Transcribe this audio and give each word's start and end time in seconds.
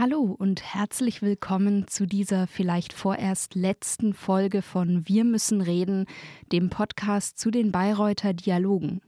Hallo 0.00 0.34
und 0.38 0.62
herzlich 0.62 1.20
willkommen 1.20 1.86
zu 1.86 2.06
dieser 2.06 2.46
vielleicht 2.46 2.94
vorerst 2.94 3.54
letzten 3.54 4.14
Folge 4.14 4.62
von 4.62 5.06
Wir 5.06 5.24
müssen 5.24 5.60
reden, 5.60 6.06
dem 6.52 6.70
Podcast 6.70 7.38
zu 7.38 7.50
den 7.50 7.70
Bayreuther 7.70 8.32
Dialogen. 8.32 9.02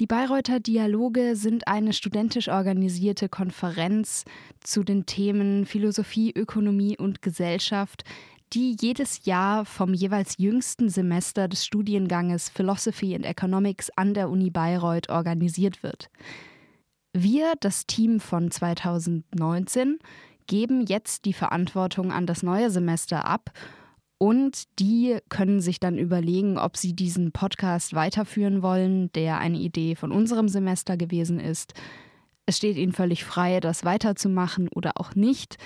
Die 0.00 0.06
Bayreuther 0.06 0.60
Dialoge 0.60 1.36
sind 1.36 1.68
eine 1.68 1.94
studentisch 1.94 2.48
organisierte 2.48 3.30
Konferenz 3.30 4.26
zu 4.60 4.84
den 4.84 5.06
Themen 5.06 5.64
Philosophie, 5.64 6.34
Ökonomie 6.36 6.98
und 6.98 7.22
Gesellschaft, 7.22 8.04
die 8.52 8.76
jedes 8.78 9.24
Jahr 9.24 9.64
vom 9.64 9.94
jeweils 9.94 10.36
jüngsten 10.36 10.90
Semester 10.90 11.48
des 11.48 11.64
Studienganges 11.64 12.50
Philosophy 12.50 13.14
and 13.14 13.24
Economics 13.24 13.88
an 13.96 14.12
der 14.12 14.28
Uni 14.28 14.50
Bayreuth 14.50 15.08
organisiert 15.08 15.82
wird. 15.82 16.10
Wir, 17.16 17.54
das 17.60 17.86
Team 17.86 18.18
von 18.18 18.50
2019, 18.50 20.00
geben 20.46 20.84
jetzt 20.86 21.24
die 21.24 21.32
Verantwortung 21.32 22.12
an 22.12 22.26
das 22.26 22.42
neue 22.42 22.70
Semester 22.70 23.24
ab 23.24 23.52
und 24.18 24.64
die 24.78 25.18
können 25.28 25.60
sich 25.60 25.80
dann 25.80 25.96
überlegen, 25.96 26.58
ob 26.58 26.76
sie 26.76 26.94
diesen 26.94 27.32
Podcast 27.32 27.94
weiterführen 27.94 28.62
wollen, 28.62 29.12
der 29.12 29.38
eine 29.38 29.58
Idee 29.58 29.94
von 29.94 30.12
unserem 30.12 30.48
Semester 30.48 30.96
gewesen 30.96 31.40
ist. 31.40 31.74
Es 32.46 32.58
steht 32.58 32.76
ihnen 32.76 32.92
völlig 32.92 33.24
frei, 33.24 33.60
das 33.60 33.84
weiterzumachen 33.84 34.68
oder 34.68 34.92
auch 34.96 35.14
nicht. 35.14 35.56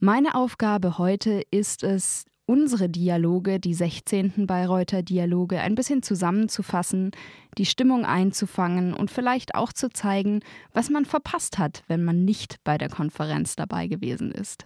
Meine 0.00 0.34
Aufgabe 0.34 0.98
heute 0.98 1.42
ist 1.50 1.82
es, 1.82 2.26
unsere 2.46 2.88
Dialoge, 2.88 3.58
die 3.58 3.74
16. 3.74 4.46
Bayreuther 4.46 5.02
Dialoge, 5.02 5.60
ein 5.60 5.74
bisschen 5.74 6.02
zusammenzufassen, 6.02 7.12
die 7.56 7.66
Stimmung 7.66 8.04
einzufangen 8.04 8.94
und 8.94 9.10
vielleicht 9.10 9.54
auch 9.54 9.72
zu 9.72 9.88
zeigen, 9.90 10.40
was 10.72 10.90
man 10.90 11.04
verpasst 11.04 11.58
hat, 11.58 11.82
wenn 11.88 12.04
man 12.04 12.24
nicht 12.24 12.56
bei 12.64 12.78
der 12.78 12.88
Konferenz 12.88 13.56
dabei 13.56 13.86
gewesen 13.86 14.30
ist. 14.30 14.64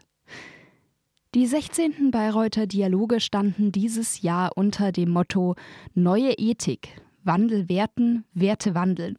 Die 1.34 1.46
16. 1.46 2.10
Bayreuther 2.10 2.66
Dialoge 2.66 3.20
standen 3.20 3.70
dieses 3.70 4.22
Jahr 4.22 4.56
unter 4.56 4.92
dem 4.92 5.11
Motto 5.11 5.56
Neue 5.95 6.33
Ethik, 6.33 6.89
Wandel 7.22 7.69
werten, 7.69 8.24
Werte 8.33 8.74
wandeln. 8.74 9.19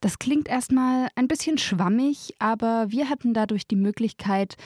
Das 0.00 0.18
klingt 0.18 0.48
erstmal 0.48 1.08
ein 1.14 1.28
bisschen 1.28 1.58
schwammig, 1.58 2.34
aber 2.38 2.86
wir 2.88 3.10
hatten 3.10 3.34
dadurch 3.34 3.66
die 3.66 3.76
Möglichkeit, 3.76 4.56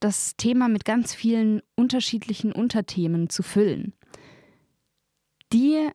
das 0.00 0.36
Thema 0.36 0.68
mit 0.68 0.84
ganz 0.84 1.14
vielen 1.14 1.62
unterschiedlichen 1.76 2.52
Unterthemen 2.52 3.28
zu 3.28 3.42
füllen. 3.42 3.92
Die 5.52 5.88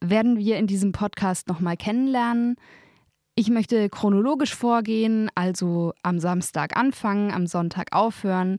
werden 0.00 0.38
wir 0.38 0.56
in 0.56 0.66
diesem 0.66 0.92
Podcast 0.92 1.48
nochmal 1.48 1.76
kennenlernen. 1.76 2.56
Ich 3.34 3.50
möchte 3.50 3.88
chronologisch 3.88 4.54
vorgehen, 4.54 5.30
also 5.34 5.92
am 6.02 6.20
Samstag 6.20 6.76
anfangen, 6.76 7.32
am 7.32 7.46
Sonntag 7.46 7.92
aufhören. 7.92 8.58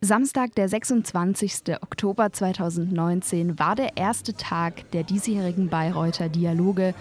Samstag, 0.00 0.54
der 0.54 0.68
26. 0.68 1.76
Oktober 1.82 2.32
2019, 2.32 3.58
war 3.58 3.74
der 3.74 3.96
erste 3.96 4.34
Tag 4.34 4.90
der 4.92 5.02
diesjährigen 5.02 5.68
Bayreuther 5.68 6.28
Dialoge. 6.28 6.94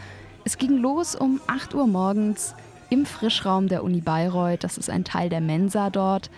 Es 0.46 0.58
ging 0.58 0.78
los 0.78 1.16
um 1.16 1.40
8 1.48 1.76
Uhr 1.76 1.88
morgens 1.88 2.56
im 2.90 3.06
Frischraum 3.06 3.68
der 3.68 3.84
Uni 3.84 4.02
Bayreuth. 4.02 4.64
Das 4.64 4.78
ist 4.78 4.90
ein 4.90 5.04
Teil 5.04 5.30
der 5.30 5.42
Mensa 5.42 5.90
dort. 5.90 6.32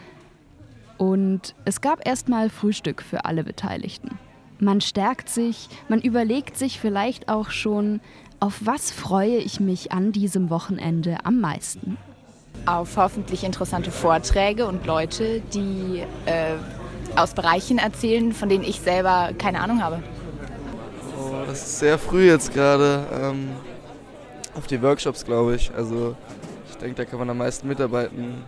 Und 1.00 1.55
es 1.64 1.80
gab 1.80 2.05
erstmal 2.05 2.50
Frühstück 2.50 3.02
für 3.02 3.23
alle 3.23 3.45
Beteiligten. 3.45 4.19
Man 4.59 4.81
stärkt 4.81 5.30
sich, 5.30 5.69
man 5.88 6.02
überlegt 6.02 6.58
sich 6.58 6.78
vielleicht 6.78 7.30
auch 7.30 7.52
schon, 7.52 8.02
auf 8.42 8.59
was 8.66 8.92
freue 8.92 9.38
ich 9.38 9.61
mich 9.61 9.94
an 9.94 10.11
diesem 10.11 10.50
Wochenende 10.50 11.17
am 11.23 11.39
meisten. 11.39 11.97
Auf 12.66 12.97
hoffentlich 12.97 13.45
interessante 13.45 13.92
Vorträge 13.92 14.67
und 14.67 14.86
Leute, 14.86 15.42
die 15.53 16.03
äh, 16.25 16.55
aus 17.16 17.33
Bereichen 17.33 17.77
erzählen, 17.77 18.33
von 18.33 18.50
denen 18.50 18.66
ich 18.66 18.81
selber 18.81 19.30
keine 19.38 19.61
Ahnung 19.61 19.81
habe. 19.81 20.03
Oh, 21.17 21.45
das 21.47 21.61
ist 21.61 21.80
sehr 21.80 21.97
früh 21.97 22.27
jetzt 22.27 22.54
gerade. 22.54 23.05
Ähm, 23.21 23.52
auf 24.54 24.67
die 24.67 24.81
Workshops, 24.81 25.23
glaube 25.23 25.55
ich. 25.55 25.71
Also 25.73 26.17
ich 26.70 26.76
denke, 26.76 26.95
da 26.95 27.05
kann 27.05 27.20
man 27.20 27.30
am 27.30 27.37
meisten 27.37 27.70
mitarbeiten, 27.70 28.43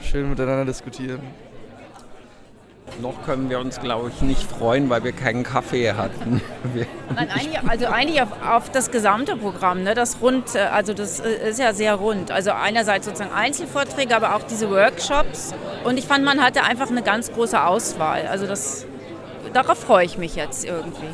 schön 0.00 0.30
miteinander 0.30 0.64
diskutieren. 0.64 1.20
Noch 3.00 3.22
können 3.24 3.48
wir 3.48 3.58
uns, 3.58 3.80
glaube 3.80 4.10
ich, 4.14 4.22
nicht 4.22 4.42
freuen, 4.42 4.90
weil 4.90 5.02
wir 5.02 5.12
keinen 5.12 5.42
Kaffee 5.44 5.92
hatten. 5.92 6.40
Nein, 7.14 7.28
eigentlich, 7.30 7.58
also 7.66 7.86
eigentlich 7.86 8.22
auf, 8.22 8.28
auf, 8.46 8.70
das 8.70 8.90
gesamte 8.90 9.36
Programm, 9.36 9.82
ne? 9.82 9.94
das 9.94 10.18
rund, 10.20 10.54
äh, 10.54 10.60
also 10.60 10.92
das 10.92 11.20
äh, 11.20 11.50
ist 11.50 11.58
ja 11.58 11.72
sehr 11.72 11.94
rund. 11.94 12.30
Also 12.30 12.50
einerseits 12.52 13.06
sozusagen 13.06 13.32
Einzelvorträge, 13.32 14.14
aber 14.14 14.34
auch 14.36 14.42
diese 14.42 14.70
Workshops. 14.70 15.54
Und 15.84 15.98
ich 15.98 16.06
fand, 16.06 16.24
man 16.24 16.42
hatte 16.42 16.64
einfach 16.64 16.90
eine 16.90 17.02
ganz 17.02 17.32
große 17.32 17.62
Auswahl. 17.62 18.26
Also 18.26 18.46
das, 18.46 18.84
darauf 19.52 19.78
freue 19.78 20.04
ich 20.04 20.18
mich 20.18 20.36
jetzt 20.36 20.64
irgendwie. 20.64 21.06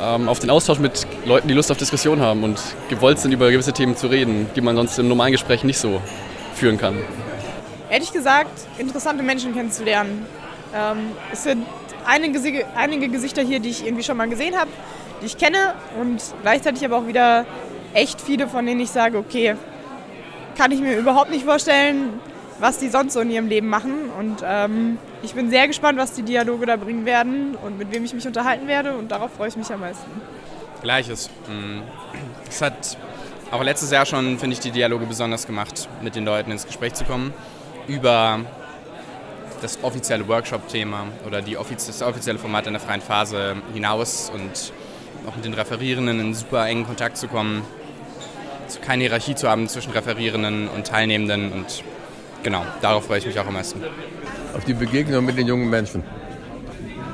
Ähm, 0.00 0.28
auf 0.28 0.38
den 0.38 0.50
Austausch 0.50 0.78
mit 0.78 1.06
Leuten, 1.24 1.46
die 1.46 1.54
Lust 1.54 1.70
auf 1.70 1.76
Diskussion 1.76 2.20
haben 2.20 2.42
und 2.42 2.58
gewollt 2.88 3.18
sind, 3.18 3.32
über 3.32 3.50
gewisse 3.50 3.72
Themen 3.72 3.96
zu 3.96 4.06
reden, 4.06 4.48
die 4.56 4.60
man 4.60 4.76
sonst 4.76 4.98
im 4.98 5.08
normalen 5.08 5.32
Gespräch 5.32 5.62
nicht 5.62 5.78
so 5.78 6.00
führen 6.54 6.78
kann. 6.78 6.96
Ehrlich 7.90 8.12
gesagt, 8.12 8.66
interessante 8.78 9.22
Menschen 9.22 9.52
kennenzulernen 9.52 10.26
ähm, 10.74 11.12
es 11.32 11.44
sind 11.44 11.66
einige, 12.06 12.40
einige 12.74 13.08
Gesichter 13.08 13.42
hier, 13.42 13.60
die 13.60 13.70
ich 13.70 13.84
irgendwie 13.84 14.02
schon 14.02 14.16
mal 14.16 14.28
gesehen 14.28 14.56
habe, 14.56 14.70
die 15.20 15.26
ich 15.26 15.38
kenne 15.38 15.74
und 16.00 16.22
gleichzeitig 16.42 16.84
aber 16.84 16.98
auch 16.98 17.06
wieder 17.06 17.44
echt 17.94 18.20
viele, 18.20 18.48
von 18.48 18.66
denen 18.66 18.80
ich 18.80 18.90
sage, 18.90 19.18
okay, 19.18 19.56
kann 20.56 20.70
ich 20.70 20.80
mir 20.80 20.96
überhaupt 20.96 21.30
nicht 21.30 21.44
vorstellen, 21.44 22.20
was 22.58 22.78
die 22.78 22.88
sonst 22.88 23.14
so 23.14 23.20
in 23.20 23.30
ihrem 23.30 23.48
Leben 23.48 23.68
machen. 23.68 24.10
Und 24.18 24.42
ähm, 24.44 24.98
ich 25.22 25.34
bin 25.34 25.50
sehr 25.50 25.66
gespannt, 25.66 25.98
was 25.98 26.12
die 26.12 26.22
Dialoge 26.22 26.66
da 26.66 26.76
bringen 26.76 27.04
werden 27.04 27.56
und 27.56 27.78
mit 27.78 27.90
wem 27.92 28.04
ich 28.04 28.14
mich 28.14 28.26
unterhalten 28.26 28.68
werde 28.68 28.96
und 28.96 29.10
darauf 29.10 29.32
freue 29.32 29.48
ich 29.48 29.56
mich 29.56 29.70
am 29.72 29.80
meisten. 29.80 30.10
Gleiches. 30.82 31.30
Mm. 31.48 31.80
Es 32.48 32.60
hat 32.60 32.96
auch 33.50 33.62
letztes 33.62 33.90
Jahr 33.90 34.06
schon, 34.06 34.38
finde 34.38 34.54
ich, 34.54 34.60
die 34.60 34.70
Dialoge 34.70 35.06
besonders 35.06 35.46
gemacht, 35.46 35.88
mit 36.02 36.16
den 36.16 36.24
Leuten 36.24 36.50
ins 36.50 36.66
Gespräch 36.66 36.94
zu 36.94 37.04
kommen 37.04 37.32
über 37.86 38.40
das 39.62 39.78
offizielle 39.82 40.26
Workshop-Thema 40.26 41.06
oder 41.26 41.40
die 41.40 41.56
offiz 41.56 41.86
das 41.86 42.02
offizielle 42.02 42.38
Format 42.38 42.66
in 42.66 42.72
der 42.72 42.80
freien 42.80 43.00
Phase 43.00 43.56
hinaus 43.72 44.30
und 44.34 44.72
auch 45.26 45.36
mit 45.36 45.44
den 45.44 45.54
Referierenden 45.54 46.20
in 46.20 46.34
super 46.34 46.66
engen 46.66 46.84
Kontakt 46.84 47.16
zu 47.16 47.28
kommen, 47.28 47.62
keine 48.80 49.04
Hierarchie 49.04 49.34
zu 49.34 49.48
haben 49.48 49.68
zwischen 49.68 49.92
Referierenden 49.92 50.68
und 50.68 50.86
Teilnehmenden 50.86 51.52
und 51.52 51.84
genau, 52.42 52.64
darauf 52.80 53.06
freue 53.06 53.18
ich 53.18 53.26
mich 53.26 53.38
auch 53.38 53.46
am 53.46 53.54
meisten. 53.54 53.80
Auf 54.54 54.64
die 54.64 54.74
Begegnung 54.74 55.24
mit 55.24 55.38
den 55.38 55.46
jungen 55.46 55.70
Menschen 55.70 56.02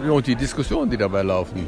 und 0.09 0.27
die 0.27 0.37
Diskussionen, 0.37 0.91
die 0.91 0.97
dabei 0.97 1.23
laufen. 1.23 1.67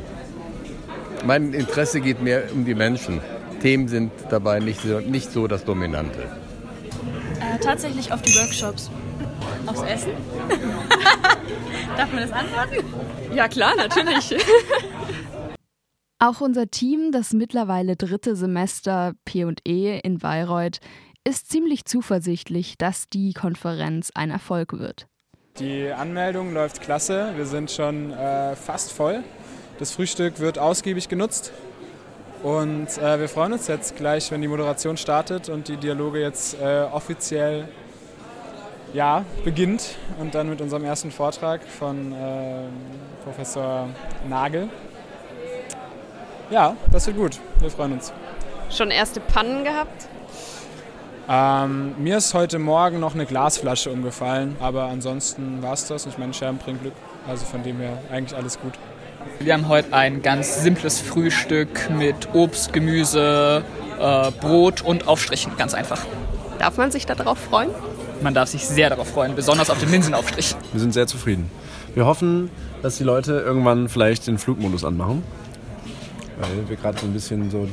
Mein 1.26 1.52
Interesse 1.52 2.00
geht 2.00 2.22
mehr 2.22 2.44
um 2.52 2.64
die 2.64 2.74
Menschen. 2.74 3.20
Themen 3.60 3.88
sind 3.88 4.10
dabei 4.30 4.58
nicht 4.60 4.80
so, 4.80 5.00
nicht 5.00 5.30
so 5.30 5.46
das 5.46 5.64
Dominante. 5.64 6.20
Äh, 7.40 7.58
tatsächlich 7.58 8.10
auf 8.10 8.22
die 8.22 8.34
Workshops. 8.36 8.90
Aufs 9.66 9.82
Essen? 9.82 10.12
Darf 11.96 12.12
man 12.12 12.22
das 12.22 12.32
antworten? 12.32 12.84
Ja 13.34 13.48
klar, 13.48 13.74
natürlich. 13.76 14.36
Auch 16.18 16.40
unser 16.42 16.70
Team, 16.70 17.12
das 17.12 17.32
mittlerweile 17.32 17.96
dritte 17.96 18.36
Semester 18.36 19.14
P&E 19.24 20.00
in 20.00 20.18
Bayreuth, 20.18 20.80
ist 21.26 21.50
ziemlich 21.50 21.84
zuversichtlich, 21.86 22.76
dass 22.76 23.08
die 23.08 23.32
Konferenz 23.32 24.10
ein 24.14 24.30
Erfolg 24.30 24.78
wird. 24.78 25.06
Die 25.58 25.90
Anmeldung 25.90 26.52
läuft 26.52 26.82
klasse. 26.82 27.32
Wir 27.36 27.46
sind 27.46 27.70
schon 27.70 28.12
äh, 28.12 28.54
fast 28.54 28.92
voll. 28.92 29.22
Das 29.78 29.92
Frühstück 29.92 30.40
wird 30.40 30.58
ausgiebig 30.58 31.08
genutzt. 31.08 31.52
Und 32.42 32.96
äh, 32.98 33.20
wir 33.20 33.28
freuen 33.28 33.52
uns 33.52 33.66
jetzt 33.66 33.96
gleich, 33.96 34.30
wenn 34.30 34.40
die 34.40 34.48
Moderation 34.48 34.96
startet 34.96 35.48
und 35.48 35.68
die 35.68 35.76
Dialoge 35.76 36.20
jetzt 36.20 36.58
äh, 36.60 36.82
offiziell 36.90 37.68
ja, 38.92 39.24
beginnt 39.44 39.96
und 40.18 40.34
dann 40.34 40.48
mit 40.48 40.60
unserem 40.60 40.84
ersten 40.84 41.10
Vortrag 41.10 41.62
von 41.62 42.12
äh, 42.12 42.64
Professor 43.24 43.88
Nagel. 44.28 44.68
Ja, 46.50 46.76
das 46.90 47.06
wird 47.06 47.16
gut. 47.16 47.38
Wir 47.60 47.70
freuen 47.70 47.92
uns. 47.92 48.12
Schon 48.70 48.90
erste 48.90 49.20
Pannen 49.20 49.64
gehabt? 49.64 50.08
Ähm, 51.28 51.94
mir 51.98 52.16
ist 52.16 52.34
heute 52.34 52.58
Morgen 52.58 52.98
noch 52.98 53.14
eine 53.14 53.24
Glasflasche 53.24 53.90
umgefallen, 53.90 54.56
aber 54.58 54.84
ansonsten 54.84 55.62
war 55.62 55.74
es 55.74 55.86
das. 55.86 56.06
Ich 56.06 56.18
meine, 56.18 56.34
Scherben 56.34 56.58
bringt 56.58 56.80
Glück. 56.80 56.94
Also 57.28 57.44
von 57.44 57.62
dem 57.62 57.78
her 57.78 57.98
eigentlich 58.10 58.36
alles 58.36 58.58
gut. 58.58 58.72
Wir 59.38 59.54
haben 59.54 59.68
heute 59.68 59.92
ein 59.92 60.22
ganz 60.22 60.62
simples 60.62 61.00
Frühstück 61.00 61.90
mit 61.90 62.34
Obst, 62.34 62.72
Gemüse, 62.72 63.62
äh, 64.00 64.30
Brot 64.40 64.82
und 64.82 65.06
Aufstrichen. 65.06 65.56
Ganz 65.56 65.74
einfach. 65.74 66.04
Darf 66.58 66.78
man 66.78 66.90
sich 66.90 67.06
darauf 67.06 67.38
freuen? 67.38 67.70
Man 68.22 68.34
darf 68.34 68.50
sich 68.50 68.66
sehr 68.66 68.90
darauf 68.90 69.08
freuen, 69.08 69.34
besonders 69.34 69.70
auf 69.70 69.78
den 69.80 69.90
Linsenaufstrich. 69.90 70.54
Wir 70.72 70.80
sind 70.80 70.92
sehr 70.92 71.06
zufrieden. 71.06 71.50
Wir 71.94 72.04
hoffen, 72.04 72.50
dass 72.82 72.98
die 72.98 73.04
Leute 73.04 73.32
irgendwann 73.40 73.88
vielleicht 73.88 74.26
den 74.26 74.38
Flugmodus 74.38 74.84
anmachen. 74.84 75.22
Weil 76.38 76.68
wir 76.68 76.76
gerade 76.76 76.98
so 76.98 77.06
ein 77.06 77.12
bisschen 77.12 77.50
so 77.50 77.66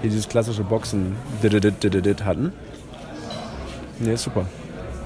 hier 0.00 0.10
dieses 0.10 0.28
klassische 0.28 0.64
Boxen 0.64 1.16
hatten. 2.24 2.52
Nee, 4.00 4.12
ist 4.12 4.24
super. 4.24 4.46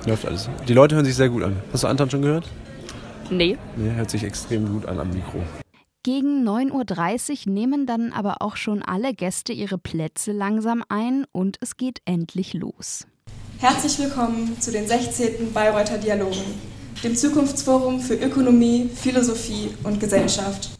Läuft 0.07 0.27
alles. 0.27 0.49
Die 0.67 0.75
Leute 0.75 0.97
hören 0.97 1.05
sich 1.05 1.15
sehr 1.15 1.29
gut 1.29 1.43
an. 1.43 1.57
Hast 1.73 1.85
du 1.85 1.89
Anton 1.89 2.11
schon 2.11 2.23
gehört? 2.23 2.49
Nee. 3.31 3.57
Nee, 3.77 3.93
hört 3.93 4.11
sich 4.11 4.25
extrem 4.25 4.71
gut 4.73 4.87
an 4.87 4.99
am 4.99 5.11
Mikro. 5.11 5.43
Gegen 6.03 6.47
9.30 6.47 7.47
Uhr 7.47 7.53
nehmen 7.53 7.87
dann 7.87 8.13
aber 8.13 8.43
auch 8.43 8.57
schon 8.57 8.83
alle 8.83 9.15
Gäste 9.15 9.53
ihre 9.53 9.79
Plätze 9.79 10.33
langsam 10.33 10.83
ein 10.89 11.25
und 11.31 11.59
es 11.61 11.77
geht 11.77 12.01
endlich 12.05 12.55
los. 12.55 13.07
Herzlich 13.63 13.97
willkommen 14.01 14.61
zu 14.61 14.73
den 14.73 14.89
16. 14.89 15.53
Bayreuther 15.53 15.97
Dialogen, 15.97 16.61
dem 17.05 17.15
Zukunftsforum 17.15 18.01
für 18.01 18.15
Ökonomie, 18.15 18.91
Philosophie 18.93 19.73
und 19.85 20.01
Gesellschaft. 20.01 20.71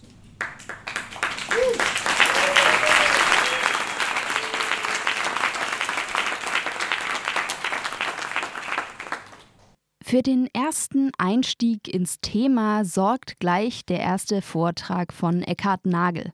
Für 10.05 10.23
den 10.23 10.49
ersten 10.53 11.13
Einstieg 11.19 11.87
ins 11.87 12.21
Thema 12.21 12.85
sorgt 12.85 13.39
gleich 13.39 13.87
der 13.87 14.01
erste 14.01 14.43
Vortrag 14.43 15.13
von 15.13 15.43
Eckhard 15.43 15.87
Nagel. 15.87 16.33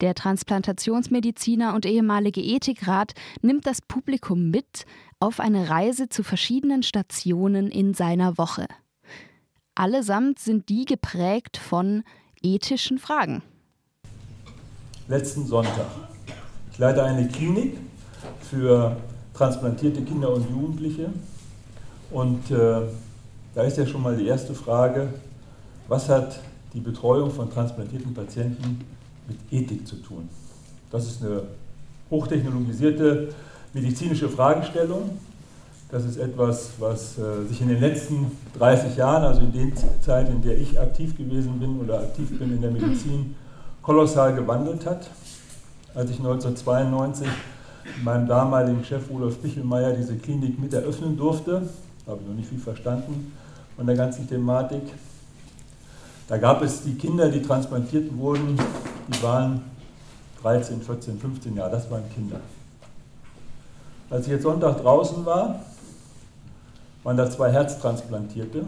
Der 0.00 0.14
Transplantationsmediziner 0.14 1.74
und 1.74 1.84
ehemalige 1.84 2.40
Ethikrat 2.40 3.12
nimmt 3.42 3.66
das 3.66 3.82
Publikum 3.82 4.50
mit 4.50 4.86
auf 5.18 5.40
eine 5.40 5.68
Reise 5.68 6.08
zu 6.08 6.22
verschiedenen 6.22 6.82
Stationen 6.82 7.70
in 7.70 7.92
seiner 7.92 8.38
Woche. 8.38 8.66
Allesamt 9.74 10.38
sind 10.38 10.70
die 10.70 10.86
geprägt 10.86 11.58
von 11.58 12.02
ethischen 12.42 12.98
Fragen. 12.98 13.42
Letzten 15.06 15.46
Sonntag. 15.46 15.86
Ich 16.72 16.78
leite 16.78 17.04
eine 17.04 17.28
Klinik 17.28 17.76
für 18.40 18.96
transplantierte 19.34 20.02
Kinder 20.02 20.32
und 20.32 20.48
Jugendliche 20.48 21.12
und 22.10 22.50
äh, 22.50 22.82
da 23.54 23.62
ist 23.62 23.76
ja 23.76 23.86
schon 23.86 24.02
mal 24.02 24.16
die 24.16 24.26
erste 24.26 24.54
Frage, 24.54 25.12
was 25.88 26.08
hat 26.08 26.40
die 26.72 26.80
Betreuung 26.80 27.30
von 27.30 27.50
transplantierten 27.50 28.14
Patienten 28.14 28.80
mit 29.30 29.62
Ethik 29.62 29.86
zu 29.86 29.96
tun? 29.96 30.28
Das 30.90 31.06
ist 31.06 31.22
eine 31.22 31.42
hochtechnologisierte 32.10 33.28
medizinische 33.72 34.28
Fragestellung. 34.28 35.18
Das 35.90 36.04
ist 36.04 36.18
etwas, 36.18 36.70
was 36.78 37.18
äh, 37.18 37.46
sich 37.48 37.60
in 37.60 37.68
den 37.68 37.80
letzten 37.80 38.30
30 38.58 38.96
Jahren, 38.96 39.24
also 39.24 39.40
in 39.40 39.52
der 39.52 39.72
Zeit, 40.00 40.28
in 40.28 40.42
der 40.42 40.56
ich 40.56 40.78
aktiv 40.78 41.16
gewesen 41.16 41.58
bin 41.58 41.80
oder 41.80 42.00
aktiv 42.00 42.38
bin 42.38 42.52
in 42.52 42.60
der 42.60 42.70
Medizin, 42.70 43.34
kolossal 43.82 44.34
gewandelt 44.34 44.86
hat. 44.86 45.10
Als 45.94 46.10
ich 46.10 46.18
1992 46.18 47.26
mit 47.96 48.04
meinem 48.04 48.28
damaligen 48.28 48.84
Chef 48.84 49.10
Rudolf 49.10 49.42
Pichelmeier 49.42 49.92
diese 49.92 50.16
Klinik 50.16 50.60
mit 50.60 50.72
eröffnen 50.72 51.16
durfte, 51.16 51.62
habe 52.06 52.20
ich 52.22 52.28
noch 52.28 52.36
nicht 52.36 52.48
viel 52.48 52.58
verstanden 52.58 53.32
von 53.76 53.86
der 53.86 53.96
ganzen 53.96 54.28
Thematik. 54.28 54.82
Da 56.30 56.38
gab 56.38 56.62
es 56.62 56.84
die 56.84 56.94
Kinder, 56.94 57.28
die 57.28 57.42
transplantiert 57.42 58.16
wurden, 58.16 58.56
die 59.08 59.20
waren 59.20 59.62
13, 60.42 60.80
14, 60.80 61.18
15 61.18 61.56
Jahre, 61.56 61.72
das 61.72 61.90
waren 61.90 62.04
Kinder. 62.14 62.38
Als 64.08 64.26
ich 64.26 64.32
jetzt 64.34 64.44
Sonntag 64.44 64.80
draußen 64.80 65.26
war, 65.26 65.64
waren 67.02 67.16
da 67.16 67.28
zwei 67.28 67.50
Herztransplantierte, 67.50 68.64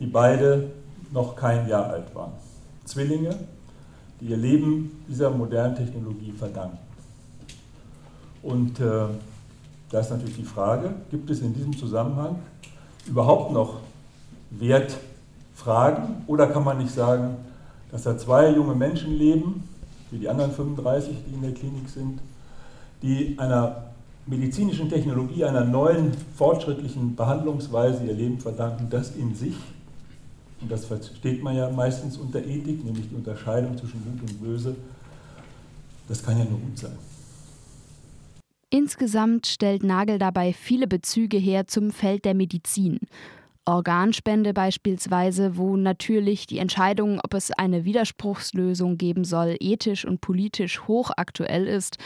die 0.00 0.06
beide 0.06 0.70
noch 1.12 1.36
kein 1.36 1.68
Jahr 1.68 1.90
alt 1.90 2.14
waren. 2.14 2.32
Zwillinge, 2.86 3.36
die 4.22 4.28
ihr 4.28 4.38
Leben 4.38 5.04
dieser 5.06 5.28
modernen 5.28 5.76
Technologie 5.76 6.32
verdanken. 6.32 6.78
Und 8.42 8.80
äh, 8.80 9.08
da 9.90 10.00
ist 10.00 10.10
natürlich 10.10 10.36
die 10.36 10.44
Frage, 10.44 10.94
gibt 11.10 11.28
es 11.28 11.42
in 11.42 11.52
diesem 11.52 11.76
Zusammenhang 11.76 12.38
überhaupt 13.06 13.52
noch 13.52 13.80
Wertfragen 15.58 16.22
oder 16.26 16.46
kann 16.46 16.64
man 16.64 16.78
nicht 16.78 16.92
sagen, 16.92 17.36
dass 17.90 18.02
da 18.02 18.16
zwei 18.16 18.50
junge 18.50 18.74
Menschen 18.74 19.16
leben, 19.16 19.68
wie 20.10 20.18
die 20.18 20.28
anderen 20.28 20.52
35, 20.52 21.16
die 21.26 21.34
in 21.34 21.42
der 21.42 21.52
Klinik 21.52 21.88
sind, 21.88 22.20
die 23.02 23.38
einer 23.38 23.84
medizinischen 24.26 24.88
Technologie, 24.88 25.44
einer 25.44 25.64
neuen 25.64 26.12
fortschrittlichen 26.36 27.16
Behandlungsweise 27.16 28.04
ihr 28.04 28.14
Leben 28.14 28.38
verdanken, 28.38 28.88
das 28.90 29.16
in 29.16 29.34
sich, 29.34 29.56
und 30.60 30.70
das 30.70 30.84
versteht 30.84 31.42
man 31.42 31.56
ja 31.56 31.70
meistens 31.70 32.16
unter 32.16 32.40
Ethik, 32.40 32.84
nämlich 32.84 33.08
die 33.08 33.14
Unterscheidung 33.14 33.78
zwischen 33.78 34.02
Gut 34.04 34.28
und 34.28 34.42
Böse, 34.42 34.76
das 36.08 36.22
kann 36.22 36.38
ja 36.38 36.44
nur 36.44 36.58
gut 36.58 36.78
sein. 36.78 36.98
Insgesamt 38.70 39.46
stellt 39.46 39.82
Nagel 39.82 40.18
dabei 40.18 40.52
viele 40.52 40.86
Bezüge 40.86 41.38
her 41.38 41.66
zum 41.66 41.90
Feld 41.90 42.26
der 42.26 42.34
Medizin. 42.34 42.98
Organspende 43.68 44.54
beispielsweise, 44.54 45.58
wo 45.58 45.76
natürlich 45.76 46.46
die 46.46 46.56
Entscheidung, 46.56 47.20
ob 47.22 47.34
es 47.34 47.50
eine 47.50 47.84
Widerspruchslösung 47.84 48.96
geben 48.96 49.24
soll, 49.24 49.56
ethisch 49.60 50.06
und 50.06 50.22
politisch 50.22 50.80
hochaktuell 50.88 51.66
ist. 51.66 51.98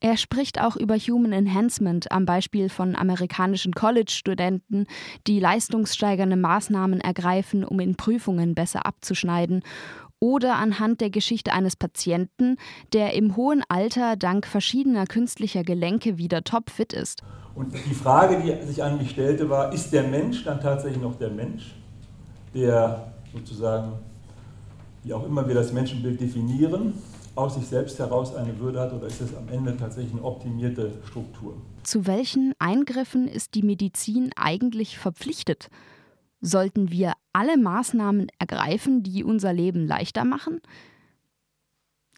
Er 0.00 0.16
spricht 0.16 0.60
auch 0.60 0.74
über 0.74 0.96
Human 0.96 1.32
Enhancement 1.32 2.10
am 2.10 2.24
Beispiel 2.24 2.68
von 2.68 2.96
amerikanischen 2.96 3.74
College-Studenten, 3.74 4.86
die 5.28 5.38
leistungssteigernde 5.38 6.36
Maßnahmen 6.36 7.00
ergreifen, 7.00 7.64
um 7.64 7.78
in 7.78 7.94
Prüfungen 7.94 8.56
besser 8.56 8.84
abzuschneiden 8.84 9.62
oder 10.20 10.56
anhand 10.56 11.00
der 11.00 11.10
Geschichte 11.10 11.52
eines 11.52 11.76
Patienten, 11.76 12.56
der 12.92 13.14
im 13.14 13.36
hohen 13.36 13.62
Alter 13.68 14.16
dank 14.16 14.46
verschiedener 14.46 15.06
künstlicher 15.06 15.62
Gelenke 15.62 16.18
wieder 16.18 16.44
topfit 16.44 16.92
ist. 16.92 17.22
Und 17.54 17.74
die 17.74 17.94
Frage, 17.94 18.40
die 18.40 18.66
sich 18.66 18.82
an 18.82 18.98
mich 18.98 19.10
stellte, 19.10 19.50
war, 19.50 19.72
ist 19.72 19.92
der 19.92 20.04
Mensch 20.04 20.44
dann 20.44 20.60
tatsächlich 20.60 21.02
noch 21.02 21.16
der 21.16 21.30
Mensch, 21.30 21.74
der 22.54 23.12
sozusagen, 23.32 23.92
wie 25.04 25.12
auch 25.12 25.26
immer 25.26 25.46
wir 25.46 25.54
das 25.54 25.72
Menschenbild 25.72 26.20
definieren, 26.20 26.94
aus 27.34 27.54
sich 27.54 27.66
selbst 27.66 27.98
heraus 27.98 28.34
eine 28.34 28.58
Würde 28.58 28.80
hat 28.80 28.92
oder 28.92 29.06
ist 29.06 29.20
es 29.20 29.34
am 29.34 29.48
Ende 29.48 29.76
tatsächlich 29.76 30.12
eine 30.12 30.24
optimierte 30.24 30.92
Struktur? 31.08 31.54
Zu 31.84 32.06
welchen 32.06 32.52
Eingriffen 32.58 33.28
ist 33.28 33.54
die 33.54 33.62
Medizin 33.62 34.30
eigentlich 34.36 34.98
verpflichtet? 34.98 35.68
Sollten 36.40 36.90
wir 36.90 37.12
alle 37.32 37.56
Maßnahmen 37.56 38.28
ergreifen, 38.38 39.02
die 39.02 39.24
unser 39.24 39.52
Leben 39.52 39.86
leichter 39.86 40.24
machen? 40.24 40.60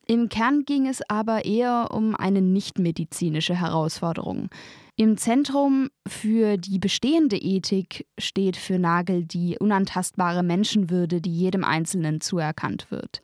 Im 0.07 0.29
Kern 0.29 0.65
ging 0.65 0.89
es 0.89 1.03
aber 1.09 1.45
eher 1.45 1.89
um 1.93 2.17
eine 2.17 2.43
nichtmedizinische 2.43 3.55
Herausforderung. 3.55 4.49
Im 4.97 5.17
Zentrum 5.17 5.89
für 6.07 6.57
die 6.57 6.79
bestehende 6.79 7.37
Ethik 7.37 8.07
steht 8.19 8.57
für 8.57 8.79
Nagel 8.79 9.25
die 9.25 9.57
unantastbare 9.59 10.43
Menschenwürde, 10.43 11.21
die 11.21 11.33
jedem 11.33 11.65
Einzelnen 11.65 12.21
zuerkannt 12.21 12.91
wird. 12.91 13.23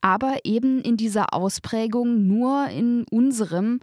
Aber 0.00 0.38
eben 0.44 0.80
in 0.80 0.96
dieser 0.96 1.34
Ausprägung 1.34 2.26
nur 2.26 2.68
in 2.68 3.04
unserem, 3.10 3.78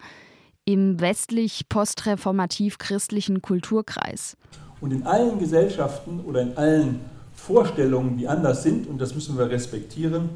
im 0.65 0.99
westlich 0.99 1.69
postreformativ 1.69 2.79
christlichen 2.79 3.41
Kulturkreis. 3.41 4.35
Und 4.81 4.91
in 4.91 5.05
allen 5.05 5.39
Gesellschaften 5.39 6.21
oder 6.25 6.41
in 6.41 6.57
allen 6.57 6.99
Vorstellungen, 7.33 8.17
die 8.17 8.27
anders 8.27 8.63
sind, 8.63 8.87
und 8.87 8.99
das 8.99 9.15
müssen 9.15 9.37
wir 9.37 9.49
respektieren, 9.49 10.29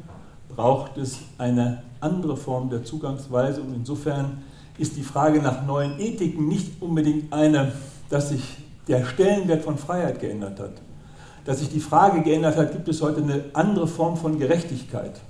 braucht 0.54 0.98
es 0.98 1.18
eine 1.38 1.82
andere 2.00 2.36
Form 2.36 2.70
der 2.70 2.84
Zugangsweise. 2.84 3.60
Und 3.60 3.74
insofern 3.74 4.42
ist 4.78 4.96
die 4.96 5.02
Frage 5.02 5.40
nach 5.40 5.66
neuen 5.66 5.98
Ethiken 5.98 6.48
nicht 6.48 6.80
unbedingt 6.80 7.32
eine, 7.32 7.72
dass 8.10 8.30
sich 8.30 8.42
der 8.88 9.04
Stellenwert 9.04 9.62
von 9.62 9.78
Freiheit 9.78 10.20
geändert 10.20 10.60
hat. 10.60 10.72
Dass 11.44 11.60
sich 11.60 11.70
die 11.70 11.80
Frage 11.80 12.22
geändert 12.22 12.56
hat, 12.56 12.72
gibt 12.72 12.88
es 12.88 13.02
heute 13.02 13.22
eine 13.22 13.44
andere 13.52 13.86
Form 13.86 14.16
von 14.16 14.38
Gerechtigkeit? 14.38 15.20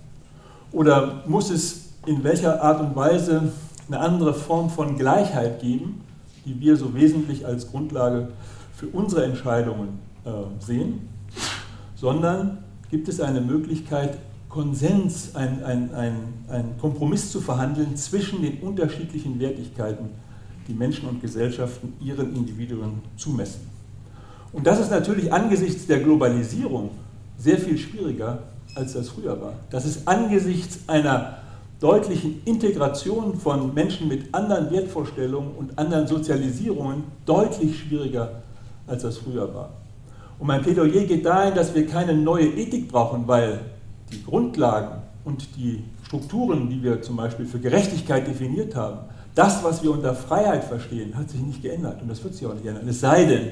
Oder 0.72 1.22
muss 1.26 1.50
es 1.50 1.90
in 2.06 2.22
welcher 2.24 2.62
Art 2.62 2.80
und 2.80 2.96
Weise 2.96 3.52
eine 3.88 4.00
andere 4.00 4.34
Form 4.34 4.70
von 4.70 4.96
Gleichheit 4.96 5.60
geben, 5.60 6.00
die 6.44 6.58
wir 6.60 6.76
so 6.76 6.94
wesentlich 6.94 7.46
als 7.46 7.70
Grundlage 7.70 8.28
für 8.76 8.86
unsere 8.88 9.24
Entscheidungen 9.24 10.00
äh, 10.24 10.30
sehen, 10.58 11.08
sondern 11.94 12.58
gibt 12.90 13.08
es 13.08 13.20
eine 13.20 13.40
Möglichkeit, 13.40 14.18
Konsens, 14.48 15.34
ein, 15.34 15.64
ein, 15.64 15.92
ein, 15.94 16.14
ein 16.48 16.74
Kompromiss 16.80 17.32
zu 17.32 17.40
verhandeln 17.40 17.96
zwischen 17.96 18.42
den 18.42 18.60
unterschiedlichen 18.60 19.40
Wertigkeiten, 19.40 20.10
die 20.68 20.74
Menschen 20.74 21.08
und 21.08 21.20
Gesellschaften 21.20 21.94
ihren 22.00 22.34
Individuen 22.36 23.02
zumessen. 23.16 23.62
Und 24.52 24.66
das 24.66 24.78
ist 24.78 24.90
natürlich 24.90 25.32
angesichts 25.32 25.86
der 25.86 25.98
Globalisierung 25.98 26.90
sehr 27.36 27.58
viel 27.58 27.76
schwieriger, 27.76 28.44
als 28.76 28.92
das 28.92 29.08
früher 29.08 29.40
war. 29.40 29.54
Das 29.70 29.84
ist 29.84 30.06
angesichts 30.06 30.78
einer 30.86 31.38
deutlichen 31.80 32.40
Integration 32.44 33.36
von 33.38 33.74
Menschen 33.74 34.06
mit 34.06 34.32
anderen 34.32 34.70
Wertvorstellungen 34.70 35.50
und 35.56 35.76
anderen 35.76 36.06
Sozialisierungen 36.06 37.02
deutlich 37.26 37.80
schwieriger 37.80 38.42
als 38.86 39.02
das 39.02 39.18
früher 39.18 39.52
war. 39.54 39.70
Und 40.38 40.46
mein 40.46 40.62
Plädoyer 40.62 41.04
geht 41.04 41.24
dahin, 41.24 41.54
dass 41.54 41.74
wir 41.74 41.86
keine 41.86 42.14
neue 42.14 42.46
Ethik 42.46 42.88
brauchen, 42.88 43.26
weil 43.26 43.60
die 44.12 44.22
Grundlagen 44.22 45.02
und 45.24 45.56
die 45.56 45.84
Strukturen, 46.06 46.68
die 46.68 46.82
wir 46.82 47.02
zum 47.02 47.16
Beispiel 47.16 47.46
für 47.46 47.58
Gerechtigkeit 47.58 48.26
definiert 48.26 48.74
haben, 48.74 48.98
Das, 49.34 49.64
was 49.64 49.82
wir 49.82 49.90
unter 49.90 50.14
Freiheit 50.14 50.62
verstehen, 50.62 51.16
hat 51.16 51.28
sich 51.28 51.40
nicht 51.40 51.60
geändert 51.60 52.00
und 52.00 52.08
das 52.08 52.22
wird 52.22 52.34
sich 52.34 52.46
auch 52.46 52.54
nicht 52.54 52.66
ändern. 52.66 52.86
Es 52.86 53.00
sei 53.00 53.24
denn, 53.24 53.48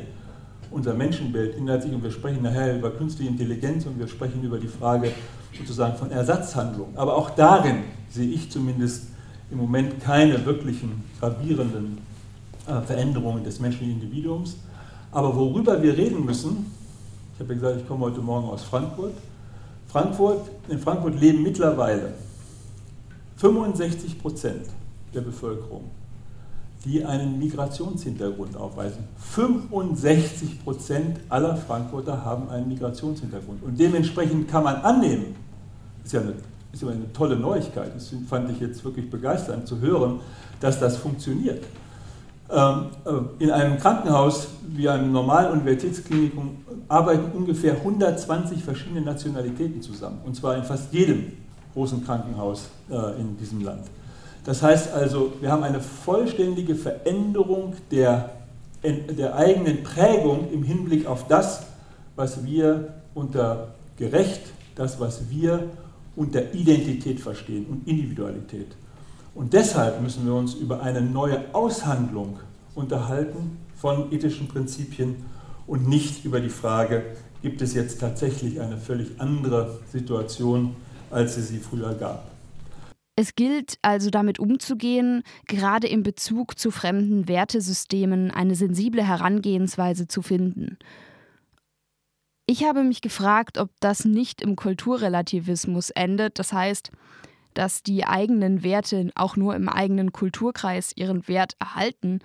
unser 0.71 0.95
Menschenbild 0.95 1.57
ändert 1.57 1.83
sich 1.83 1.93
und 1.93 2.05
wir 2.05 2.13
sprechen 2.13 2.43
nachher 2.43 2.77
über 2.77 2.91
künstliche 2.93 3.31
Intelligenz 3.31 3.85
und 3.85 3.99
wir 3.99 4.07
sprechen 4.07 4.43
über 4.45 4.59
die 4.59 4.69
Frage 4.69 5.11
sozusagen 5.59 5.97
von 5.97 6.11
Ersatzhandlungen. 6.13 6.97
Aber 6.97 7.17
auch 7.17 7.31
darin 7.31 7.79
sehe 8.09 8.31
ich 8.31 8.49
zumindest 8.49 9.09
im 9.51 9.59
Moment 9.59 10.01
keine 10.01 10.47
wirklichen 10.47 11.03
gravierenden 11.19 11.99
äh, 12.69 12.81
Veränderungen 12.83 13.43
des 13.43 13.59
menschlichen 13.59 13.95
Individuums. 13.95 14.57
Aber 15.13 15.37
worüber 15.37 15.83
wir 15.83 15.97
reden 15.97 16.25
müssen, 16.25 16.73
ich 17.35 17.41
habe 17.41 17.53
ja 17.53 17.61
gesagt, 17.61 17.81
ich 17.83 17.87
komme 17.87 18.07
heute 18.07 18.23
Morgen 18.23 18.49
aus 18.49 18.63
Frankfurt. 18.63 19.13
Frankfurt, 19.89 20.51
in 20.69 20.79
Frankfurt 20.79 21.21
leben 21.21 21.43
mittlerweile 21.43 22.15
65 23.37 24.19
Prozent 24.19 24.67
der 25.15 25.21
Bevölkerung, 25.21 25.85
die 26.87 27.05
einen 27.05 27.39
Migrationshintergrund 27.39 28.57
aufweisen. 28.57 29.05
65 29.19 30.65
Prozent 30.65 31.21
aller 31.29 31.57
Frankfurter 31.57 32.25
haben 32.25 32.49
einen 32.49 32.69
Migrationshintergrund. 32.69 33.63
Und 33.63 33.79
dementsprechend 33.79 34.49
kann 34.49 34.65
man 34.65 34.77
annehmen, 34.77 35.37
ist 36.03 36.15
ja 36.15 36.21
eine, 36.23 36.35
ist 36.73 36.81
ja 36.81 36.89
eine 36.89 37.13
tolle 37.13 37.37
Neuigkeit, 37.37 37.95
das 37.95 38.15
fand 38.31 38.51
ich 38.51 38.61
jetzt 38.61 38.83
wirklich 38.83 39.11
begeisternd 39.11 39.69
zu 39.69 39.79
hören, 39.79 40.21
dass 40.59 40.81
das 40.81 40.97
funktioniert. 40.97 41.63
Ähm, 42.53 42.87
äh, 43.07 43.45
in 43.45 43.51
einem 43.51 43.79
Krankenhaus 43.79 44.49
wie 44.69 44.87
einem 44.87 45.11
normalen 45.11 45.53
Universitätsklinikum 45.53 46.59
arbeiten 46.87 47.33
ungefähr 47.35 47.73
120 47.77 48.63
verschiedene 48.63 49.01
Nationalitäten 49.01 49.81
zusammen, 49.81 50.21
und 50.27 50.37
zwar 50.37 50.57
in 50.57 50.63
fast 50.63 50.93
jedem 50.93 51.33
großen 51.73 52.05
Krankenhaus 52.05 52.69
äh, 52.91 53.19
in 53.19 53.39
diesem 53.39 53.63
Land. 53.63 53.85
Das 54.45 54.63
heißt 54.63 54.93
also, 54.93 55.33
wir 55.41 55.51
haben 55.51 55.63
eine 55.63 55.81
vollständige 55.81 56.75
Veränderung 56.75 57.75
der, 57.91 58.31
der 58.83 59.35
eigenen 59.37 59.83
Prägung 59.83 60.51
im 60.53 60.63
Hinblick 60.63 61.07
auf 61.07 61.27
das, 61.29 61.63
was 62.17 62.45
wir 62.45 62.93
unter 63.15 63.69
gerecht, 63.97 64.43
das, 64.75 65.01
was 65.01 65.31
wir 65.31 65.71
unter 66.17 66.53
Identität 66.53 67.21
verstehen 67.21 67.67
und 67.71 67.89
Individualität. 67.89 68.69
Und 69.35 69.55
deshalb 69.55 70.01
müssen 70.03 70.27
wir 70.27 70.35
uns 70.35 70.55
über 70.55 70.83
eine 70.83 71.01
neue 71.01 71.55
Aushandlung 71.55 72.39
unterhalten 72.75 73.59
von 73.77 74.13
ethischen 74.13 74.49
Prinzipien 74.49 75.17
und 75.67 75.89
nicht 75.89 76.25
über 76.25 76.41
die 76.41 76.51
Frage, 76.51 77.05
gibt 77.43 77.63
es 77.63 77.75
jetzt 77.75 78.01
tatsächlich 78.01 78.61
eine 78.61 78.79
völlig 78.79 79.21
andere 79.21 79.81
Situation, 79.91 80.77
als 81.11 81.37
es 81.37 81.49
sie 81.49 81.59
früher 81.59 81.95
gab. 81.95 82.31
Es 83.17 83.35
gilt 83.35 83.77
also 83.83 84.11
damit 84.11 84.39
umzugehen, 84.39 85.23
gerade 85.47 85.87
in 85.87 86.03
Bezug 86.03 86.59
zu 86.59 86.71
fremden 86.71 87.29
Wertesystemen 87.29 88.31
eine 88.31 88.55
sensible 88.55 89.07
Herangehensweise 89.07 90.09
zu 90.09 90.23
finden. 90.23 90.79
Ich 92.47 92.65
habe 92.65 92.85
mich 92.85 93.03
gefragt, 93.03 93.59
ob 93.59 93.71
das 93.81 94.05
nicht 94.05 94.41
im 94.41 94.57
Kulturrelativismus 94.57 95.91
endet, 95.91 96.39
das 96.39 96.53
heißt, 96.53 96.91
dass 97.55 97.83
die 97.83 98.05
eigenen 98.05 98.63
Werte 98.63 99.11
auch 99.15 99.37
nur 99.37 99.55
im 99.55 99.69
eigenen 99.69 100.13
Kulturkreis 100.13 100.93
ihren 100.97 101.27
Wert 101.29 101.55
erhalten. 101.59 102.21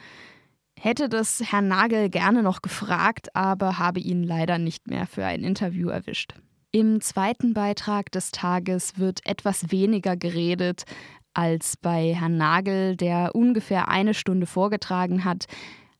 Hätte 0.79 1.09
das 1.09 1.41
Herr 1.45 1.61
Nagel 1.61 2.09
gerne 2.09 2.43
noch 2.43 2.61
gefragt, 2.61 3.35
aber 3.35 3.79
habe 3.79 3.99
ihn 3.99 4.23
leider 4.23 4.57
nicht 4.57 4.87
mehr 4.87 5.07
für 5.07 5.25
ein 5.25 5.43
Interview 5.43 5.89
erwischt. 5.89 6.35
Im 6.71 7.01
zweiten 7.01 7.53
Beitrag 7.53 8.11
des 8.11 8.31
Tages 8.31 8.99
wird 8.99 9.25
etwas 9.25 9.71
weniger 9.71 10.15
geredet 10.17 10.83
als 11.33 11.77
bei 11.77 12.13
Herrn 12.15 12.37
Nagel, 12.37 12.95
der 12.95 13.35
ungefähr 13.35 13.87
eine 13.87 14.13
Stunde 14.13 14.47
vorgetragen 14.47 15.23
hat. 15.23 15.45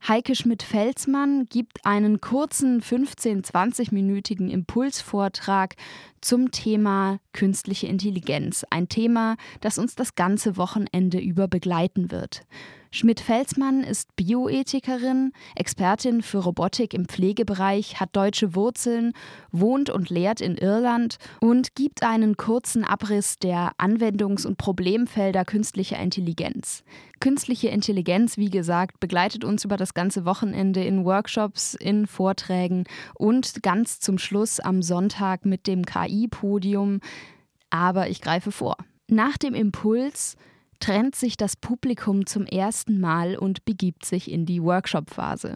Heike 0.05 0.35
Schmidt-Felsmann 0.35 1.45
gibt 1.45 1.85
einen 1.85 2.21
kurzen 2.21 2.81
15-20-minütigen 2.81 4.49
Impulsvortrag 4.49 5.75
zum 6.21 6.51
Thema 6.51 7.19
künstliche 7.33 7.87
Intelligenz. 7.87 8.65
Ein 8.69 8.89
Thema, 8.89 9.35
das 9.61 9.77
uns 9.77 9.95
das 9.95 10.15
ganze 10.15 10.55
Wochenende 10.57 11.19
über 11.19 11.47
begleiten 11.47 12.11
wird. 12.11 12.45
Schmidt-Felsmann 12.91 13.83
ist 13.83 14.15
Bioethikerin, 14.15 15.33
Expertin 15.55 16.21
für 16.21 16.39
Robotik 16.39 16.93
im 16.93 17.05
Pflegebereich, 17.05 17.99
hat 17.99 18.15
deutsche 18.15 18.55
Wurzeln, 18.55 19.13
wohnt 19.51 19.89
und 19.89 20.09
lehrt 20.09 20.41
in 20.41 20.57
Irland 20.57 21.17
und 21.41 21.75
gibt 21.75 22.03
einen 22.03 22.37
kurzen 22.37 22.83
Abriss 22.83 23.37
der 23.37 23.71
Anwendungs- 23.77 24.45
und 24.45 24.57
Problemfelder 24.57 25.45
künstlicher 25.45 25.99
Intelligenz. 25.99 26.83
Künstliche 27.19 27.69
Intelligenz, 27.69 28.37
wie 28.37 28.49
gesagt, 28.49 28.99
begleitet 28.99 29.43
uns 29.43 29.65
über 29.65 29.77
das 29.77 29.93
ganze 29.93 30.25
Wochenende 30.25 30.83
in 30.83 31.03
Workshops, 31.03 31.73
in 31.73 32.07
Vorträgen 32.07 32.85
und 33.15 33.63
ganz 33.63 33.99
zum 33.99 34.17
Schluss 34.17 34.59
am 34.59 34.81
Sonntag 34.81 35.45
mit 35.45 35.67
dem 35.67 35.85
KI-Podium. 35.85 36.99
Aber 37.69 38.09
ich 38.09 38.21
greife 38.21 38.51
vor. 38.51 38.77
Nach 39.07 39.37
dem 39.37 39.53
Impuls 39.53 40.37
trennt 40.79 41.15
sich 41.15 41.37
das 41.37 41.55
Publikum 41.55 42.25
zum 42.25 42.45
ersten 42.45 42.99
Mal 42.99 43.37
und 43.37 43.65
begibt 43.65 44.05
sich 44.05 44.31
in 44.31 44.45
die 44.45 44.61
Workshop-Phase. 44.61 45.55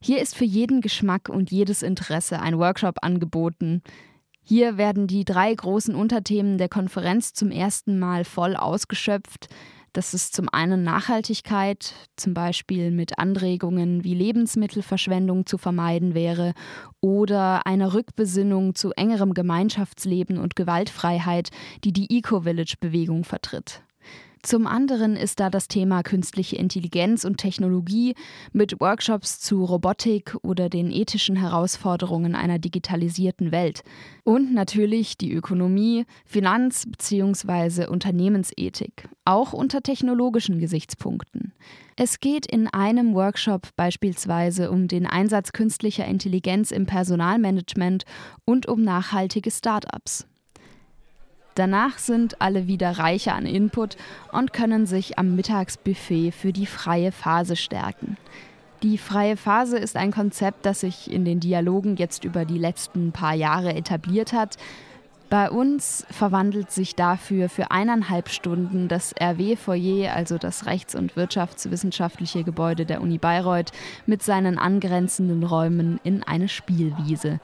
Hier 0.00 0.20
ist 0.20 0.36
für 0.36 0.44
jeden 0.44 0.80
Geschmack 0.80 1.28
und 1.28 1.50
jedes 1.50 1.82
Interesse 1.82 2.40
ein 2.40 2.58
Workshop 2.58 2.98
angeboten. 3.02 3.82
Hier 4.42 4.76
werden 4.76 5.06
die 5.08 5.24
drei 5.24 5.52
großen 5.52 5.94
Unterthemen 5.94 6.58
der 6.58 6.68
Konferenz 6.68 7.32
zum 7.32 7.50
ersten 7.50 7.98
Mal 7.98 8.24
voll 8.24 8.54
ausgeschöpft. 8.54 9.48
Das 9.92 10.12
ist 10.12 10.34
zum 10.34 10.50
einen 10.52 10.82
Nachhaltigkeit, 10.84 11.94
zum 12.16 12.34
Beispiel 12.34 12.90
mit 12.90 13.18
Anregungen, 13.18 14.04
wie 14.04 14.14
Lebensmittelverschwendung 14.14 15.46
zu 15.46 15.56
vermeiden 15.56 16.12
wäre, 16.12 16.52
oder 17.00 17.66
eine 17.66 17.94
Rückbesinnung 17.94 18.74
zu 18.74 18.92
engerem 18.92 19.32
Gemeinschaftsleben 19.32 20.36
und 20.36 20.54
Gewaltfreiheit, 20.54 21.48
die 21.82 21.94
die 21.94 22.18
Eco-Village-Bewegung 22.18 23.24
vertritt. 23.24 23.85
Zum 24.46 24.68
anderen 24.68 25.16
ist 25.16 25.40
da 25.40 25.50
das 25.50 25.66
Thema 25.66 26.04
künstliche 26.04 26.54
Intelligenz 26.54 27.24
und 27.24 27.38
Technologie 27.38 28.14
mit 28.52 28.80
Workshops 28.80 29.40
zu 29.40 29.64
Robotik 29.64 30.36
oder 30.42 30.68
den 30.68 30.92
ethischen 30.92 31.34
Herausforderungen 31.34 32.36
einer 32.36 32.60
digitalisierten 32.60 33.50
Welt. 33.50 33.82
Und 34.22 34.54
natürlich 34.54 35.18
die 35.18 35.32
Ökonomie, 35.32 36.06
Finanz- 36.24 36.86
bzw. 36.88 37.88
Unternehmensethik, 37.88 39.08
auch 39.24 39.52
unter 39.52 39.82
technologischen 39.82 40.60
Gesichtspunkten. 40.60 41.52
Es 41.96 42.20
geht 42.20 42.46
in 42.46 42.68
einem 42.68 43.14
Workshop 43.14 43.70
beispielsweise 43.74 44.70
um 44.70 44.86
den 44.86 45.06
Einsatz 45.06 45.50
künstlicher 45.50 46.04
Intelligenz 46.04 46.70
im 46.70 46.86
Personalmanagement 46.86 48.04
und 48.44 48.68
um 48.68 48.82
nachhaltige 48.82 49.50
Start-ups. 49.50 50.24
Danach 51.56 51.96
sind 51.96 52.42
alle 52.42 52.66
wieder 52.66 52.98
reicher 52.98 53.34
an 53.34 53.46
Input 53.46 53.96
und 54.30 54.52
können 54.52 54.84
sich 54.84 55.18
am 55.18 55.34
Mittagsbuffet 55.36 56.32
für 56.32 56.52
die 56.52 56.66
freie 56.66 57.12
Phase 57.12 57.56
stärken. 57.56 58.18
Die 58.82 58.98
freie 58.98 59.38
Phase 59.38 59.78
ist 59.78 59.96
ein 59.96 60.12
Konzept, 60.12 60.66
das 60.66 60.80
sich 60.80 61.10
in 61.10 61.24
den 61.24 61.40
Dialogen 61.40 61.96
jetzt 61.96 62.24
über 62.24 62.44
die 62.44 62.58
letzten 62.58 63.10
paar 63.10 63.34
Jahre 63.34 63.74
etabliert 63.74 64.34
hat. 64.34 64.58
Bei 65.30 65.50
uns 65.50 66.06
verwandelt 66.10 66.70
sich 66.70 66.94
dafür 66.94 67.48
für 67.48 67.70
eineinhalb 67.70 68.28
Stunden 68.28 68.86
das 68.86 69.14
RW-Foyer, 69.18 70.14
also 70.14 70.36
das 70.36 70.66
Rechts- 70.66 70.94
und 70.94 71.16
Wirtschaftswissenschaftliche 71.16 72.44
Gebäude 72.44 72.84
der 72.84 73.00
Uni 73.00 73.16
Bayreuth, 73.16 73.72
mit 74.04 74.22
seinen 74.22 74.58
angrenzenden 74.58 75.42
Räumen 75.42 75.98
in 76.04 76.22
eine 76.22 76.48
Spielwiese. 76.48 77.40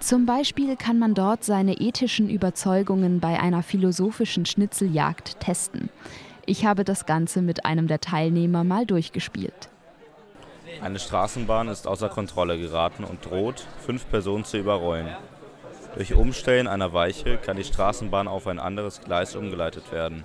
Zum 0.00 0.24
Beispiel 0.24 0.76
kann 0.76 0.98
man 0.98 1.12
dort 1.12 1.44
seine 1.44 1.74
ethischen 1.74 2.30
Überzeugungen 2.30 3.20
bei 3.20 3.38
einer 3.38 3.62
philosophischen 3.62 4.46
Schnitzeljagd 4.46 5.38
testen. 5.40 5.90
Ich 6.46 6.64
habe 6.64 6.84
das 6.84 7.04
Ganze 7.04 7.42
mit 7.42 7.66
einem 7.66 7.86
der 7.86 8.00
Teilnehmer 8.00 8.64
mal 8.64 8.86
durchgespielt. 8.86 9.68
Eine 10.80 10.98
Straßenbahn 10.98 11.68
ist 11.68 11.86
außer 11.86 12.08
Kontrolle 12.08 12.58
geraten 12.58 13.04
und 13.04 13.26
droht, 13.26 13.66
fünf 13.84 14.08
Personen 14.08 14.44
zu 14.44 14.56
überrollen. 14.56 15.08
Durch 15.94 16.14
Umstellen 16.14 16.66
einer 16.66 16.94
Weiche 16.94 17.36
kann 17.36 17.58
die 17.58 17.64
Straßenbahn 17.64 18.26
auf 18.26 18.46
ein 18.46 18.58
anderes 18.58 19.02
Gleis 19.02 19.36
umgeleitet 19.36 19.92
werden. 19.92 20.24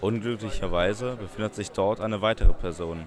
Unglücklicherweise 0.00 1.16
befindet 1.16 1.54
sich 1.54 1.70
dort 1.70 2.00
eine 2.00 2.22
weitere 2.22 2.54
Person. 2.54 3.04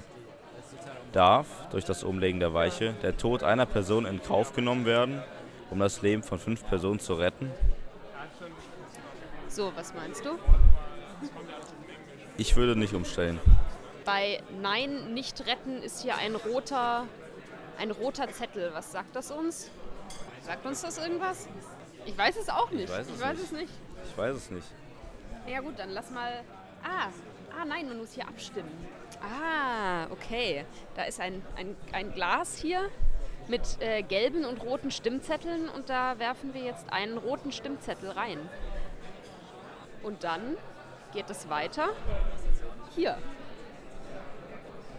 Darf, 1.12 1.48
durch 1.72 1.84
das 1.84 2.04
Umlegen 2.04 2.40
der 2.40 2.54
Weiche, 2.54 2.94
der 3.04 3.18
Tod 3.18 3.44
einer 3.44 3.66
Person 3.66 4.06
in 4.06 4.24
Kauf 4.24 4.54
genommen 4.54 4.86
werden, 4.86 5.22
um 5.70 5.80
das 5.80 6.02
Leben 6.02 6.24
von 6.24 6.40
fünf 6.40 6.66
Personen 6.68 7.00
zu 7.00 7.14
retten? 7.14 7.52
So, 9.48 9.72
was 9.76 9.94
meinst 9.94 10.26
du? 10.26 10.32
Ich 12.38 12.56
würde 12.56 12.76
nicht 12.76 12.94
umstellen. 12.94 13.40
Bei 14.06 14.42
Nein, 14.62 15.14
nicht 15.14 15.46
retten 15.46 15.82
ist 15.82 16.02
hier 16.02 16.16
ein 16.18 16.36
roter, 16.36 17.06
ein 17.78 17.92
roter 17.92 18.30
Zettel. 18.32 18.72
Was 18.74 18.92
sagt 18.92 19.16
das 19.16 19.32
uns? 19.32 19.70
Sagt 20.42 20.66
uns 20.66 20.82
das 20.82 20.98
irgendwas? 20.98 21.48
Ich 22.06 22.18
weiß 22.18 22.36
es 22.38 22.50
auch 22.50 22.72
nicht. 22.72 22.86
Ich 22.86 22.90
weiß 22.92 23.08
es, 23.08 23.16
ich 23.16 23.22
weiß 23.22 23.38
nicht. 23.38 23.44
es 23.46 23.52
nicht. 23.52 23.74
Ich 24.10 24.18
weiß 24.18 24.36
es 24.36 24.52
nicht. 24.52 24.68
Ja 25.48 25.62
gut, 25.62 25.78
dann 25.78 25.92
lass 25.92 26.10
mal. 26.10 26.44
Ah, 26.84 27.10
Ah 27.60 27.66
nein, 27.66 27.88
man 27.88 27.98
muss 27.98 28.14
hier 28.14 28.28
abstimmen. 28.28 28.72
Ah, 29.22 30.08
okay. 30.10 30.66
Da 30.96 31.04
ist 31.04 31.20
ein, 31.20 31.42
ein, 31.56 31.76
ein 31.92 32.12
Glas 32.14 32.58
hier 32.58 32.90
mit 33.50 33.78
äh, 33.80 34.02
gelben 34.04 34.46
und 34.46 34.64
roten 34.64 34.92
Stimmzetteln 34.92 35.70
und 35.70 35.90
da 35.90 36.20
werfen 36.20 36.54
wir 36.54 36.62
jetzt 36.62 36.92
einen 36.92 37.18
roten 37.18 37.52
Stimmzettel 37.52 38.10
rein. 38.12 38.38
Und 40.02 40.24
dann 40.24 40.58
geht 41.14 41.30
es 41.30 41.50
weiter. 41.50 41.90
Hier. 42.96 43.18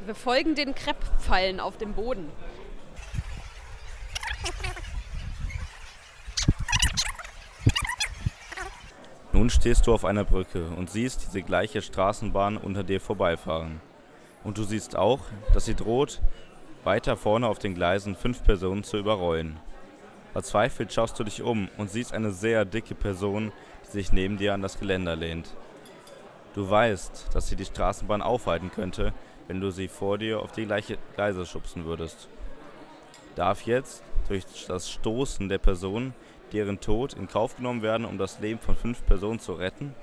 Wir 0.05 0.15
folgen 0.15 0.55
den 0.55 0.75
Krepppfeilen 0.75 1.61
auf 1.61 1.77
dem 1.77 1.95
Boden. 1.95 2.31
Nun 9.33 9.51
stehst 9.51 9.87
du 9.87 9.93
auf 9.93 10.05
einer 10.05 10.25
Brücke 10.25 10.69
und 10.69 10.91
siehst 10.91 11.27
diese 11.27 11.43
gleiche 11.43 11.83
Straßenbahn 11.83 12.57
unter 12.57 12.85
dir 12.85 13.01
vorbeifahren. 13.01 13.81
Und 14.45 14.59
du 14.59 14.63
siehst 14.63 14.95
auch, 14.95 15.21
dass 15.53 15.65
sie 15.65 15.75
droht, 15.75 16.21
weiter 16.85 17.17
vorne 17.17 17.49
auf 17.49 17.59
den 17.59 17.75
Gleisen 17.75 18.15
fünf 18.15 18.45
Personen 18.45 18.85
zu 18.85 18.99
überrollen. 18.99 19.59
Verzweifelt 20.33 20.93
schaust 20.93 21.19
du 21.19 21.25
dich 21.25 21.43
um 21.43 21.69
und 21.79 21.91
siehst 21.91 22.13
eine 22.13 22.31
sehr 22.31 22.65
dicke 22.65 22.95
Person, 22.95 23.53
die 23.85 23.91
sich 23.91 24.13
neben 24.13 24.37
dir 24.37 24.55
an 24.55 24.63
das 24.63 24.79
Geländer 24.79 25.17
lehnt. 25.17 25.55
Du 26.55 26.69
weißt, 26.69 27.29
dass 27.33 27.49
sie 27.49 27.57
die 27.57 27.65
Straßenbahn 27.65 28.23
aufhalten 28.23 28.71
könnte, 28.71 29.13
wenn 29.49 29.61
du 29.61 29.71
sie 29.71 29.89
vor 29.89 30.19
dir 30.19 30.41
auf 30.41 30.53
die 30.53 30.67
gleiche 30.67 30.99
Gleise 31.15 31.47
schubsen 31.47 31.85
würdest. 31.85 32.29
Darf 33.35 33.63
jetzt 33.63 34.03
durch 34.29 34.45
das 34.67 34.91
Stoßen 34.91 35.49
der 35.49 35.59
Person 35.59 36.15
deren 36.53 36.81
Tod 36.81 37.15
in 37.15 37.29
Kauf 37.29 37.57
genommen 37.57 37.83
werden, 37.83 38.07
um 38.07 38.19
das 38.19 38.39
Leben 38.39 38.61
von 38.61 38.77
fünf 38.77 39.05
Personen 39.07 39.41
zu 39.41 39.55
retten? 39.55 39.95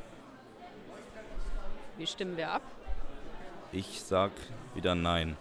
Wie 1.98 2.08
stimmen 2.08 2.36
wir 2.36 2.52
ab? 2.52 2.64
Ich 3.72 4.02
sag 4.02 4.32
wieder 4.76 4.96
nein. 4.96 5.38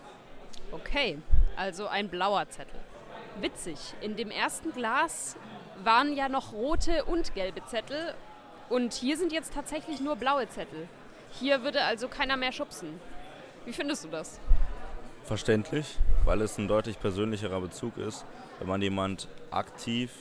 Okay, 0.73 1.19
also 1.57 1.89
ein 1.89 2.09
blauer 2.09 2.49
Zettel. 2.49 2.79
Witzig, 3.41 3.79
in 4.01 4.17
dem 4.17 4.31
ersten 4.31 4.73
Glas 4.73 5.37
waren 5.83 6.15
ja 6.15 6.29
noch 6.29 6.53
rote 6.53 7.05
und 7.05 7.35
gelbe 7.35 7.65
Zettel 7.65 8.15
und 8.69 8.93
hier 8.93 9.17
sind 9.17 9.33
jetzt 9.33 9.55
tatsächlich 9.55 10.01
nur 10.01 10.17
blaue 10.17 10.49
Zettel. 10.49 10.89
Hier 11.33 11.63
würde 11.63 11.83
also 11.85 12.09
keiner 12.09 12.37
mehr 12.37 12.53
schubsen. 12.53 13.01
Wie 13.65 13.73
findest 13.73 14.05
du 14.05 14.09
das? 14.09 14.41
Verständlich, 15.25 15.99
weil 16.25 16.41
es 16.41 16.59
ein 16.59 16.69
deutlich 16.69 16.99
persönlicherer 16.99 17.61
Bezug 17.61 17.97
ist, 17.99 18.25
wenn 18.59 18.69
man 18.69 18.83
jemand 18.83 19.29
aktiv, 19.51 20.13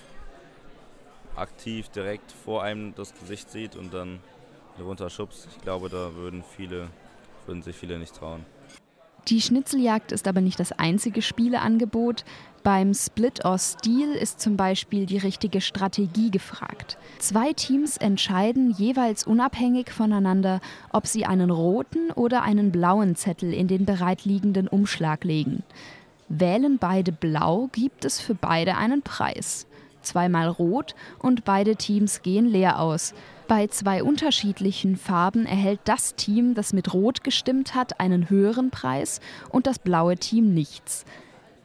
aktiv 1.36 1.90
direkt 1.90 2.32
vor 2.32 2.64
einem 2.64 2.96
das 2.96 3.14
Gesicht 3.14 3.50
sieht 3.50 3.76
und 3.76 3.94
dann 3.94 4.20
runterschubst. 4.80 5.48
Ich 5.52 5.62
glaube, 5.62 5.90
da 5.90 6.16
würden 6.16 6.44
viele, 6.44 6.90
würden 7.46 7.62
sich 7.64 7.76
viele 7.76 7.98
nicht 7.98 8.16
trauen. 8.16 8.46
Die 9.30 9.42
Schnitzeljagd 9.42 10.12
ist 10.12 10.28
aber 10.28 10.42
nicht 10.42 10.60
das 10.60 10.72
einzige 10.72 11.22
Spieleangebot. 11.22 12.26
Beim 12.64 12.96
Split 12.96 13.46
or 13.46 13.60
Steal 13.60 14.10
ist 14.10 14.42
zum 14.42 14.58
Beispiel 14.58 15.06
die 15.06 15.20
richtige 15.20 15.62
Strategie 15.62 16.32
gefragt. 16.32 16.98
Zwei 17.20 17.54
Teams 17.54 17.96
entscheiden 17.98 18.72
jeweils 18.72 19.28
unabhängig 19.28 19.92
voneinander, 19.92 20.62
ob 20.92 21.06
sie 21.06 21.26
einen 21.28 21.52
roten 21.52 22.12
oder 22.12 22.42
einen 22.42 22.72
blauen 22.72 23.16
Zettel 23.16 23.54
in 23.54 23.68
den 23.68 23.86
bereitliegenden 23.86 24.68
Umschlag 24.68 25.24
legen. 25.24 25.64
Wählen 26.28 26.80
beide 26.80 27.12
blau, 27.12 27.70
gibt 27.72 28.06
es 28.06 28.20
für 28.20 28.36
beide 28.36 28.78
einen 28.78 29.04
Preis. 29.04 29.68
Zweimal 30.02 30.48
rot 30.48 30.96
und 31.20 31.46
beide 31.46 31.76
Teams 31.76 32.24
gehen 32.24 32.48
leer 32.48 32.80
aus. 32.80 33.14
Bei 33.50 33.66
zwei 33.66 34.04
unterschiedlichen 34.04 34.96
Farben 34.96 35.48
erhält 35.48 35.80
das 35.86 36.14
Team, 36.14 36.54
das 36.54 36.72
mit 36.72 36.94
Rot 36.94 37.24
gestimmt 37.24 37.74
hat, 37.74 38.00
einen 38.00 38.30
höheren 38.30 38.70
Preis 38.70 39.22
und 39.50 39.66
das 39.66 39.80
blaue 39.80 40.18
Team 40.18 40.54
nichts. 40.54 41.04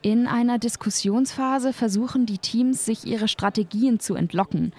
In 0.01 0.27
einer 0.27 0.59
Diskussionsphase 0.59 1.75
versuchen 1.75 2.25
die 2.25 2.39
Teams, 2.39 2.87
sich 2.87 3.05
ihre 3.05 3.29
Strategien 3.29 4.01
zu 4.01 4.15
entlocken, 4.15 4.73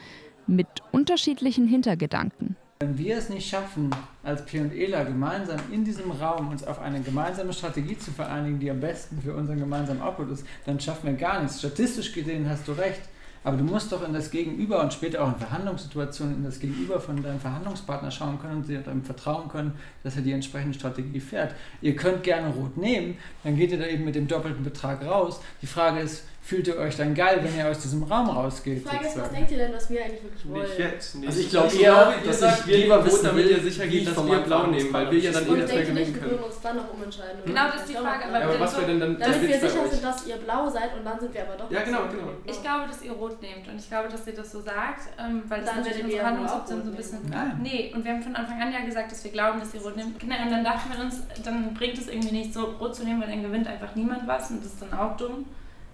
mit 0.47 0.65
unterschiedlichen 0.91 1.67
Hintergedanken. 1.67 2.55
Wenn 2.79 2.97
wir 2.97 3.17
es 3.17 3.29
nicht 3.29 3.47
schaffen, 3.47 3.91
als 4.23 4.43
P&Eler 4.43 5.05
gemeinsam 5.05 5.59
in 5.71 5.85
diesem 5.85 6.09
Raum 6.09 6.49
uns 6.49 6.63
auf 6.63 6.79
eine 6.79 7.01
gemeinsame 7.01 7.53
Strategie 7.53 7.99
zu 7.99 8.09
vereinigen, 8.09 8.59
die 8.59 8.71
am 8.71 8.79
besten 8.79 9.21
für 9.21 9.35
unseren 9.35 9.59
gemeinsamen 9.59 10.01
Output 10.01 10.31
ist, 10.31 10.45
dann 10.65 10.79
schaffen 10.79 11.05
wir 11.05 11.13
gar 11.13 11.39
nichts. 11.43 11.59
Statistisch 11.59 12.13
gesehen 12.13 12.49
hast 12.49 12.67
du 12.67 12.71
recht. 12.71 13.01
Aber 13.45 13.57
du 13.57 13.63
musst 13.63 13.91
doch 13.91 14.03
in 14.03 14.11
das 14.11 14.31
Gegenüber 14.31 14.81
und 14.81 14.91
später 14.91 15.23
auch 15.23 15.27
in 15.27 15.35
Verhandlungssituationen 15.35 16.37
in 16.37 16.43
das 16.43 16.59
Gegenüber 16.59 16.99
von 16.99 17.21
deinem 17.21 17.39
Verhandlungspartner 17.39 18.09
schauen 18.09 18.39
können 18.41 18.63
und 18.63 18.67
ihm 18.67 19.03
vertrauen 19.03 19.49
können, 19.49 19.73
dass 20.03 20.15
er 20.15 20.23
die 20.23 20.31
entsprechende 20.31 20.73
Strategie 20.73 21.19
fährt. 21.19 21.53
Ihr 21.79 21.95
könnt 21.95 22.23
gerne 22.23 22.51
rot 22.51 22.75
nehmen, 22.75 23.19
dann 23.43 23.55
geht 23.55 23.71
ihr 23.71 23.77
da 23.77 23.85
eben 23.85 24.03
mit 24.03 24.15
dem 24.15 24.27
doppelten 24.27 24.63
Betrag 24.63 25.05
raus. 25.05 25.41
Die 25.61 25.67
Frage 25.67 25.99
ist, 25.99 26.23
fühlt 26.45 26.67
ihr 26.67 26.77
euch 26.77 26.95
dann 26.95 27.15
geil, 27.15 27.39
wenn 27.41 27.57
ihr 27.57 27.67
aus 27.67 27.79
diesem 27.79 28.03
Raum 28.03 28.29
rausgeht? 28.29 28.77
Die 28.77 28.87
Frage 28.87 29.07
ist, 29.07 29.17
was 29.19 29.31
denkt 29.31 29.49
ihr 29.49 29.57
denn, 29.57 29.73
was 29.73 29.89
wir 29.89 30.05
eigentlich 30.05 30.21
wirklich 30.23 30.47
wollen? 30.47 30.61
Nicht 30.61 30.77
jetzt. 30.77 31.15
Nicht. 31.15 31.27
Also 31.27 31.39
ich 31.41 31.49
glaube 31.49 31.75
eher, 31.75 32.13
dass 32.23 32.41
ich 32.41 32.67
wir 32.67 32.77
lieber 32.77 33.03
wissen 33.05 33.25
damit 33.25 33.45
will, 33.45 33.51
ihr 33.57 33.63
sicher 33.63 33.87
geht, 33.87 34.01
ich 34.03 34.13
dass 34.13 34.27
wir 34.27 34.39
blau 34.41 34.67
nehmen, 34.67 34.93
weil 34.93 35.09
wir 35.09 35.19
ja 35.19 35.31
dann 35.31 35.43
eh 35.45 35.49
Und 35.49 35.57
nichts 35.57 35.73
mehr 35.73 35.83
denkt 35.83 35.89
ihr 35.89 35.93
nicht, 35.95 36.05
gewinnen 36.05 36.13
wir 36.13 36.21
können. 36.21 36.31
würden 36.31 36.43
uns 36.45 36.61
dann 36.61 36.75
noch 36.77 36.93
umentscheiden? 36.93 37.39
Genau, 37.45 37.65
das 37.65 37.75
ist 37.81 37.89
die 37.89 37.93
Frage. 37.95 38.25
Aber, 38.25 38.39
Ja, 38.39 38.45
aber 38.45 38.59
was 38.59 38.77
wäre 38.77 38.85
denn 38.85 38.99
dann 38.99 39.19
Damit 39.19 39.41
wir 39.41 39.59
sicher 39.59 39.87
sind, 39.89 40.03
dass 40.03 40.27
ihr 40.27 40.35
blau 40.37 40.69
seid 40.69 40.89
und 40.97 41.03
dann 41.03 41.19
sind 41.19 41.33
wir 41.33 41.41
aber 41.41 41.55
doch 41.57 41.71
Ja, 41.71 41.79
nicht 41.79 41.85
genau, 41.87 42.01
so. 42.05 42.17
genau. 42.17 42.27
Ich 42.45 42.61
glaube, 42.61 42.83
dass 42.89 43.01
ihr 43.01 43.11
rot 43.13 43.41
nehmt 43.41 43.67
und 43.67 43.75
ich 43.79 43.89
glaube, 43.89 44.09
dass 44.09 44.27
ihr 44.27 44.33
das 44.35 44.51
so 44.51 44.61
sagt, 44.61 45.01
ähm, 45.17 45.43
weil 45.49 45.61
das 45.61 45.69
Dann 45.69 45.77
natürlich 45.81 46.03
unsere 46.03 46.21
ihr 46.21 46.27
Handlungsoption 46.27 46.83
so 46.85 46.89
ein 46.91 46.95
bisschen. 46.95 47.19
Nein. 47.27 47.59
Nee, 47.63 47.91
und 47.95 48.05
wir 48.05 48.11
haben 48.13 48.21
von 48.21 48.35
Anfang 48.35 48.61
an 48.61 48.71
ja 48.71 48.85
gesagt, 48.85 49.11
dass 49.11 49.23
wir 49.23 49.31
glauben, 49.31 49.59
dass 49.59 49.73
ihr 49.73 49.81
rot 49.81 49.95
nehmt. 49.97 50.19
Genau, 50.19 50.35
und 50.45 50.51
dann 50.51 50.63
dachten 50.63 50.93
wir 50.93 51.03
uns, 51.03 51.23
dann 51.43 51.73
bringt 51.73 51.97
es 51.97 52.07
irgendwie 52.07 52.31
nicht 52.37 52.53
so 52.53 52.65
rot 52.79 52.93
zu 52.95 53.03
nehmen, 53.03 53.19
weil 53.21 53.29
dann 53.29 53.41
gewinnt 53.41 53.65
einfach 53.67 53.95
niemand 53.95 54.27
was 54.27 54.51
und 54.51 54.59
das 54.63 54.73
ist 54.73 54.81
dann 54.83 54.93
auch 54.93 55.17
dumm. 55.17 55.45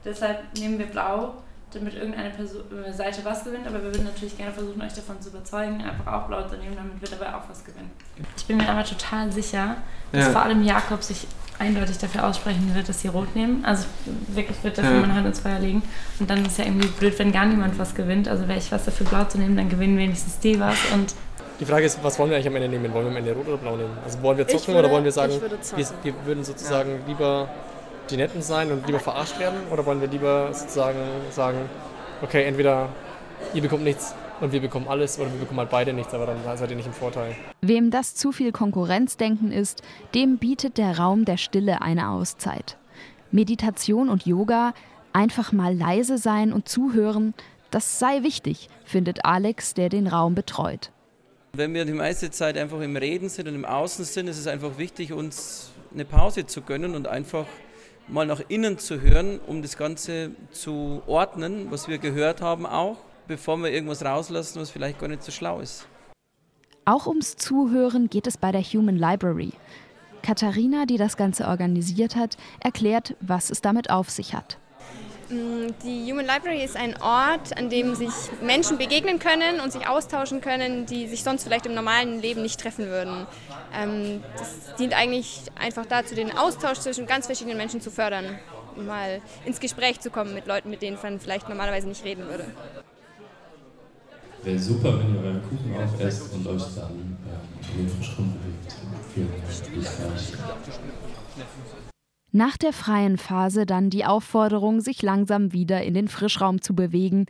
Deshalb 0.06 0.40
nehmen 0.58 0.80
wir 0.80 0.88
blau, 0.88 1.36
damit 1.74 1.94
irgendeine 1.96 2.32
Person, 2.32 2.62
Seite 2.92 3.22
was 3.24 3.44
gewinnt, 3.44 3.66
aber 3.66 3.76
wir 3.78 3.86
würden 3.94 4.04
natürlich 4.04 4.38
gerne 4.38 4.52
versuchen, 4.52 4.82
euch 4.82 4.94
davon 4.94 5.22
zu 5.22 5.30
überzeugen, 5.30 5.82
einfach 5.82 6.12
auch 6.14 6.28
blau 6.28 6.42
zu 6.48 6.58
nehmen, 6.58 6.76
damit 6.76 7.02
wir 7.02 7.18
dabei 7.18 7.34
auch 7.36 7.44
was 7.50 7.64
gewinnen. 7.64 7.92
Ich 8.36 8.46
bin 8.46 8.58
mir 8.58 8.68
aber 8.68 8.84
total 8.84 9.32
sicher, 9.32 9.78
dass 10.12 10.26
Ja. 10.26 10.32
vor 10.32 10.42
allem 10.44 10.64
Jakob 10.64 11.02
sich 11.04 11.28
eindeutig 11.60 11.98
dafür 12.00 12.28
aussprechen 12.28 12.74
wird, 12.74 12.90
dass 12.90 13.02
sie 13.02 13.08
rot 13.08 13.36
nehmen. 13.36 13.64
Also 13.64 13.86
wirklich 14.30 14.62
wird 14.64 14.78
dafür 14.80 14.96
Ja. 14.96 15.00
meine 15.02 15.14
Hand 15.14 15.28
ins 15.28 15.40
Feuer 15.40 15.60
legen. 15.60 15.84
Und 16.20 16.30
dann 16.30 16.44
ist 16.44 16.58
ja 16.58 16.66
irgendwie 16.66 16.88
blöd, 16.88 17.18
wenn 17.20 17.32
gar 17.32 17.46
niemand 17.46 17.78
was 17.78 17.94
gewinnt. 17.96 18.28
Also 18.28 18.48
wäre 18.48 18.58
ich 18.58 18.72
was 18.72 18.84
dafür 18.86 19.06
blau 19.06 19.24
zu 19.26 19.38
nehmen, 19.38 19.56
dann 19.56 19.70
gewinnen 19.70 19.98
wenigstens 19.98 20.40
die 20.40 20.60
was. 20.60 20.76
Und 20.92 21.14
Die 21.60 21.66
Frage 21.66 21.86
ist, 21.86 22.04
was 22.04 22.18
wollen 22.18 22.32
wir 22.32 22.38
eigentlich 22.38 22.48
am 22.48 22.56
Ende 22.56 22.68
nehmen? 22.70 22.92
Wollen 22.92 23.06
wir 23.06 23.12
am 23.12 23.18
Ende 23.18 23.34
rot 23.34 23.48
oder 23.48 23.58
blau 23.58 23.76
nehmen? 23.78 23.96
Also 24.04 24.20
wollen 24.24 24.38
wir 24.40 24.48
zocken 24.48 24.70
würde- 24.74 24.80
oder 24.80 24.90
wollen 24.90 25.04
wir 25.04 25.12
sagen, 25.12 25.40
würde 25.40 25.58
wir, 25.76 25.86
wir 26.04 26.14
würden 26.26 26.44
sozusagen 26.44 27.00
lieber 27.06 27.48
die 28.12 28.18
Netten 28.18 28.42
sein 28.42 28.72
und 28.72 28.86
lieber 28.86 29.00
verarscht 29.00 29.40
werden? 29.40 29.60
Oder 29.72 29.86
wollen 29.86 30.02
wir 30.02 30.08
lieber 30.08 30.54
sozusagen 30.54 31.00
sagen, 31.32 31.58
okay, 32.22 32.44
entweder 32.44 32.90
ihr 33.54 33.62
bekommt 33.62 33.84
nichts 33.84 34.14
und 34.42 34.52
wir 34.52 34.62
bekommen 34.62 34.88
alles 34.88 35.20
oder 35.20 35.32
wir 35.32 35.40
bekommen 35.40 35.60
halt 35.60 35.70
beide 35.70 35.94
nichts, 35.94 36.14
aber 36.14 36.26
dann 36.26 36.38
seid 36.58 36.70
ihr 36.70 36.76
nicht 36.76 36.88
im 36.88 36.94
Vorteil. 36.94 37.36
Wem 37.62 37.92
das 37.92 38.16
zu 38.16 38.32
viel 38.32 38.52
Konkurrenzdenken 38.52 39.52
ist, 39.52 39.82
dem 40.14 40.38
bietet 40.38 40.78
der 40.78 40.98
Raum 40.98 41.26
der 41.26 41.38
Stille 41.38 41.82
eine 41.82 42.10
Auszeit. 42.10 42.78
Meditation 43.32 44.10
und 44.10 44.26
Yoga, 44.26 44.74
einfach 45.14 45.52
mal 45.52 45.76
leise 45.76 46.18
sein 46.18 46.52
und 46.52 46.68
zuhören, 46.68 47.34
das 47.70 48.00
sei 48.00 48.24
wichtig, 48.24 48.70
findet 48.84 49.24
Alex, 49.24 49.74
der 49.74 49.90
den 49.90 50.08
Raum 50.08 50.36
betreut. 50.36 50.92
Wenn 51.54 51.74
wir 51.74 51.86
die 51.86 51.94
meiste 51.94 52.32
Zeit 52.32 52.58
einfach 52.58 52.82
im 52.82 52.96
Reden 52.98 53.30
sind 53.30 53.48
und 53.48 53.56
im 53.56 53.66
Außen 53.66 54.06
sind, 54.06 54.28
ist 54.28 54.38
es 54.38 54.48
einfach 54.48 54.78
wichtig, 54.78 55.14
uns 55.14 55.72
eine 55.94 56.06
Pause 56.06 56.46
zu 56.46 56.62
gönnen 56.62 56.96
und 56.96 57.08
einfach 57.08 57.46
mal 58.12 58.26
nach 58.26 58.42
innen 58.50 58.78
zu 58.78 59.02
hören, 59.02 59.40
um 59.48 59.62
das 59.62 59.78
Ganze 59.78 60.32
zu 60.52 61.02
ordnen, 61.08 61.72
was 61.72 61.88
wir 61.88 61.98
gehört 61.98 62.42
haben 62.42 62.66
auch, 62.66 62.98
bevor 63.28 63.58
wir 63.58 63.72
irgendwas 63.72 64.04
rauslassen, 64.04 64.62
was 64.62 64.70
vielleicht 64.70 65.00
gar 65.00 65.08
nicht 65.08 65.24
so 65.24 65.32
schlau 65.32 65.62
ist. 65.62 65.88
Auch 66.84 67.08
ums 67.08 67.38
Zuhören 67.38 68.10
geht 68.10 68.28
es 68.28 68.38
bei 68.38 68.52
der 68.52 68.62
Human 68.62 68.98
Library. 68.98 69.54
Katharina, 70.24 70.86
die 70.86 70.98
das 70.98 71.18
Ganze 71.18 71.48
organisiert 71.48 72.16
hat, 72.16 72.38
erklärt, 72.60 73.16
was 73.22 73.50
es 73.50 73.62
damit 73.62 73.90
auf 73.90 74.10
sich 74.10 74.36
hat. 74.36 74.58
Mm, 75.32 75.74
Die 75.84 76.12
Human 76.12 76.26
Library 76.26 76.64
ist 76.64 76.76
ein 76.76 77.02
Ort, 77.02 77.58
an 77.58 77.70
dem 77.70 77.96
sich 77.96 78.10
Menschen 78.42 78.78
begegnen 78.78 79.18
können 79.20 79.62
und 79.62 79.72
sich 79.72 79.88
austauschen 79.88 80.42
können, 80.42 80.86
die 80.86 81.08
sich 81.08 81.24
sonst 81.24 81.44
vielleicht 81.44 81.66
im 81.66 81.74
normalen 81.74 82.22
Leben 82.22 82.42
nicht 82.42 82.60
treffen 82.60 82.88
würden. 82.88 83.26
Ähm, 83.74 84.22
Das 84.38 84.76
dient 84.78 84.94
eigentlich 84.94 85.44
einfach 85.56 85.86
dazu, 85.86 86.16
den 86.16 86.38
Austausch 86.38 86.80
zwischen 86.80 87.06
ganz 87.08 87.28
verschiedenen 87.28 87.58
Menschen 87.58 87.80
zu 87.82 87.92
fördern, 87.92 88.40
um 88.76 88.86
mal 88.86 89.22
ins 89.46 89.60
Gespräch 89.60 90.00
zu 90.02 90.10
kommen 90.10 90.34
mit 90.34 90.48
Leuten, 90.48 90.70
mit 90.70 90.82
denen 90.82 90.98
man 91.02 91.20
vielleicht 91.20 91.48
normalerweise 91.48 91.88
nicht 91.88 92.04
reden 92.04 92.28
würde. 92.28 92.46
Wäre 94.44 94.60
super, 94.60 95.00
wenn 95.00 95.16
ihr 95.16 95.22
euren 95.22 95.42
Kuchen 95.44 95.76
aufesst 95.78 96.34
und 96.34 96.48
euch 96.48 96.64
dann 96.76 97.18
äh, 97.28 97.80
in 97.80 97.88
den 97.88 97.96
Frischraum 97.96 98.34
bewegt. 98.34 98.76
Vielen 99.14 99.30
Dank. 99.30 99.42
Nach 102.34 102.56
der 102.56 102.72
freien 102.72 103.18
Phase 103.18 103.66
dann 103.66 103.90
die 103.90 104.06
Aufforderung, 104.06 104.80
sich 104.80 105.02
langsam 105.02 105.52
wieder 105.52 105.84
in 105.84 105.94
den 105.94 106.08
Frischraum 106.08 106.62
zu 106.62 106.74
bewegen, 106.74 107.26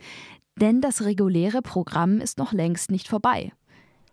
denn 0.60 0.80
das 0.80 1.04
reguläre 1.04 1.60
Programm 1.60 2.20
ist 2.20 2.38
noch 2.38 2.52
längst 2.52 2.90
nicht 2.90 3.08
vorbei. 3.08 3.52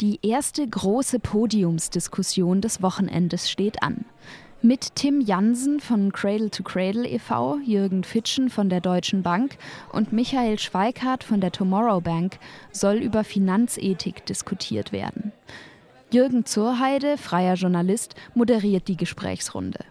Die 0.01 0.19
erste 0.23 0.67
große 0.67 1.19
Podiumsdiskussion 1.19 2.61
des 2.61 2.81
Wochenendes 2.81 3.51
steht 3.51 3.83
an. 3.83 4.05
Mit 4.61 4.95
Tim 4.95 5.21
Jansen 5.21 5.79
von 5.79 6.11
Cradle 6.11 6.49
to 6.49 6.63
Cradle 6.63 7.07
e.V., 7.07 7.59
Jürgen 7.63 8.03
Fitschen 8.03 8.49
von 8.49 8.69
der 8.69 8.81
Deutschen 8.81 9.21
Bank 9.21 9.57
und 9.93 10.11
Michael 10.11 10.57
Schweikart 10.57 11.23
von 11.23 11.39
der 11.39 11.51
Tomorrow 11.51 12.01
Bank 12.01 12.39
soll 12.71 12.95
über 12.95 13.23
Finanzethik 13.23 14.25
diskutiert 14.25 14.91
werden. 14.91 15.33
Jürgen 16.11 16.45
Zurheide, 16.45 17.17
freier 17.17 17.53
Journalist, 17.53 18.15
moderiert 18.33 18.87
die 18.87 18.97
Gesprächsrunde. 18.97 19.85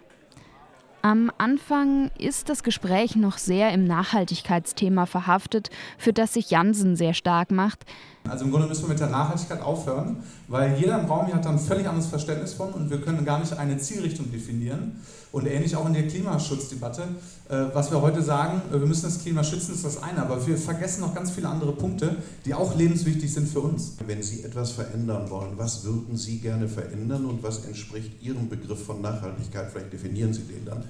Am 1.01 1.31
Anfang 1.37 2.11
ist 2.17 2.49
das 2.49 2.61
Gespräch 2.61 3.15
noch 3.15 3.37
sehr 3.37 3.71
im 3.71 3.85
Nachhaltigkeitsthema 3.85 5.05
verhaftet, 5.05 5.69
für 5.97 6.11
das 6.11 6.33
sich 6.33 6.49
Jansen 6.49 6.97
sehr 6.97 7.13
stark 7.13 7.51
macht. 7.51 7.85
Also 8.27 8.43
im 8.43 8.51
Grunde 8.51 8.67
müssen 8.67 8.83
wir 8.83 8.89
mit 8.89 8.99
der 8.99 9.09
Nachhaltigkeit 9.09 9.61
aufhören, 9.61 10.17
weil 10.49 10.77
jeder 10.77 10.99
im 10.99 11.05
Raum 11.05 11.27
hier 11.27 11.35
hat 11.35 11.45
da 11.45 11.51
ein 11.51 11.59
völlig 11.59 11.87
anderes 11.87 12.07
Verständnis 12.07 12.53
von 12.53 12.73
und 12.73 12.89
wir 12.89 12.99
können 12.99 13.23
gar 13.23 13.39
nicht 13.39 13.53
eine 13.53 13.77
Zielrichtung 13.77 14.29
definieren. 14.29 15.01
Und 15.31 15.45
ähnlich 15.45 15.75
auch 15.75 15.85
in 15.85 15.93
der 15.93 16.07
Klimaschutzdebatte. 16.07 17.03
Äh, 17.49 17.65
was 17.73 17.91
wir 17.91 18.01
heute 18.01 18.23
sagen, 18.23 18.61
äh, 18.69 18.79
wir 18.79 18.87
müssen 18.87 19.03
das 19.03 19.21
Klima 19.21 19.43
schützen, 19.43 19.75
ist 19.75 19.85
das 19.85 20.01
eine, 20.01 20.23
aber 20.23 20.45
wir 20.47 20.57
vergessen 20.57 21.01
noch 21.01 21.13
ganz 21.13 21.31
viele 21.31 21.47
andere 21.47 21.71
Punkte, 21.73 22.15
die 22.45 22.53
auch 22.55 22.75
lebenswichtig 22.75 23.31
sind 23.31 23.47
für 23.47 23.59
uns. 23.59 23.93
Wenn 24.05 24.23
Sie 24.23 24.43
etwas 24.43 24.71
verändern 24.71 25.29
wollen, 25.29 25.51
was 25.57 25.83
würden 25.83 26.17
Sie 26.17 26.39
gerne 26.39 26.67
verändern 26.67 27.25
und 27.25 27.43
was 27.43 27.65
entspricht 27.65 28.23
Ihrem 28.23 28.49
Begriff 28.49 28.83
von 28.83 29.01
Nachhaltigkeit? 29.01 29.69
Vielleicht 29.71 29.93
definieren 29.93 30.33
Sie 30.33 30.41
den 30.41 30.65
dann. 30.65 30.83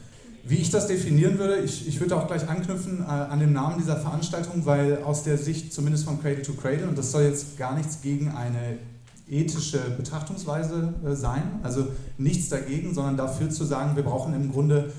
Wie 0.45 0.56
ich 0.56 0.69
das 0.69 0.88
definieren 0.88 1.38
würde, 1.38 1.58
ich, 1.58 1.86
ich 1.86 1.99
würde 1.99 2.15
auch 2.15 2.28
gleich 2.28 2.47
anknüpfen 2.47 3.02
äh, 3.02 3.04
an 3.08 3.39
den 3.39 3.52
Namen 3.52 3.78
dieser 3.78 3.97
Veranstaltung, 3.97 4.65
weil 4.65 5.04
aus 5.04 5.23
der 5.23 5.38
Sicht 5.38 5.73
zumindest 5.73 6.06
von 6.06 6.21
Cradle 6.21 6.43
to 6.43 6.54
Cradle, 6.54 6.88
und 6.88 6.97
das 6.97 7.12
soll 7.12 7.23
jetzt 7.23 7.58
gar 7.58 7.75
nichts 7.75 8.02
gegen 8.02 8.30
eine 8.30 8.80
ethische 9.30 9.80
Betrachtungsweise 9.98 10.94
äh, 11.06 11.15
sein, 11.15 11.60
also 11.63 11.88
nichts 12.18 12.50
dagegen, 12.50 12.94
sondern 12.94 13.18
dafür 13.18 13.50
zu 13.50 13.63
sagen, 13.63 13.96
wir 13.96 14.04
brauchen 14.04 14.34
im 14.34 14.52
Grunde 14.52 14.92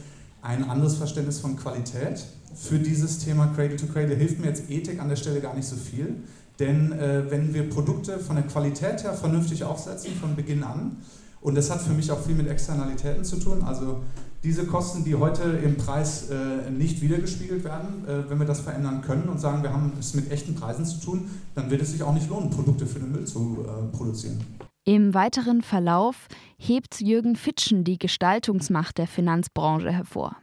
ein 0.43 0.69
anderes 0.69 0.97
Verständnis 0.97 1.41
von 1.41 1.57
Qualität. 1.57 2.25
Für 2.55 2.79
dieses 2.79 3.19
Thema 3.19 3.49
Cradle 3.49 3.77
to 3.77 3.87
Cradle 3.87 4.15
hilft 4.15 4.41
mir 4.41 4.47
jetzt 4.47 4.71
Ethik 4.71 5.01
an 5.01 5.09
der 5.09 5.17
Stelle 5.17 5.41
gar 5.41 5.55
nicht 5.55 5.67
so 5.67 5.77
viel, 5.77 6.17
denn 6.59 6.93
äh, 6.93 7.31
wenn 7.31 7.55
wir 7.55 7.69
Produkte 7.69 8.19
von 8.19 8.37
der 8.37 8.47
Qualität 8.47 9.03
her 9.05 9.15
vernünftig 9.15 9.65
aufsetzen 9.65 10.15
von 10.15 10.37
Beginn 10.37 10.63
an, 10.63 10.97
und 11.41 11.55
das 11.55 11.71
hat 11.71 11.81
für 11.81 11.93
mich 11.93 12.11
auch 12.11 12.21
viel 12.21 12.35
mit 12.35 12.49
Externalitäten 12.49 13.25
zu 13.25 13.37
tun, 13.37 13.63
also 13.63 14.01
diese 14.43 14.67
Kosten, 14.67 15.05
die 15.05 15.15
heute 15.15 15.43
im 15.43 15.77
Preis 15.77 16.31
äh, 16.31 16.71
nicht 16.71 17.01
wiedergespiegelt 17.03 17.63
werden, 17.65 18.07
äh, 18.07 18.31
wenn 18.31 18.39
wir 18.39 18.47
das 18.47 18.61
verändern 18.61 19.03
können 19.03 19.29
und 19.29 19.39
sagen, 19.39 19.63
wir 19.63 19.73
haben 19.73 19.93
es 19.99 20.15
mit 20.15 20.31
echten 20.31 20.55
Preisen 20.55 20.87
zu 20.87 20.99
tun, 21.01 21.31
dann 21.55 21.71
wird 21.71 21.83
es 21.83 21.93
sich 21.93 22.03
auch 22.03 22.15
nicht 22.15 22.29
lohnen, 22.29 22.51
Produkte 22.51 22.87
für 22.87 23.01
den 23.01 23.13
Müll 23.13 23.27
zu 23.27 23.67
äh, 23.67 23.97
produzieren. 23.97 24.43
Im 24.85 25.13
weiteren 25.13 25.63
Verlauf 25.63 26.27
hebt 26.57 27.01
Jürgen 27.01 27.37
Fitschen 27.37 27.85
die 27.85 27.99
Gestaltungsmacht 27.99 28.97
der 28.97 29.07
Finanzbranche 29.07 29.93
hervor. 29.93 30.37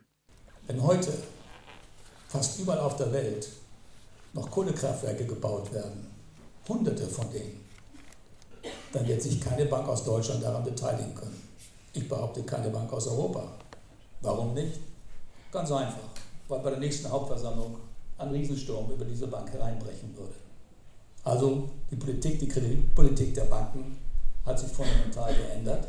Wenn 0.67 0.81
heute 0.83 1.11
fast 2.27 2.59
überall 2.59 2.79
auf 2.79 2.97
der 2.97 3.11
Welt 3.11 3.49
noch 4.33 4.51
Kohlekraftwerke 4.51 5.25
gebaut 5.25 5.73
werden, 5.73 6.05
hunderte 6.67 7.07
von 7.07 7.25
denen, 7.31 7.61
dann 8.93 9.07
wird 9.07 9.23
sich 9.23 9.41
keine 9.41 9.65
Bank 9.65 9.87
aus 9.87 10.03
Deutschland 10.03 10.43
daran 10.43 10.63
beteiligen 10.63 11.15
können. 11.15 11.41
Ich 11.93 12.07
behaupte 12.07 12.43
keine 12.43 12.69
Bank 12.69 12.93
aus 12.93 13.07
Europa. 13.07 13.43
Warum 14.21 14.53
nicht? 14.53 14.79
Ganz 15.51 15.71
einfach, 15.71 16.09
weil 16.47 16.59
bei 16.59 16.71
der 16.71 16.79
nächsten 16.79 17.09
Hauptversammlung 17.09 17.77
ein 18.17 18.29
Riesensturm 18.29 18.91
über 18.91 19.05
diese 19.05 19.27
Bank 19.27 19.51
hereinbrechen 19.51 20.15
würde. 20.15 20.33
Also 21.23 21.69
die 21.91 21.95
Politik, 21.95 22.39
die 22.39 22.47
Kreditpolitik 22.47 23.33
der 23.33 23.45
Banken 23.45 23.97
hat 24.45 24.59
sich 24.59 24.71
fundamental 24.71 25.33
geändert. 25.33 25.87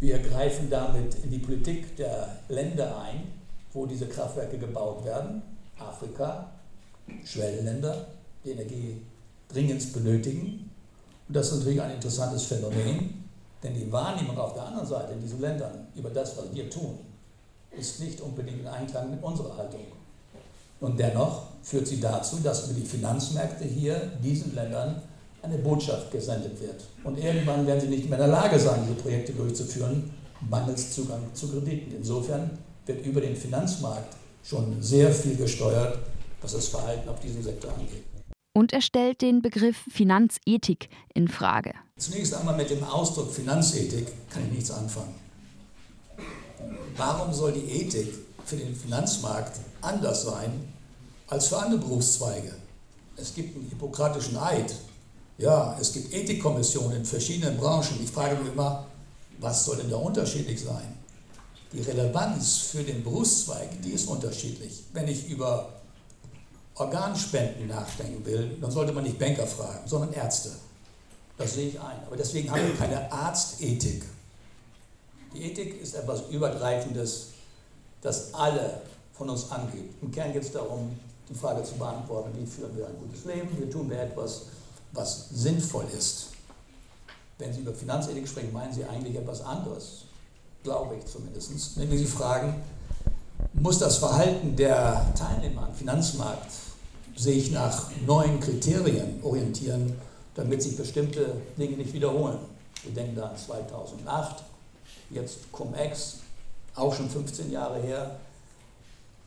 Wir 0.00 0.18
greifen 0.18 0.68
damit 0.68 1.14
in 1.22 1.30
die 1.30 1.38
Politik 1.38 1.96
der 1.96 2.40
Länder 2.48 3.00
ein, 3.00 3.32
wo 3.72 3.86
diese 3.86 4.06
Kraftwerke 4.06 4.58
gebaut 4.58 5.04
werden. 5.04 5.42
Afrika, 5.78 6.50
Schwellenländer, 7.24 8.06
die 8.44 8.50
Energie 8.50 9.00
dringend 9.48 9.92
benötigen. 9.92 10.70
Und 11.28 11.36
das 11.36 11.48
ist 11.48 11.58
natürlich 11.58 11.80
ein 11.80 11.92
interessantes 11.92 12.44
Phänomen, 12.44 13.23
denn 13.64 13.74
die 13.74 13.90
Wahrnehmung 13.90 14.36
auf 14.38 14.54
der 14.54 14.66
anderen 14.66 14.86
Seite 14.86 15.14
in 15.14 15.20
diesen 15.20 15.40
Ländern 15.40 15.88
über 15.96 16.10
das, 16.10 16.36
was 16.36 16.54
wir 16.54 16.68
tun, 16.68 16.98
ist 17.70 18.00
nicht 18.00 18.20
unbedingt 18.20 18.60
in 18.60 18.66
Einklang 18.66 19.10
mit 19.10 19.22
unserer 19.22 19.56
Haltung. 19.56 19.80
Und 20.80 20.98
dennoch 21.00 21.46
führt 21.62 21.86
sie 21.86 22.00
dazu, 22.00 22.36
dass 22.42 22.66
über 22.66 22.78
die 22.78 22.86
Finanzmärkte 22.86 23.64
hier 23.64 24.12
diesen 24.22 24.54
Ländern 24.54 25.02
eine 25.42 25.58
Botschaft 25.58 26.10
gesendet 26.10 26.60
wird. 26.60 26.84
Und 27.02 27.18
irgendwann 27.18 27.66
werden 27.66 27.80
sie 27.80 27.88
nicht 27.88 28.08
mehr 28.08 28.18
in 28.18 28.26
der 28.26 28.34
Lage 28.34 28.58
sein, 28.58 28.80
diese 28.82 29.00
Projekte 29.00 29.32
durchzuführen, 29.32 30.10
mangels 30.48 30.94
Zugang 30.94 31.22
zu 31.32 31.48
Krediten. 31.48 31.94
Insofern 31.96 32.58
wird 32.86 33.04
über 33.04 33.20
den 33.20 33.34
Finanzmarkt 33.34 34.14
schon 34.42 34.80
sehr 34.82 35.10
viel 35.10 35.36
gesteuert, 35.36 35.98
was 36.40 36.52
das 36.52 36.68
Verhalten 36.68 37.08
auf 37.08 37.20
diesem 37.20 37.42
Sektor 37.42 37.72
angeht 37.72 38.04
und 38.54 38.72
er 38.72 38.80
stellt 38.80 39.20
den 39.20 39.42
Begriff 39.42 39.84
Finanzethik 39.90 40.88
in 41.12 41.28
Frage. 41.28 41.74
Zunächst 41.96 42.34
einmal 42.34 42.56
mit 42.56 42.70
dem 42.70 42.82
Ausdruck 42.82 43.32
Finanzethik 43.32 44.08
kann 44.28 44.44
ich 44.46 44.52
nichts 44.52 44.70
anfangen. 44.72 45.14
Warum 46.96 47.32
soll 47.32 47.52
die 47.52 47.70
Ethik 47.70 48.12
für 48.44 48.56
den 48.56 48.74
Finanzmarkt 48.74 49.60
anders 49.80 50.24
sein 50.24 50.72
als 51.28 51.46
für 51.46 51.56
andere 51.56 51.80
Berufszweige? 51.80 52.52
Es 53.16 53.32
gibt 53.32 53.56
einen 53.56 53.68
hippokratischen 53.68 54.36
Eid. 54.36 54.74
Ja, 55.38 55.78
es 55.80 55.92
gibt 55.92 56.12
Ethikkommissionen 56.12 56.98
in 56.98 57.04
verschiedenen 57.04 57.56
Branchen. 57.56 58.02
Ich 58.02 58.10
frage 58.10 58.42
mich 58.42 58.52
immer, 58.52 58.86
was 59.38 59.64
soll 59.64 59.76
denn 59.76 59.90
da 59.90 59.96
unterschiedlich 59.96 60.60
sein? 60.60 60.98
Die 61.72 61.80
Relevanz 61.80 62.56
für 62.56 62.82
den 62.82 63.04
Berufszweig, 63.04 63.80
die 63.82 63.92
ist 63.92 64.08
unterschiedlich. 64.08 64.82
Wenn 64.92 65.06
ich 65.06 65.28
über 65.28 65.68
Organspenden 66.74 67.68
nachdenken 67.68 68.26
will, 68.26 68.58
dann 68.60 68.72
sollte 68.72 68.92
man 68.92 69.04
nicht 69.04 69.18
Banker 69.18 69.46
fragen, 69.46 69.86
sondern 69.86 70.12
Ärzte. 70.12 70.50
Das 71.36 71.54
sehe 71.54 71.68
ich 71.68 71.80
ein. 71.80 71.98
Aber 72.06 72.16
deswegen 72.16 72.50
haben 72.50 72.62
wir 72.66 72.76
keine 72.76 73.10
Arztethik. 73.10 74.04
Die 75.34 75.42
Ethik 75.42 75.80
ist 75.80 75.94
etwas 75.94 76.22
Übergreifendes, 76.30 77.28
das 78.02 78.32
alle 78.34 78.82
von 79.14 79.30
uns 79.30 79.50
angeht. 79.50 79.90
Im 80.00 80.12
Kern 80.12 80.32
geht 80.32 80.42
es 80.42 80.52
darum, 80.52 80.98
die 81.28 81.34
Frage 81.34 81.62
zu 81.64 81.74
beantworten, 81.74 82.30
wie 82.38 82.46
führen 82.46 82.76
wir 82.76 82.86
ein 82.86 82.96
gutes 82.98 83.24
Leben, 83.24 83.48
wie 83.58 83.68
tun 83.68 83.90
wir 83.90 84.00
etwas, 84.00 84.42
was 84.92 85.30
sinnvoll 85.30 85.86
ist. 85.96 86.28
Wenn 87.38 87.52
Sie 87.52 87.60
über 87.60 87.72
Finanzethik 87.72 88.28
sprechen, 88.28 88.52
meinen 88.52 88.72
Sie 88.72 88.84
eigentlich 88.84 89.16
etwas 89.16 89.40
anderes, 89.40 90.04
glaube 90.62 90.96
ich 90.96 91.06
zumindest. 91.06 91.76
Wenn 91.76 91.90
wir 91.90 91.98
Sie 91.98 92.06
fragen, 92.06 92.62
muss 93.54 93.78
das 93.78 93.98
Verhalten 93.98 94.54
der 94.54 95.12
Teilnehmer 95.16 95.66
am 95.66 95.74
Finanzmarkt 95.74 96.52
sich 97.16 97.50
nach 97.50 97.90
neuen 98.06 98.40
Kriterien 98.40 99.20
orientieren, 99.22 99.96
damit 100.34 100.62
sich 100.62 100.76
bestimmte 100.76 101.36
Dinge 101.56 101.76
nicht 101.76 101.92
wiederholen. 101.92 102.38
Wir 102.82 102.92
denken 102.92 103.16
da 103.16 103.28
an 103.28 103.36
2008, 103.36 104.42
jetzt 105.10 105.50
Cum-Ex, 105.52 106.18
auch 106.74 106.94
schon 106.94 107.08
15 107.08 107.50
Jahre 107.50 107.80
her. 107.80 108.16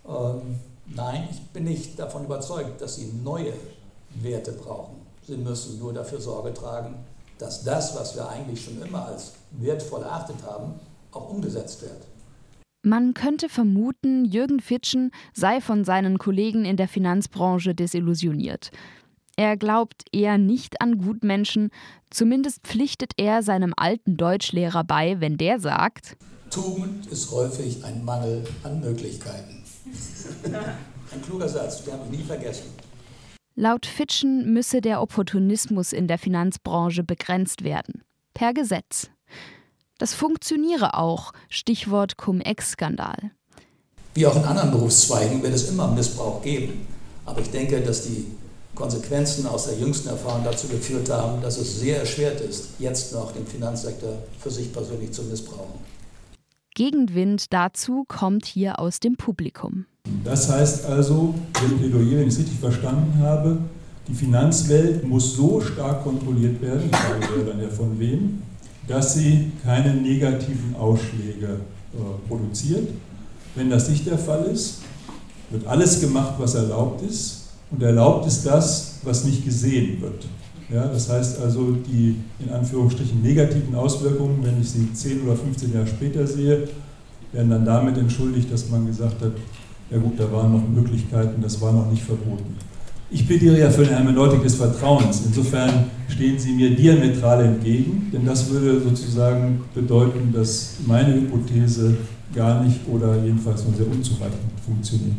Ähm, 0.08 0.60
nein, 0.88 1.28
ich 1.32 1.42
bin 1.48 1.64
nicht 1.64 1.98
davon 1.98 2.26
überzeugt, 2.26 2.82
dass 2.82 2.96
sie 2.96 3.12
neue 3.24 3.54
Werte 4.22 4.52
brauchen. 4.52 4.96
Sie 5.26 5.38
müssen 5.38 5.80
nur 5.80 5.94
dafür 5.94 6.22
Sorge 6.22 6.54
tragen, 6.54 6.96
dass 7.40 7.64
das, 7.64 7.96
was 7.96 8.16
wir 8.16 8.28
eigentlich 8.30 8.64
schon 8.64 8.82
immer 8.82 9.06
als 9.06 9.34
wertvoll 9.52 10.04
erachtet 10.04 10.38
haben, 10.46 10.74
auch 11.12 11.30
umgesetzt 11.30 11.82
wird. 11.82 12.02
Man 12.84 13.14
könnte 13.14 13.50
vermuten, 13.50 14.24
Jürgen 14.24 14.62
Fitschen 14.62 15.12
sei 15.34 15.60
von 15.60 15.84
seinen 15.84 16.20
Kollegen 16.20 16.64
in 16.64 16.78
der 16.78 16.88
Finanzbranche 16.88 17.76
desillusioniert. 17.76 18.72
Er 19.40 19.56
glaubt 19.56 20.06
eher 20.12 20.40
nicht 20.40 20.82
an 20.82 20.98
Gutmenschen, 20.98 21.70
zumindest 22.10 22.64
pflichtet 22.64 23.14
er 23.18 23.44
seinem 23.44 23.72
alten 23.78 24.18
Deutschlehrer 24.18 24.84
bei, 24.84 25.22
wenn 25.22 25.38
der 25.38 25.60
sagt: 25.60 26.18
Tugend 26.50 27.06
ist 27.06 27.32
häufig 27.32 27.86
ein 27.86 28.04
Mangel 28.04 28.44
an 28.64 28.82
Möglichkeiten. 28.82 29.64
Ein 30.44 31.22
kluger 31.22 31.48
Satz, 31.48 31.84
den 31.84 31.94
habe 31.94 32.06
ich 32.12 32.18
nie 32.18 32.24
vergessen. 32.26 32.66
Laut 33.56 33.86
Fitschen 33.86 34.54
müsse 34.54 34.82
der 34.82 35.02
Opportunismus 35.02 35.94
in 35.94 36.08
der 36.08 36.18
Finanzbranche 36.18 37.04
begrenzt 37.04 37.64
werden. 37.64 38.04
Per 38.34 38.54
Gesetz. 38.54 39.10
Das 40.00 40.16
funktioniere 40.16 40.96
auch, 40.96 41.32
Stichwort 41.50 42.18
Cum-Ex-Skandal. 42.18 43.32
Wie 44.16 44.26
auch 44.26 44.36
in 44.36 44.44
anderen 44.44 44.72
Berufszweigen 44.72 45.44
wird 45.44 45.54
es 45.54 45.70
immer 45.70 45.88
Missbrauch 45.88 46.42
geben. 46.42 46.88
Aber 47.26 47.42
ich 47.42 47.52
denke, 47.52 47.82
dass 47.82 48.04
die 48.08 48.26
Konsequenzen 48.78 49.48
aus 49.48 49.66
der 49.66 49.78
jüngsten 49.78 50.10
Erfahrung 50.10 50.44
dazu 50.44 50.68
geführt 50.68 51.10
haben, 51.10 51.42
dass 51.42 51.58
es 51.58 51.80
sehr 51.80 52.00
erschwert 52.00 52.40
ist, 52.42 52.70
jetzt 52.80 53.12
noch 53.14 53.32
den 53.32 53.46
Finanzsektor 53.46 54.20
für 54.40 54.52
sich 54.52 54.72
persönlich 54.72 55.12
zu 55.12 55.24
missbrauchen. 55.24 55.80
Gegenwind 56.76 57.52
dazu 57.52 58.06
kommt 58.08 58.46
hier 58.46 58.80
aus 58.80 59.00
dem 59.00 59.18
Publikum. 59.18 59.86
Das 60.24 60.50
heißt 60.50 60.86
also, 60.86 61.34
Ihr 61.64 61.78
Plädoyer, 61.78 62.20
wenn 62.20 62.28
ich 62.28 62.36
es 62.36 62.40
richtig 62.40 62.60
verstanden 62.60 63.20
habe, 63.20 63.58
Die 64.08 64.14
Finanzwelt 64.14 65.04
muss 65.04 65.36
so 65.36 65.60
stark 65.60 66.04
kontrolliert 66.04 66.62
werden, 66.62 66.90
die 66.90 66.96
Frage 66.96 67.44
dann 67.46 67.62
ja 67.62 67.68
von 67.68 68.00
wem, 68.00 68.42
dass 68.88 69.16
sie 69.16 69.52
keine 69.64 69.94
negativen 69.96 70.76
Ausschläge 70.78 71.48
äh, 71.94 72.28
produziert. 72.28 72.88
Wenn 73.56 73.70
das 73.70 73.90
nicht 73.90 74.08
der 74.08 74.18
Fall 74.18 74.46
ist, 74.46 74.78
wird 75.50 75.68
alles 75.68 76.00
gemacht, 76.00 76.36
was 76.38 76.56
erlaubt 76.56 77.02
ist. 77.02 77.47
Und 77.72 77.84
erlaubt 77.84 78.26
ist 78.28 78.46
das, 78.46 79.00
was 79.04 79.26
nicht 79.26 79.44
gesehen 79.44 80.02
wird. 80.02 80.26
Ja, 80.70 80.86
das 80.88 81.10
heißt 81.10 81.40
also, 81.42 81.72
die 81.72 82.16
in 82.40 82.52
Anführungsstrichen 82.52 83.22
negativen 83.22 83.74
Auswirkungen, 83.76 84.40
wenn 84.42 84.62
ich 84.62 84.70
sie 84.70 84.92
10 84.94 85.24
oder 85.24 85.36
15 85.36 85.74
Jahre 85.74 85.88
später 85.88 86.28
sehe, 86.28 86.68
werden 87.32 87.50
dann 87.50 87.66
damit 87.66 87.98
entschuldigt, 87.98 88.52
dass 88.52 88.70
man 88.70 88.86
gesagt 88.86 89.22
hat, 89.22 89.32
ja 89.90 89.98
gut, 89.98 90.20
da 90.20 90.30
waren 90.32 90.52
noch 90.52 90.68
Möglichkeiten, 90.68 91.42
das 91.42 91.62
war 91.62 91.72
noch 91.72 91.90
nicht 91.90 92.04
verboten. 92.04 92.56
Ich 93.10 93.26
plädiere 93.26 93.58
ja 93.58 93.70
für 93.70 93.84
eine 93.84 93.96
Hermeneutik 93.96 94.44
des 94.44 94.56
Vertrauens. 94.56 95.22
Insofern 95.26 95.86
stehen 96.10 96.38
Sie 96.38 96.52
mir 96.52 96.76
diametral 96.76 97.46
entgegen, 97.46 98.10
denn 98.12 98.26
das 98.26 98.50
würde 98.50 98.82
sozusagen 98.82 99.62
bedeuten, 99.74 100.34
dass 100.34 100.76
meine 100.86 101.14
Hypothese 101.14 101.96
gar 102.36 102.62
nicht 102.62 102.82
oder 102.92 103.24
jedenfalls 103.24 103.64
nur 103.64 103.76
sehr 103.76 103.88
unzureichend 103.88 104.42
funktioniert. 104.66 105.16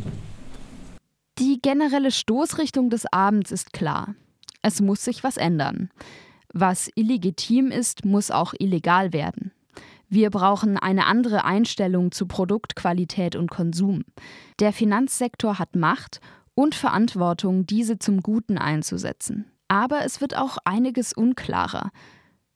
Die 1.59 1.69
generelle 1.69 2.11
Stoßrichtung 2.11 2.89
des 2.89 3.05
Abends 3.11 3.51
ist 3.51 3.73
klar. 3.73 4.15
Es 4.61 4.79
muss 4.79 5.03
sich 5.03 5.25
was 5.25 5.35
ändern. 5.35 5.89
Was 6.53 6.89
illegitim 6.95 7.69
ist, 7.69 8.05
muss 8.05 8.31
auch 8.31 8.53
illegal 8.57 9.11
werden. 9.11 9.51
Wir 10.07 10.29
brauchen 10.29 10.77
eine 10.77 11.05
andere 11.05 11.43
Einstellung 11.43 12.13
zu 12.13 12.27
Produktqualität 12.27 13.35
und 13.35 13.51
Konsum. 13.51 14.05
Der 14.59 14.71
Finanzsektor 14.71 15.59
hat 15.59 15.75
Macht 15.75 16.21
und 16.55 16.75
Verantwortung, 16.75 17.65
diese 17.65 17.99
zum 17.99 18.21
Guten 18.21 18.57
einzusetzen. 18.57 19.51
Aber 19.67 20.05
es 20.05 20.21
wird 20.21 20.37
auch 20.37 20.59
einiges 20.63 21.11
unklarer. 21.11 21.91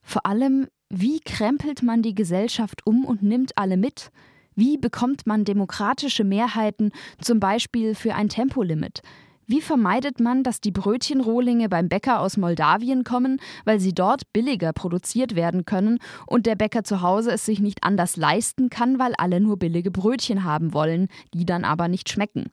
Vor 0.02 0.26
allem, 0.26 0.70
wie 0.88 1.20
krempelt 1.20 1.84
man 1.84 2.04
die 2.04 2.16
Gesellschaft 2.16 2.88
um 2.88 3.04
und 3.04 3.22
nimmt 3.22 3.58
alle 3.58 3.76
mit? 3.76 4.12
Wie 4.56 4.78
bekommt 4.78 5.26
man 5.26 5.46
demokratische 5.46 6.24
Mehrheiten, 6.24 6.92
zum 7.20 7.40
Beispiel 7.40 7.96
für 7.96 8.16
ein 8.16 8.30
Tempolimit? 8.30 9.02
Wie 9.46 9.62
vermeidet 9.62 10.20
man, 10.20 10.44
dass 10.44 10.62
die 10.62 10.72
Brötchenrohlinge 10.72 11.68
beim 11.68 11.90
Bäcker 11.90 12.22
aus 12.22 12.38
Moldawien 12.38 13.04
kommen, 13.04 13.42
weil 13.66 13.80
sie 13.80 13.94
dort 13.94 14.32
billiger 14.32 14.72
produziert 14.72 15.36
werden 15.36 15.66
können 15.66 16.00
und 16.28 16.46
der 16.46 16.56
Bäcker 16.56 16.84
zu 16.84 17.02
Hause 17.02 17.32
es 17.32 17.46
sich 17.46 17.60
nicht 17.60 17.84
anders 17.84 18.16
leisten 18.16 18.70
kann, 18.70 19.00
weil 19.00 19.14
alle 19.18 19.42
nur 19.42 19.58
billige 19.58 19.92
Brötchen 19.92 20.46
haben 20.46 20.74
wollen, 20.74 21.08
die 21.34 21.46
dann 21.46 21.66
aber 21.66 21.90
nicht 21.90 22.10
schmecken? 22.10 22.52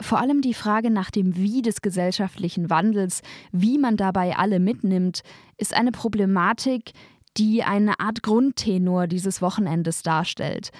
Vor 0.00 0.20
allem 0.20 0.42
die 0.42 0.54
Frage 0.54 0.90
nach 0.90 1.10
dem 1.10 1.36
Wie 1.36 1.62
des 1.62 1.82
gesellschaftlichen 1.82 2.70
Wandels, 2.70 3.22
wie 3.52 3.78
man 3.78 3.96
dabei 3.96 4.36
alle 4.36 4.60
mitnimmt, 4.60 5.22
ist 5.56 5.74
eine 5.74 5.92
Problematik, 5.92 6.92
die 7.36 7.62
eine 7.62 7.98
Art 8.00 8.22
Grundtenor 8.22 9.06
dieses 9.06 9.42
Wochenendes 9.42 10.02
darstellt. 10.02 10.70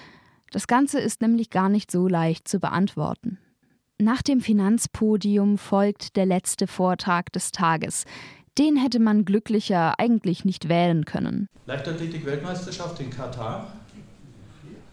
Das 0.51 0.67
Ganze 0.67 0.99
ist 0.99 1.21
nämlich 1.21 1.49
gar 1.49 1.69
nicht 1.69 1.91
so 1.91 2.07
leicht 2.07 2.47
zu 2.47 2.59
beantworten. 2.59 3.37
Nach 4.01 4.21
dem 4.21 4.41
Finanzpodium 4.41 5.57
folgt 5.57 6.15
der 6.15 6.25
letzte 6.25 6.67
Vortrag 6.67 7.31
des 7.33 7.51
Tages. 7.51 8.05
Den 8.57 8.77
hätte 8.77 8.99
man 8.99 9.25
glücklicher 9.25 9.99
eigentlich 9.99 10.45
nicht 10.45 10.69
wählen 10.69 11.05
können. 11.05 11.47
Leichtathletik-Weltmeisterschaft 11.65 12.99
in 13.01 13.09
Katar. 13.09 13.73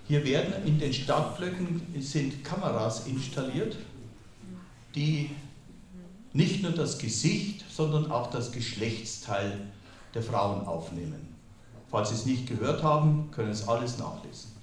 Hier 0.08 0.24
werden 0.24 0.66
in 0.66 0.78
den 0.78 0.92
Startblöcken 0.92 1.80
sind 1.98 2.44
Kameras 2.44 3.06
installiert, 3.06 3.76
die 4.94 5.30
nicht 6.32 6.62
nur 6.62 6.72
das 6.72 6.98
Gesicht, 6.98 7.64
sondern 7.70 8.10
auch 8.10 8.30
das 8.30 8.52
Geschlechtsteil 8.52 9.58
der 10.14 10.22
Frauen 10.22 10.66
aufnehmen. 10.66 11.34
Falls 11.90 12.10
Sie 12.10 12.14
es 12.14 12.26
nicht 12.26 12.46
gehört 12.46 12.82
haben, 12.82 13.30
können 13.30 13.54
Sie 13.54 13.66
alles 13.68 13.98
nachlesen. 13.98 14.55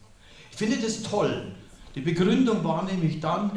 Ich 0.54 0.60
finde 0.60 0.78
das 0.78 1.02
toll. 1.02 1.52
Die 1.96 2.02
Begründung 2.02 2.64
war 2.64 2.84
nämlich 2.84 3.20
dann, 3.20 3.50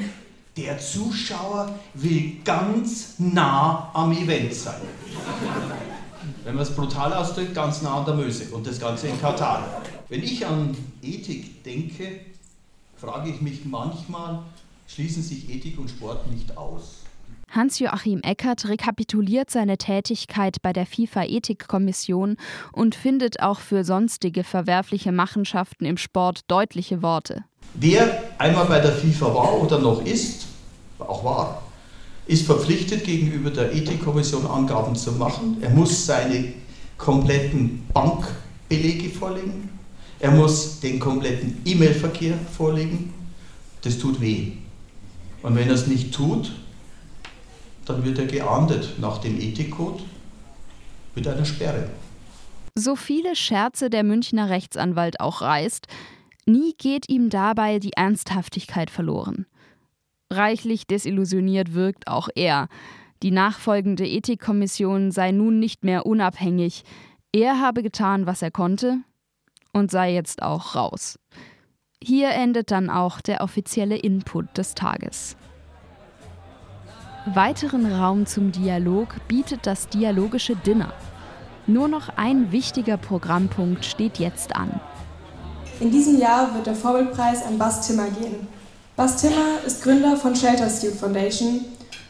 der 0.57 0.79
Zuschauer 0.79 1.79
will 1.93 2.39
ganz 2.43 3.17
nah 3.19 3.91
am 3.93 4.13
Event 4.13 4.55
sein. 4.55 4.81
Wenn 6.43 6.55
man 6.55 6.63
es 6.63 6.75
brutal 6.75 7.13
ausdrückt, 7.13 7.55
ganz 7.55 7.83
nah 7.83 7.99
an 7.99 8.07
der 8.07 8.15
Möse. 8.15 8.47
Und 8.55 8.67
das 8.67 8.81
Ganze 8.81 9.09
in 9.09 9.21
Katar. 9.21 9.83
Wenn 10.09 10.23
ich 10.23 10.47
an 10.47 10.75
Ethik 11.03 11.63
denke, 11.65 12.21
frage 12.97 13.29
ich 13.29 13.43
mich 13.43 13.67
manchmal, 13.67 14.43
schließen 14.89 15.23
sich 15.23 15.51
Ethik 15.51 15.79
und 15.79 15.91
Sport 15.91 16.31
nicht 16.31 16.57
aus? 16.57 17.03
Hans-Joachim 17.57 18.21
Eckert 18.21 18.69
rekapituliert 18.69 19.51
seine 19.51 19.79
Tätigkeit 19.79 20.61
bei 20.61 20.75
der 20.75 20.85
FIFA-Ethikkommission 20.85 22.37
und 22.73 22.95
findet 22.95 23.41
auch 23.41 23.61
für 23.61 23.83
sonstige 23.83 24.45
verwerfliche 24.45 25.11
Machenschaften 25.11 25.87
im 25.87 25.97
Sport 25.97 26.43
deutliche 26.49 27.01
Worte. 27.01 27.45
Wer 27.73 28.25
einmal 28.37 28.67
bei 28.67 28.81
der 28.81 28.93
FIFA 28.93 29.35
war 29.35 29.63
oder 29.63 29.79
noch 29.79 30.05
ist, 30.05 30.47
auch 30.99 31.25
war, 31.25 31.63
ist 32.27 32.45
verpflichtet, 32.45 33.05
gegenüber 33.05 33.51
der 33.51 33.75
Ethikkommission 33.75 34.47
Angaben 34.47 34.95
zu 34.95 35.13
machen. 35.13 35.57
Er 35.63 35.71
muss 35.71 36.05
seine 36.05 36.53
kompletten 36.99 37.87
Bankbelege 37.95 39.09
vorlegen. 39.09 39.71
Er 40.19 40.31
muss 40.31 40.81
den 40.81 41.01
kompletten 41.01 41.63
E-Mail-Verkehr 41.65 42.35
vorlegen. 42.55 43.15
Das 43.81 43.99
tut 43.99 44.21
weh. 44.21 44.53
Und 45.43 45.57
wenn 45.57 45.69
er 45.69 45.75
es 45.75 45.87
nicht 45.87 46.13
tut, 46.13 46.53
dann 47.87 48.05
wird 48.05 48.19
er 48.19 48.27
geahndet 48.27 48.99
nach 48.99 49.19
dem 49.19 49.41
Ethikcode 49.41 50.03
mit 51.15 51.27
einer 51.27 51.45
Sperre. 51.45 51.89
So 52.75 52.95
viele 52.95 53.35
Scherze 53.35 53.89
der 53.89 54.05
Münchner 54.05 54.51
Rechtsanwalt 54.51 55.21
auch 55.21 55.41
reißt, 55.41 55.87
nie 56.45 56.75
geht 56.77 57.09
ihm 57.09 57.31
dabei 57.31 57.79
die 57.79 57.95
Ernsthaftigkeit 57.95 58.91
verloren. 58.91 59.47
Reichlich 60.31 60.87
desillusioniert 60.87 61.73
wirkt 61.73 62.09
auch 62.09 62.29
er. 62.35 62.69
Die 63.23 63.31
nachfolgende 63.31 64.07
Ethikkommission 64.07 65.11
sei 65.11 65.31
nun 65.31 65.59
nicht 65.59 65.85
mehr 65.85 66.05
unabhängig. 66.05 66.85
Er 67.33 67.61
habe 67.61 67.83
getan, 67.83 68.27
was 68.27 68.43
er 68.43 68.51
konnte 68.51 68.99
und 69.73 69.91
sei 69.91 70.13
jetzt 70.13 70.43
auch 70.43 70.75
raus. 70.75 71.19
Hier 72.03 72.31
endet 72.31 72.71
dann 72.71 72.91
auch 72.91 73.21
der 73.21 73.41
offizielle 73.41 73.97
Input 73.97 74.59
des 74.59 74.75
Tages. 74.75 75.37
Weiteren 77.35 77.93
Raum 77.93 78.25
zum 78.25 78.53
Dialog 78.53 79.09
bietet 79.27 79.67
das 79.67 79.89
dialogische 79.89 80.55
Dinner. 80.55 80.93
Nur 81.67 81.89
noch 81.89 82.09
ein 82.17 82.53
wichtiger 82.53 82.97
Programmpunkt 82.97 83.85
steht 83.85 84.21
jetzt 84.21 84.55
an. 84.55 84.81
In 85.81 85.91
diesem 85.91 86.21
Jahr 86.21 86.55
wird 86.55 86.69
der 86.69 86.77
Vorbildpreis 86.77 87.45
an 87.45 87.59
Bas 87.59 87.85
Timmer 87.85 88.07
gehen. 88.11 88.47
Bas 88.95 89.21
Timmer 89.21 89.59
ist 89.67 89.83
Gründer 89.83 90.17
von 90.17 90.37
Shelter 90.37 90.71
Student 90.71 91.01
Foundation, 91.01 91.65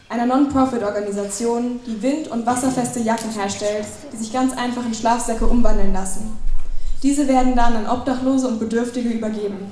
einer 0.07 0.27
Non-Profit-Organisation, 0.27 1.79
die 1.87 1.99
wind- 1.99 2.27
und 2.27 2.45
wasserfeste 2.45 2.99
Jacken 2.99 3.31
herstellt, 3.31 3.87
die 4.13 4.17
sich 4.17 4.31
ganz 4.31 4.55
einfach 4.55 4.85
in 4.85 4.93
Schlafsäcke 4.93 5.47
umwandeln 5.47 5.93
lassen. 5.93 6.37
Diese 7.01 7.27
werden 7.27 7.55
dann 7.55 7.75
an 7.75 7.89
Obdachlose 7.89 8.47
und 8.47 8.59
Bedürftige 8.59 9.09
übergeben. 9.09 9.71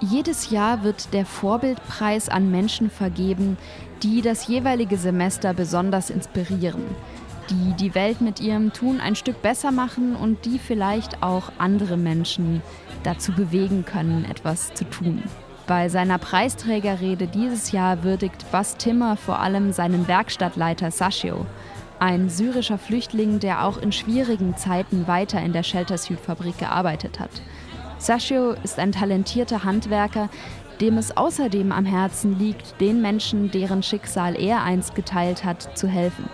Jedes 0.00 0.50
Jahr 0.50 0.84
wird 0.84 1.12
der 1.12 1.26
Vorbildpreis 1.26 2.28
an 2.28 2.52
Menschen 2.52 2.88
vergeben, 2.88 3.56
die 4.02 4.22
das 4.22 4.46
jeweilige 4.46 4.96
Semester 4.96 5.54
besonders 5.54 6.10
inspirieren, 6.10 6.82
die 7.50 7.74
die 7.74 7.94
Welt 7.94 8.20
mit 8.20 8.40
ihrem 8.40 8.72
Tun 8.72 9.00
ein 9.00 9.16
Stück 9.16 9.42
besser 9.42 9.72
machen 9.72 10.14
und 10.14 10.44
die 10.44 10.58
vielleicht 10.58 11.22
auch 11.22 11.50
andere 11.58 11.96
Menschen 11.96 12.62
dazu 13.02 13.32
bewegen 13.32 13.84
können, 13.84 14.24
etwas 14.24 14.74
zu 14.74 14.84
tun. 14.84 15.22
Bei 15.66 15.88
seiner 15.88 16.18
Preisträgerrede 16.18 17.26
dieses 17.26 17.72
Jahr 17.72 18.02
würdigt 18.02 18.50
Bas 18.50 18.76
Timmer 18.76 19.16
vor 19.16 19.40
allem 19.40 19.72
seinen 19.72 20.08
Werkstattleiter 20.08 20.90
Sashio, 20.90 21.44
ein 21.98 22.30
syrischer 22.30 22.78
Flüchtling, 22.78 23.40
der 23.40 23.64
auch 23.64 23.76
in 23.76 23.92
schwierigen 23.92 24.56
Zeiten 24.56 25.06
weiter 25.06 25.42
in 25.42 25.52
der 25.52 25.62
Shelter 25.62 25.98
Suit 25.98 26.20
Fabrik 26.20 26.56
gearbeitet 26.58 27.20
hat. 27.20 27.42
Sashio 27.98 28.52
ist 28.62 28.78
ein 28.78 28.92
talentierter 28.92 29.64
Handwerker, 29.64 30.30
dem 30.80 30.98
es 30.98 31.16
außerdem 31.16 31.72
am 31.72 31.84
Herzen 31.84 32.38
liegt, 32.38 32.80
den 32.80 33.00
Menschen, 33.00 33.50
deren 33.50 33.82
Schicksal 33.82 34.40
er 34.40 34.62
einst 34.62 34.94
geteilt 34.94 35.44
hat, 35.44 35.76
zu 35.76 35.88
helfen. 35.88 36.28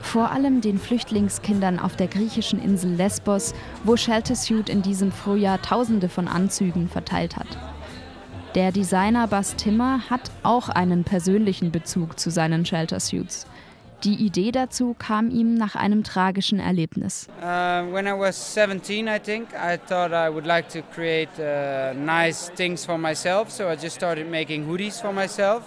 Vor 0.00 0.30
allem 0.30 0.60
den 0.60 0.78
Flüchtlingskindern 0.78 1.78
auf 1.78 1.96
der 1.96 2.08
griechischen 2.08 2.62
Insel 2.62 2.92
Lesbos, 2.92 3.54
wo 3.84 3.96
Shelter 3.96 4.36
Suit 4.36 4.68
in 4.68 4.82
diesem 4.82 5.10
Frühjahr 5.10 5.60
Tausende 5.62 6.08
von 6.08 6.28
Anzügen 6.28 6.88
verteilt 6.88 7.36
hat. 7.36 7.58
Der 8.54 8.70
Designer 8.70 9.26
Bas 9.26 9.56
Timmer 9.56 10.00
hat 10.10 10.30
auch 10.44 10.68
einen 10.68 11.02
persönlichen 11.02 11.72
Bezug 11.72 12.20
zu 12.20 12.30
seinen 12.30 12.64
Shelter 12.64 13.00
Suits. 13.00 13.46
Die 14.04 14.26
Idee 14.26 14.52
dazu 14.52 14.94
kam 14.98 15.30
ihm 15.30 15.54
nach 15.54 15.76
einem 15.76 16.04
tragischen 16.04 16.60
Erlebnis. 16.60 17.26
Uh, 17.40 17.90
when 17.90 18.06
I 18.06 18.12
was 18.12 18.36
17, 18.36 19.08
I 19.08 19.18
think, 19.18 19.54
I 19.54 19.78
thought 19.78 20.12
I 20.12 20.28
would 20.28 20.46
like 20.46 20.68
to 20.70 20.82
create 20.94 21.30
uh, 21.38 21.94
nice 21.94 22.50
things 22.54 22.84
for 22.84 22.98
myself, 22.98 23.50
so 23.50 23.68
I 23.68 23.76
just 23.76 23.96
started 23.96 24.30
making 24.30 24.66
hoodies 24.66 25.00
for 25.00 25.12
myself. 25.12 25.62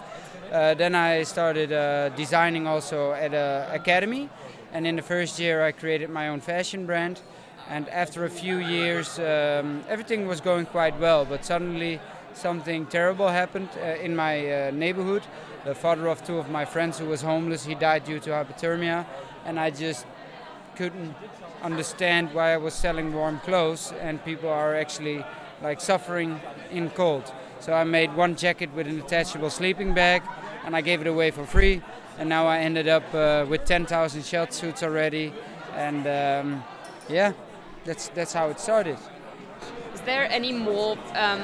Uh, 0.51 0.75
then 0.75 0.93
I 0.93 1.23
started 1.23 1.71
uh, 1.71 2.09
designing 2.15 2.67
also 2.67 3.13
at 3.13 3.33
an 3.33 3.73
academy, 3.73 4.29
and 4.71 4.85
in 4.85 4.95
the 4.95 5.01
first 5.01 5.39
year 5.39 5.65
I 5.65 5.71
created 5.71 6.11
my 6.11 6.29
own 6.29 6.39
fashion 6.39 6.85
brand. 6.85 7.21
And 7.69 7.89
after 7.89 8.23
a 8.23 8.29
few 8.29 8.59
years, 8.59 9.19
um, 9.19 9.83
everything 9.89 10.27
was 10.27 10.41
going 10.41 10.67
quite 10.67 10.97
well, 10.99 11.25
but 11.25 11.43
suddenly 11.43 11.99
something 12.37 12.85
terrible 12.85 13.27
happened 13.27 13.69
uh, 13.81 13.85
in 14.05 14.15
my 14.15 14.67
uh, 14.67 14.71
neighborhood. 14.71 15.23
The 15.65 15.75
father 15.75 16.07
of 16.07 16.23
two 16.25 16.37
of 16.37 16.49
my 16.49 16.65
friends 16.65 16.99
who 16.99 17.05
was 17.05 17.21
homeless, 17.21 17.65
he 17.65 17.75
died 17.75 18.05
due 18.05 18.19
to 18.19 18.29
hypothermia, 18.29 19.05
and 19.45 19.59
I 19.59 19.69
just 19.71 20.05
couldn't 20.75 21.15
understand 21.63 22.33
why 22.33 22.53
I 22.53 22.57
was 22.57 22.73
selling 22.73 23.13
warm 23.13 23.39
clothes 23.39 23.91
and 23.99 24.23
people 24.23 24.49
are 24.49 24.75
actually 24.75 25.25
like 25.61 25.81
suffering 25.81 26.39
in 26.71 26.89
cold. 26.91 27.31
So 27.59 27.73
I 27.73 27.83
made 27.83 28.15
one 28.15 28.35
jacket 28.35 28.71
with 28.75 28.87
an 28.87 28.99
attachable 28.99 29.49
sleeping 29.49 29.93
bag 29.95 30.21
and 30.65 30.75
I 30.75 30.81
gave 30.81 31.01
it 31.01 31.07
away 31.07 31.31
for 31.31 31.45
free. 31.45 31.81
And 32.19 32.29
now 32.29 32.45
I 32.45 32.59
ended 32.59 32.87
up 32.87 33.03
uh, 33.13 33.45
with 33.49 33.65
10,000 33.65 34.23
shell 34.23 34.49
suits 34.51 34.83
already. 34.83 35.33
And 35.75 36.05
um, 36.07 36.63
yeah, 37.09 37.33
that's, 37.83 38.09
that's 38.09 38.33
how 38.33 38.49
it 38.49 38.59
started. 38.59 38.97
Is 39.95 40.01
there 40.01 40.27
any 40.29 40.51
more 40.51 40.97
um, 41.15 41.41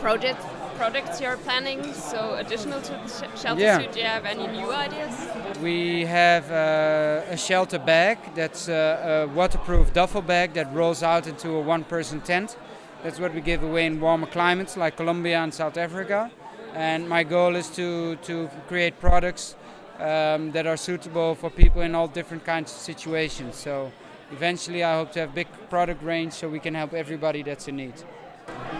project, 0.00 0.40
projects 0.76 1.20
you're 1.20 1.36
planning? 1.38 1.92
So 1.92 2.34
additional 2.34 2.80
to 2.80 2.92
the 2.92 3.08
sh- 3.08 3.40
shelter 3.42 3.62
Yeah. 3.62 3.78
suit, 3.78 3.92
do 3.92 4.00
you 4.00 4.06
have 4.06 4.24
any 4.24 4.46
new 4.46 4.70
ideas? 4.72 5.14
We 5.62 6.04
have 6.06 6.50
uh, 6.50 7.32
a 7.32 7.36
shelter 7.36 7.78
bag 7.78 8.18
that's 8.34 8.68
uh, 8.68 9.26
a 9.28 9.34
waterproof 9.34 9.92
duffel 9.92 10.22
bag 10.22 10.52
that 10.54 10.72
rolls 10.74 11.02
out 11.02 11.26
into 11.26 11.48
a 11.56 11.60
one 11.60 11.84
person 11.84 12.20
tent. 12.20 12.56
That's 13.02 13.20
what 13.20 13.32
we 13.34 13.40
give 13.40 13.62
away 13.62 13.86
in 13.86 14.00
warmer 14.00 14.26
climates 14.26 14.76
like 14.76 14.96
Colombia 14.96 15.38
and 15.38 15.52
South 15.52 15.76
Africa. 15.76 16.30
And 16.74 17.08
my 17.08 17.24
goal 17.24 17.56
is 17.56 17.68
to, 17.70 18.16
to 18.16 18.50
create 18.68 19.00
products 19.00 19.54
um, 19.98 20.52
that 20.52 20.66
are 20.66 20.76
suitable 20.76 21.34
for 21.34 21.48
people 21.50 21.80
in 21.82 21.94
all 21.94 22.08
different 22.08 22.44
kinds 22.44 22.70
of 22.72 22.78
situations. 22.78 23.56
So 23.56 23.90
eventually, 24.30 24.84
I 24.84 24.96
hope 24.96 25.12
to 25.12 25.20
have 25.20 25.34
big 25.34 25.46
product 25.70 26.02
range 26.02 26.32
so 26.34 26.48
we 26.48 26.58
can 26.58 26.74
help 26.74 26.92
everybody 26.92 27.42
that's 27.42 27.68
in 27.68 27.76
need. 27.76 27.94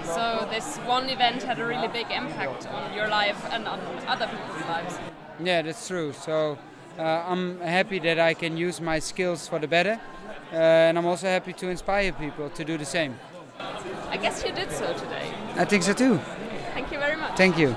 So 0.05 0.47
this 0.51 0.79
one 0.87 1.09
event 1.09 1.43
had 1.43 1.59
a 1.59 1.67
really 1.67 1.89
big 1.89 2.11
impact 2.11 2.67
on 2.69 2.95
your 2.95 3.09
life 3.09 3.45
and 3.51 3.67
on 3.69 3.81
other 4.07 4.27
people's 4.27 4.65
lives. 4.69 4.99
Yeah, 5.43 5.63
that's 5.63 5.87
true. 5.87 6.13
So 6.13 6.59
uh, 6.99 7.03
I'm 7.03 7.61
happy 7.61 7.99
that 8.01 8.19
I 8.19 8.35
can 8.35 8.57
use 8.57 8.81
my 8.81 8.99
skills 9.01 9.49
for 9.49 9.59
the 9.59 9.69
better, 9.69 10.01
uh, 10.53 10.57
and 10.57 10.97
I'm 10.97 11.07
also 11.07 11.27
happy 11.27 11.53
to 11.55 11.69
inspire 11.69 12.13
people 12.13 12.49
to 12.51 12.65
do 12.65 12.79
the 12.79 12.85
same. 12.85 13.15
I 14.11 14.17
guess 14.17 14.45
you 14.45 14.53
did 14.53 14.71
so 14.71 14.93
today. 14.95 15.31
I 15.57 15.65
think 15.65 15.83
so 15.83 15.93
too. 15.93 16.19
Thank 16.75 16.93
you 16.93 16.99
very 16.99 17.17
much. 17.17 17.37
Thank 17.37 17.59
you. 17.59 17.75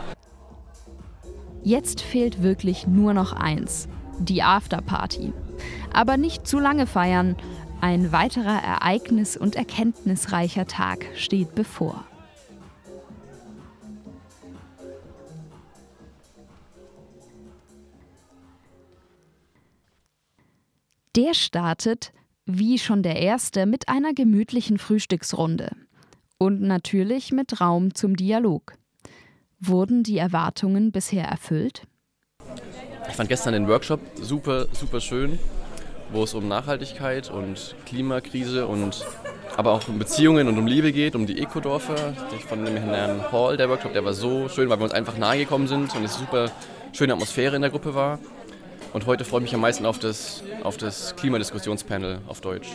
Jetzt 1.63 2.01
fehlt 2.01 2.41
wirklich 2.41 2.87
nur 2.87 3.13
noch 3.13 3.33
eins: 3.33 3.87
die 4.19 4.43
Afterparty. 4.43 5.33
Aber 5.91 6.17
nicht 6.17 6.47
zu 6.47 6.59
lange 6.59 6.85
feiern. 6.85 7.35
Ein 7.81 8.11
weiterer 8.11 8.61
ereignis- 8.61 9.37
und 9.37 9.55
erkenntnisreicher 9.55 10.67
Tag 10.67 11.05
steht 11.15 11.55
bevor. 11.55 12.05
Der 21.15 21.33
startet, 21.33 22.11
wie 22.45 22.77
schon 22.77 23.01
der 23.01 23.15
erste, 23.15 23.65
mit 23.65 23.87
einer 23.87 24.13
gemütlichen 24.13 24.77
Frühstücksrunde. 24.77 25.71
Und 26.37 26.61
natürlich 26.61 27.31
mit 27.31 27.61
Raum 27.61 27.95
zum 27.95 28.15
Dialog. 28.15 28.73
Wurden 29.59 30.03
die 30.03 30.17
Erwartungen 30.17 30.91
bisher 30.91 31.25
erfüllt? 31.25 31.87
Ich 33.09 33.15
fand 33.15 33.29
gestern 33.29 33.53
den 33.53 33.67
Workshop 33.67 33.99
super, 34.21 34.67
super 34.73 35.01
schön, 35.01 35.39
wo 36.11 36.23
es 36.23 36.33
um 36.33 36.47
Nachhaltigkeit 36.47 37.29
und 37.29 37.75
Klimakrise 37.85 38.67
und 38.67 39.05
aber 39.57 39.73
auch 39.73 39.87
um 39.87 39.99
Beziehungen 39.99 40.47
und 40.47 40.57
um 40.57 40.67
Liebe 40.67 40.91
geht, 40.91 41.15
um 41.15 41.25
die 41.25 41.41
Ekodorfer. 41.41 42.13
Von 42.47 42.63
dem 42.63 42.77
Herrn 42.77 43.31
Hall, 43.31 43.57
der 43.57 43.69
Workshop, 43.69 43.93
der 43.93 44.05
war 44.05 44.13
so 44.13 44.47
schön, 44.47 44.69
weil 44.69 44.79
wir 44.79 44.83
uns 44.83 44.93
einfach 44.93 45.17
nahe 45.17 45.39
gekommen 45.39 45.67
sind 45.67 45.93
und 45.95 46.03
es 46.03 46.17
super 46.17 46.49
schöne 46.93 47.13
Atmosphäre 47.13 47.55
in 47.55 47.61
der 47.61 47.71
Gruppe 47.71 47.93
war. 47.93 48.19
Und 48.93 49.05
heute 49.05 49.25
freue 49.25 49.39
ich 49.41 49.43
mich 49.43 49.55
am 49.55 49.61
meisten 49.61 49.85
auf 49.85 49.99
das, 49.99 50.43
auf 50.63 50.77
das 50.77 51.15
Klimadiskussionspanel 51.15 52.19
auf 52.27 52.41
Deutsch. 52.41 52.69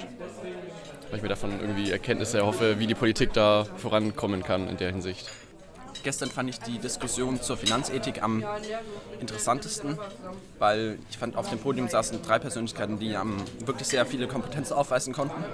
Weil 1.09 1.16
ich 1.16 1.23
mir 1.23 1.29
davon 1.29 1.59
irgendwie 1.61 1.90
Erkenntnisse 1.90 2.38
erhoffe, 2.38 2.79
wie 2.79 2.87
die 2.87 2.94
Politik 2.94 3.33
da 3.33 3.66
vorankommen 3.77 4.42
kann 4.42 4.68
in 4.68 4.77
der 4.77 4.90
Hinsicht. 4.90 5.31
Gestern 6.02 6.30
fand 6.30 6.50
ich 6.50 6.59
die 6.61 6.78
Diskussion 6.78 7.40
zur 7.40 7.57
Finanzethik 7.57 8.22
am 8.22 8.44
interessantesten, 9.20 9.98
weil 10.59 10.98
ich 11.11 11.18
fand, 11.18 11.37
auf 11.37 11.48
dem 11.48 11.59
Podium 11.59 11.88
saßen 11.88 12.22
drei 12.22 12.38
Persönlichkeiten, 12.38 12.98
die 12.98 13.12
ähm, 13.12 13.37
wirklich 13.64 13.88
sehr 13.88 14.04
viele 14.07 14.26
Kompetenzen 14.28 14.74
aufweisen 14.74 15.14
konnten 15.14 15.44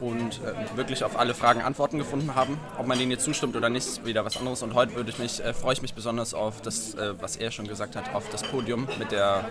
und 0.00 0.40
äh, 0.42 0.76
wirklich 0.76 1.04
auf 1.04 1.18
alle 1.18 1.34
Fragen 1.34 1.62
Antworten 1.62 1.98
gefunden 1.98 2.34
haben. 2.34 2.58
Ob 2.78 2.86
man 2.86 2.98
denen 2.98 3.10
jetzt 3.10 3.24
zustimmt 3.24 3.56
oder 3.56 3.68
nicht, 3.68 3.86
ist 3.86 4.04
wieder 4.04 4.24
was 4.24 4.36
anderes. 4.36 4.62
Und 4.62 4.74
heute 4.74 4.92
ich 5.06 5.18
mich, 5.18 5.42
äh, 5.42 5.54
freue 5.54 5.72
ich 5.72 5.82
mich 5.82 5.94
besonders 5.94 6.34
auf 6.34 6.60
das, 6.60 6.94
äh, 6.94 7.14
was 7.20 7.36
er 7.36 7.50
schon 7.50 7.66
gesagt 7.66 7.96
hat, 7.96 8.14
auf 8.14 8.28
das 8.28 8.42
Podium 8.42 8.86
mit 8.98 9.10
der 9.10 9.50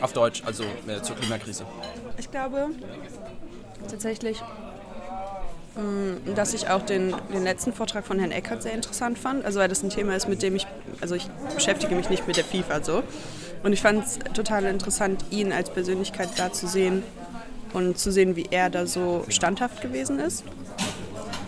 auf 0.00 0.12
Deutsch, 0.12 0.42
also 0.44 0.64
äh, 0.86 1.02
zur 1.02 1.16
Klimakrise. 1.16 1.64
Ich 2.18 2.30
glaube 2.30 2.68
tatsächlich, 3.88 4.42
dass 6.34 6.54
ich 6.54 6.68
auch 6.68 6.82
den, 6.82 7.14
den 7.32 7.44
letzten 7.44 7.72
Vortrag 7.72 8.06
von 8.06 8.18
Herrn 8.18 8.30
Eckert 8.30 8.62
sehr 8.62 8.72
interessant 8.72 9.18
fand. 9.18 9.44
Also 9.44 9.60
weil 9.60 9.68
das 9.68 9.82
ein 9.82 9.90
Thema 9.90 10.16
ist, 10.16 10.28
mit 10.28 10.42
dem 10.42 10.56
ich, 10.56 10.66
also 11.00 11.14
ich 11.14 11.28
beschäftige 11.54 11.94
mich 11.94 12.08
nicht 12.08 12.26
mit 12.26 12.36
der 12.36 12.44
FIFA 12.44 12.82
so. 12.82 13.02
Und 13.62 13.72
ich 13.72 13.82
fand 13.82 14.04
es 14.04 14.18
total 14.32 14.64
interessant, 14.64 15.24
ihn 15.30 15.52
als 15.52 15.70
Persönlichkeit 15.70 16.30
da 16.36 16.52
zu 16.52 16.66
sehen 16.66 17.02
und 17.72 17.98
zu 17.98 18.10
sehen, 18.10 18.36
wie 18.36 18.46
er 18.50 18.70
da 18.70 18.86
so 18.86 19.24
standhaft 19.28 19.82
gewesen 19.82 20.18
ist. 20.18 20.44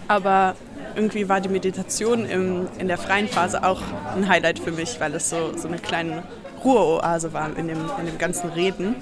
Aber 0.09 0.57
irgendwie 0.95 1.29
war 1.29 1.41
die 1.41 1.49
Meditation 1.49 2.27
im, 2.27 2.69
in 2.79 2.89
der 2.89 2.99
freien 2.99 3.29
Phase 3.29 3.63
auch 3.63 3.81
ein 4.15 4.29
Highlight 4.29 4.59
für 4.59 4.73
mich, 4.73 4.99
weil 5.01 5.15
es 5.15 5.31
so, 5.31 5.57
so 5.57 5.69
eine 5.69 5.79
kleine 5.79 6.23
Ruheoase 6.65 7.33
war 7.33 7.57
in 7.57 7.69
dem, 7.69 7.79
in 7.99 8.07
dem 8.07 8.19
ganzen 8.19 8.51
Reden. 8.51 8.97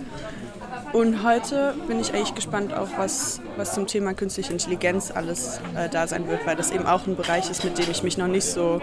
Und 0.97 1.23
heute 1.23 1.75
bin 1.87 2.01
ich 2.01 2.15
eigentlich 2.15 2.35
gespannt 2.35 2.73
auf, 2.73 2.97
was, 2.97 3.43
was 3.59 3.75
zum 3.75 3.87
Thema 3.87 4.15
künstliche 4.15 4.51
Intelligenz 4.51 5.11
alles 5.11 5.61
äh, 5.75 5.91
da 5.91 6.07
sein 6.07 6.27
wird, 6.27 6.47
weil 6.47 6.57
das 6.57 6.71
eben 6.71 6.87
auch 6.87 7.07
ein 7.07 7.17
Bereich 7.17 7.51
ist, 7.51 7.65
mit 7.65 7.77
dem 7.77 7.91
ich 7.91 8.03
mich 8.03 8.17
noch 8.17 8.29
nicht 8.29 8.47
so 8.47 8.81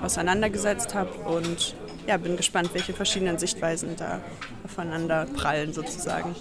auseinandergesetzt 0.00 0.94
habe. 0.94 1.10
Und 1.28 1.74
ja, 2.06 2.18
bin 2.18 2.36
gespannt, 2.36 2.70
welche 2.72 2.92
verschiedenen 2.92 3.38
Sichtweisen 3.38 3.96
da 3.96 4.20
aufeinander 4.64 5.26
prallen 5.34 5.72
sozusagen. 5.72 6.36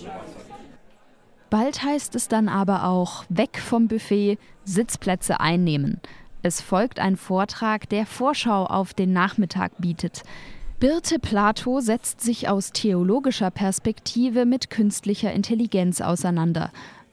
Bald 1.50 1.82
heißt 1.82 2.14
es 2.14 2.28
dann 2.28 2.48
aber 2.48 2.84
auch 2.84 3.26
weg 3.30 3.58
vom 3.58 3.88
Buffet, 3.88 4.38
Sitzplätze 4.64 5.40
einnehmen. 5.40 6.02
Es 6.44 6.62
folgt 6.62 7.00
ein 7.00 7.18
Vortrag, 7.18 7.90
der 7.90 8.06
Vorschau 8.06 8.66
auf 8.66 8.94
den 8.94 9.12
Nachmittag 9.12 9.72
bietet. 9.80 10.22
Birte 10.78 11.20
Plato 11.20 11.80
setzt 11.80 12.20
sich 12.20 12.50
aus 12.50 12.72
theologischer 12.74 13.50
Perspektive 13.50 14.46
mit 14.46 14.70
künstlicher 14.70 15.32
Intelligenz 15.32 16.02
auseinander. 16.02 16.70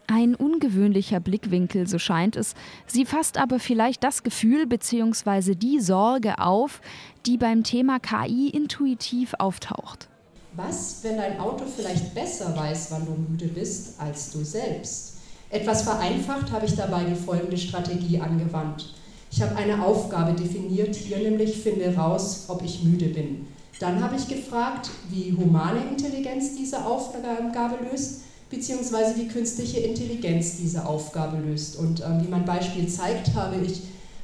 Ein 0.08 0.34
ungewöhnlicher 0.34 1.20
Blickwinkel, 1.20 1.86
so 1.86 2.00
scheint 2.00 2.34
es. 2.34 2.54
Sie 2.88 3.04
fasst 3.06 3.38
aber 3.38 3.60
vielleicht 3.60 4.02
das 4.02 4.24
Gefühl 4.24 4.66
bzw. 4.66 5.54
die 5.54 5.78
Sorge 5.78 6.40
auf, 6.40 6.80
die 7.24 7.38
beim 7.38 7.62
Thema 7.62 8.00
KI 8.00 8.48
intuitiv 8.48 9.34
auftaucht. 9.38 10.08
Was, 10.56 10.98
wenn 11.04 11.18
dein 11.18 11.38
Auto 11.38 11.64
vielleicht 11.64 12.14
besser 12.16 12.56
weiß, 12.56 12.90
wann 12.90 13.06
du 13.06 13.12
müde 13.12 13.46
bist, 13.46 14.00
als 14.00 14.32
du 14.32 14.42
selbst? 14.42 15.18
Etwas 15.50 15.82
vereinfacht 15.82 16.50
habe 16.50 16.66
ich 16.66 16.74
dabei 16.74 17.04
die 17.04 17.14
folgende 17.14 17.56
Strategie 17.56 18.18
angewandt. 18.18 18.92
Ich 19.30 19.40
habe 19.40 19.56
eine 19.56 19.82
Aufgabe 19.82 20.34
definiert, 20.34 20.94
hier 20.94 21.18
nämlich 21.18 21.62
finde 21.62 21.96
raus, 21.96 22.46
ob 22.48 22.62
ich 22.62 22.82
müde 22.82 23.06
bin. 23.06 23.46
Dann 23.82 24.00
habe 24.00 24.14
ich 24.14 24.28
gefragt, 24.28 24.90
wie 25.10 25.36
humane 25.36 25.80
Intelligenz 25.90 26.54
diese 26.54 26.84
Aufgabe 26.84 27.78
löst, 27.90 28.20
beziehungsweise 28.48 29.16
wie 29.16 29.26
künstliche 29.26 29.80
Intelligenz 29.80 30.58
diese 30.58 30.86
Aufgabe 30.86 31.38
löst. 31.38 31.76
Und 31.80 32.00
ähm, 32.00 32.22
wie 32.22 32.28
mein 32.28 32.44
Beispiel 32.44 32.86
zeigt, 32.86 33.34
habe 33.34 33.56
ich 33.56 33.82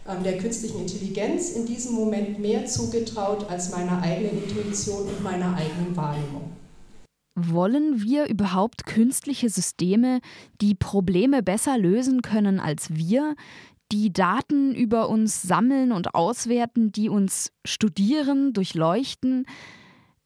ähm, 0.09 0.23
der 0.23 0.39
künstlichen 0.39 0.79
Intelligenz 0.79 1.51
in 1.51 1.67
diesem 1.67 1.97
Moment 1.97 2.39
mehr 2.39 2.67
zugetraut 2.67 3.51
als 3.51 3.73
meiner 3.73 4.01
eigenen 4.01 4.45
Intuition 4.45 5.09
und 5.09 5.25
meiner 5.25 5.57
eigenen 5.57 5.97
Wahrnehmung. 5.97 6.53
Wollen 7.35 8.01
wir 8.01 8.29
überhaupt 8.29 8.87
künstliche 8.87 9.49
Systeme, 9.49 10.21
die 10.61 10.77
Probleme 10.77 11.43
besser 11.43 11.77
lösen 11.77 12.23
können 12.23 12.61
als 12.61 12.95
wir, 12.95 13.35
die 13.93 14.13
Daten 14.13 14.75
über 14.75 15.09
uns 15.09 15.43
sammeln 15.43 15.93
und 15.93 16.15
auswerten, 16.15 16.93
die 16.93 17.09
uns 17.09 17.53
studieren, 17.65 18.53
durchleuchten? 18.53 19.47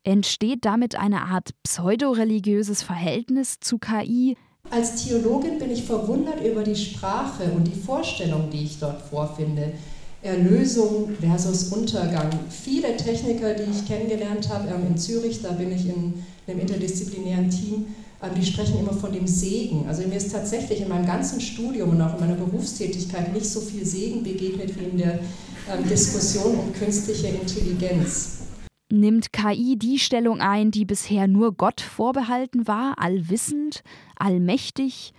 Entsteht 0.05 0.65
damit 0.65 0.97
eine 0.97 1.23
Art 1.23 1.51
pseudoreligiöses 1.63 2.83
Verhältnis 2.83 3.61
zu 3.61 3.79
KI? 3.79 4.37
Als 4.71 5.05
Theologin 5.05 5.59
bin 5.59 5.71
ich 5.71 5.85
verwundert 5.85 6.45
über 6.45 6.63
die 6.63 6.77
Sprache 6.77 7.45
und 7.53 7.65
die 7.65 7.79
Vorstellung, 7.79 8.51
die 8.51 8.65
ich 8.65 8.79
dort 8.79 9.03
vorfinde. 9.03 9.73
Erlösung 10.23 11.11
versus 11.21 11.73
Untergang. 11.73 12.31
Viele 12.49 12.97
Techniker, 12.97 13.55
die 13.55 13.71
ich 13.71 13.87
kennengelernt 13.87 14.49
habe 14.49 14.69
ähm, 14.69 14.87
in 14.89 14.97
Zürich, 14.97 15.43
da 15.43 15.51
bin 15.53 15.73
ich 15.73 15.89
in 15.89 16.15
einem 16.47 16.61
interdisziplinären 16.61 17.51
Team, 17.51 17.87
die 18.29 18.45
sprechen 18.45 18.79
immer 18.79 18.93
von 18.93 19.13
dem 19.13 19.27
Segen. 19.27 19.87
Also 19.89 20.07
mir 20.07 20.17
ist 20.17 20.31
tatsächlich 20.31 20.81
in 20.81 20.89
meinem 20.89 21.07
ganzen 21.07 21.41
Studium 21.41 21.91
und 21.91 22.01
auch 22.01 22.15
in 22.15 22.21
meiner 22.21 22.37
Berufstätigkeit 22.37 23.33
nicht 23.33 23.47
so 23.47 23.61
viel 23.61 23.85
Segen 23.85 24.23
begegnet 24.23 24.79
wie 24.79 24.85
in 24.85 24.99
der 24.99 25.19
ähm, 25.69 25.89
Diskussion 25.89 26.57
um 26.59 26.73
künstliche 26.73 27.29
Intelligenz. 27.29 28.39
Nimmt 28.91 29.33
KI 29.33 29.77
die 29.77 29.99
Stellung 29.99 30.41
ein, 30.41 30.71
die 30.71 30.85
bisher 30.85 31.27
nur 31.27 31.55
Gott 31.55 31.81
vorbehalten 31.81 32.67
war, 32.67 32.99
allwissend, 32.99 33.83
allmächtig, 34.17 35.15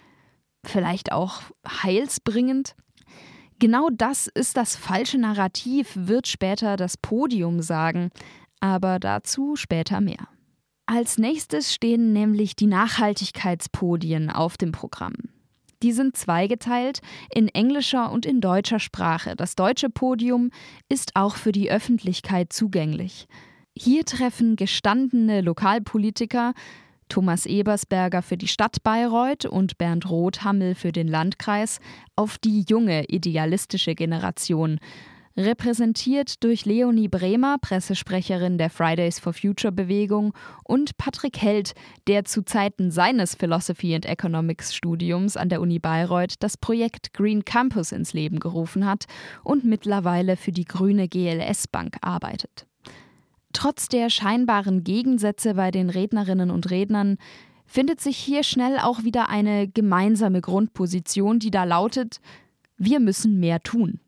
vielleicht 0.64 1.12
auch 1.12 1.42
heilsbringend? 1.68 2.76
Genau 3.60 3.90
das 3.92 4.28
ist 4.28 4.58
das 4.58 4.76
falsche 4.76 5.18
Narrativ, 5.18 5.92
wird 5.96 6.28
später 6.28 6.78
das 6.78 6.98
Podium 6.98 7.62
sagen, 7.62 8.12
aber 8.60 9.00
dazu 9.00 9.56
später 9.56 10.02
mehr. 10.02 10.28
Als 10.86 11.18
nächstes 11.18 11.74
stehen 11.74 12.12
nämlich 12.12 12.56
die 12.56 12.68
Nachhaltigkeitspodien 12.68 14.30
auf 14.30 14.58
dem 14.58 14.72
Programm. 14.74 15.14
Die 15.82 15.92
sind 15.92 16.18
zweigeteilt 16.18 17.02
in 17.34 17.48
englischer 17.48 18.12
und 18.12 18.26
in 18.26 18.42
deutscher 18.42 18.80
Sprache. 18.80 19.36
Das 19.36 19.56
deutsche 19.56 19.90
Podium 19.90 20.50
ist 20.90 21.12
auch 21.16 21.36
für 21.36 21.52
die 21.52 21.72
Öffentlichkeit 21.72 22.52
zugänglich. 22.52 23.28
Hier 23.78 24.06
treffen 24.06 24.56
gestandene 24.56 25.42
Lokalpolitiker 25.42 26.54
Thomas 27.10 27.46
Ebersberger 27.46 28.22
für 28.22 28.38
die 28.38 28.48
Stadt 28.48 28.84
Bayreuth 28.84 29.46
und 29.46 29.78
Bernd 29.78 30.10
Rothammel 30.10 30.74
für 30.76 30.92
den 30.92 31.08
Landkreis 31.08 31.80
auf 32.16 32.38
die 32.38 32.66
junge 32.68 33.06
idealistische 33.06 33.96
Generation, 33.96 34.80
repräsentiert 35.36 36.44
durch 36.44 36.66
Leonie 36.66 37.08
Bremer, 37.08 37.58
Pressesprecherin 37.60 38.58
der 38.58 38.70
Fridays 38.70 39.20
for 39.20 39.34
Future 39.34 39.72
Bewegung, 39.72 40.34
und 40.64 40.98
Patrick 40.98 41.42
Held, 41.42 41.74
der 42.08 42.26
zu 42.26 42.44
Zeiten 42.44 42.92
seines 42.92 43.36
Philosophy 43.36 43.96
and 43.96 44.06
Economics 44.06 44.76
Studiums 44.76 45.38
an 45.38 45.50
der 45.50 45.62
Uni 45.62 45.80
Bayreuth 45.80 46.36
das 46.40 46.58
Projekt 46.58 47.14
Green 47.14 47.46
Campus 47.46 47.92
ins 47.92 48.14
Leben 48.14 48.40
gerufen 48.40 48.86
hat 48.86 49.06
und 49.44 49.66
mittlerweile 49.66 50.38
für 50.38 50.52
die 50.52 50.66
grüne 50.66 51.08
GLS 51.08 51.68
Bank 51.68 51.98
arbeitet. 52.02 52.68
Trotz 53.54 53.88
der 53.88 54.10
scheinbaren 54.10 54.84
Gegensätze 54.84 55.54
bei 55.54 55.72
den 55.72 55.90
Rednerinnen 55.90 56.50
und 56.50 56.72
Rednern 56.72 57.18
findet 57.66 58.02
sich 58.02 58.18
hier 58.18 58.44
schnell 58.44 58.78
auch 58.80 59.04
wieder 59.04 59.30
eine 59.30 59.68
gemeinsame 59.68 60.42
Grundposition, 60.42 61.40
die 61.40 61.52
da 61.52 61.64
lautet, 61.64 62.20
wir 62.78 63.00
müssen 63.00 63.40
mehr 63.40 63.62
tun. 63.62 64.00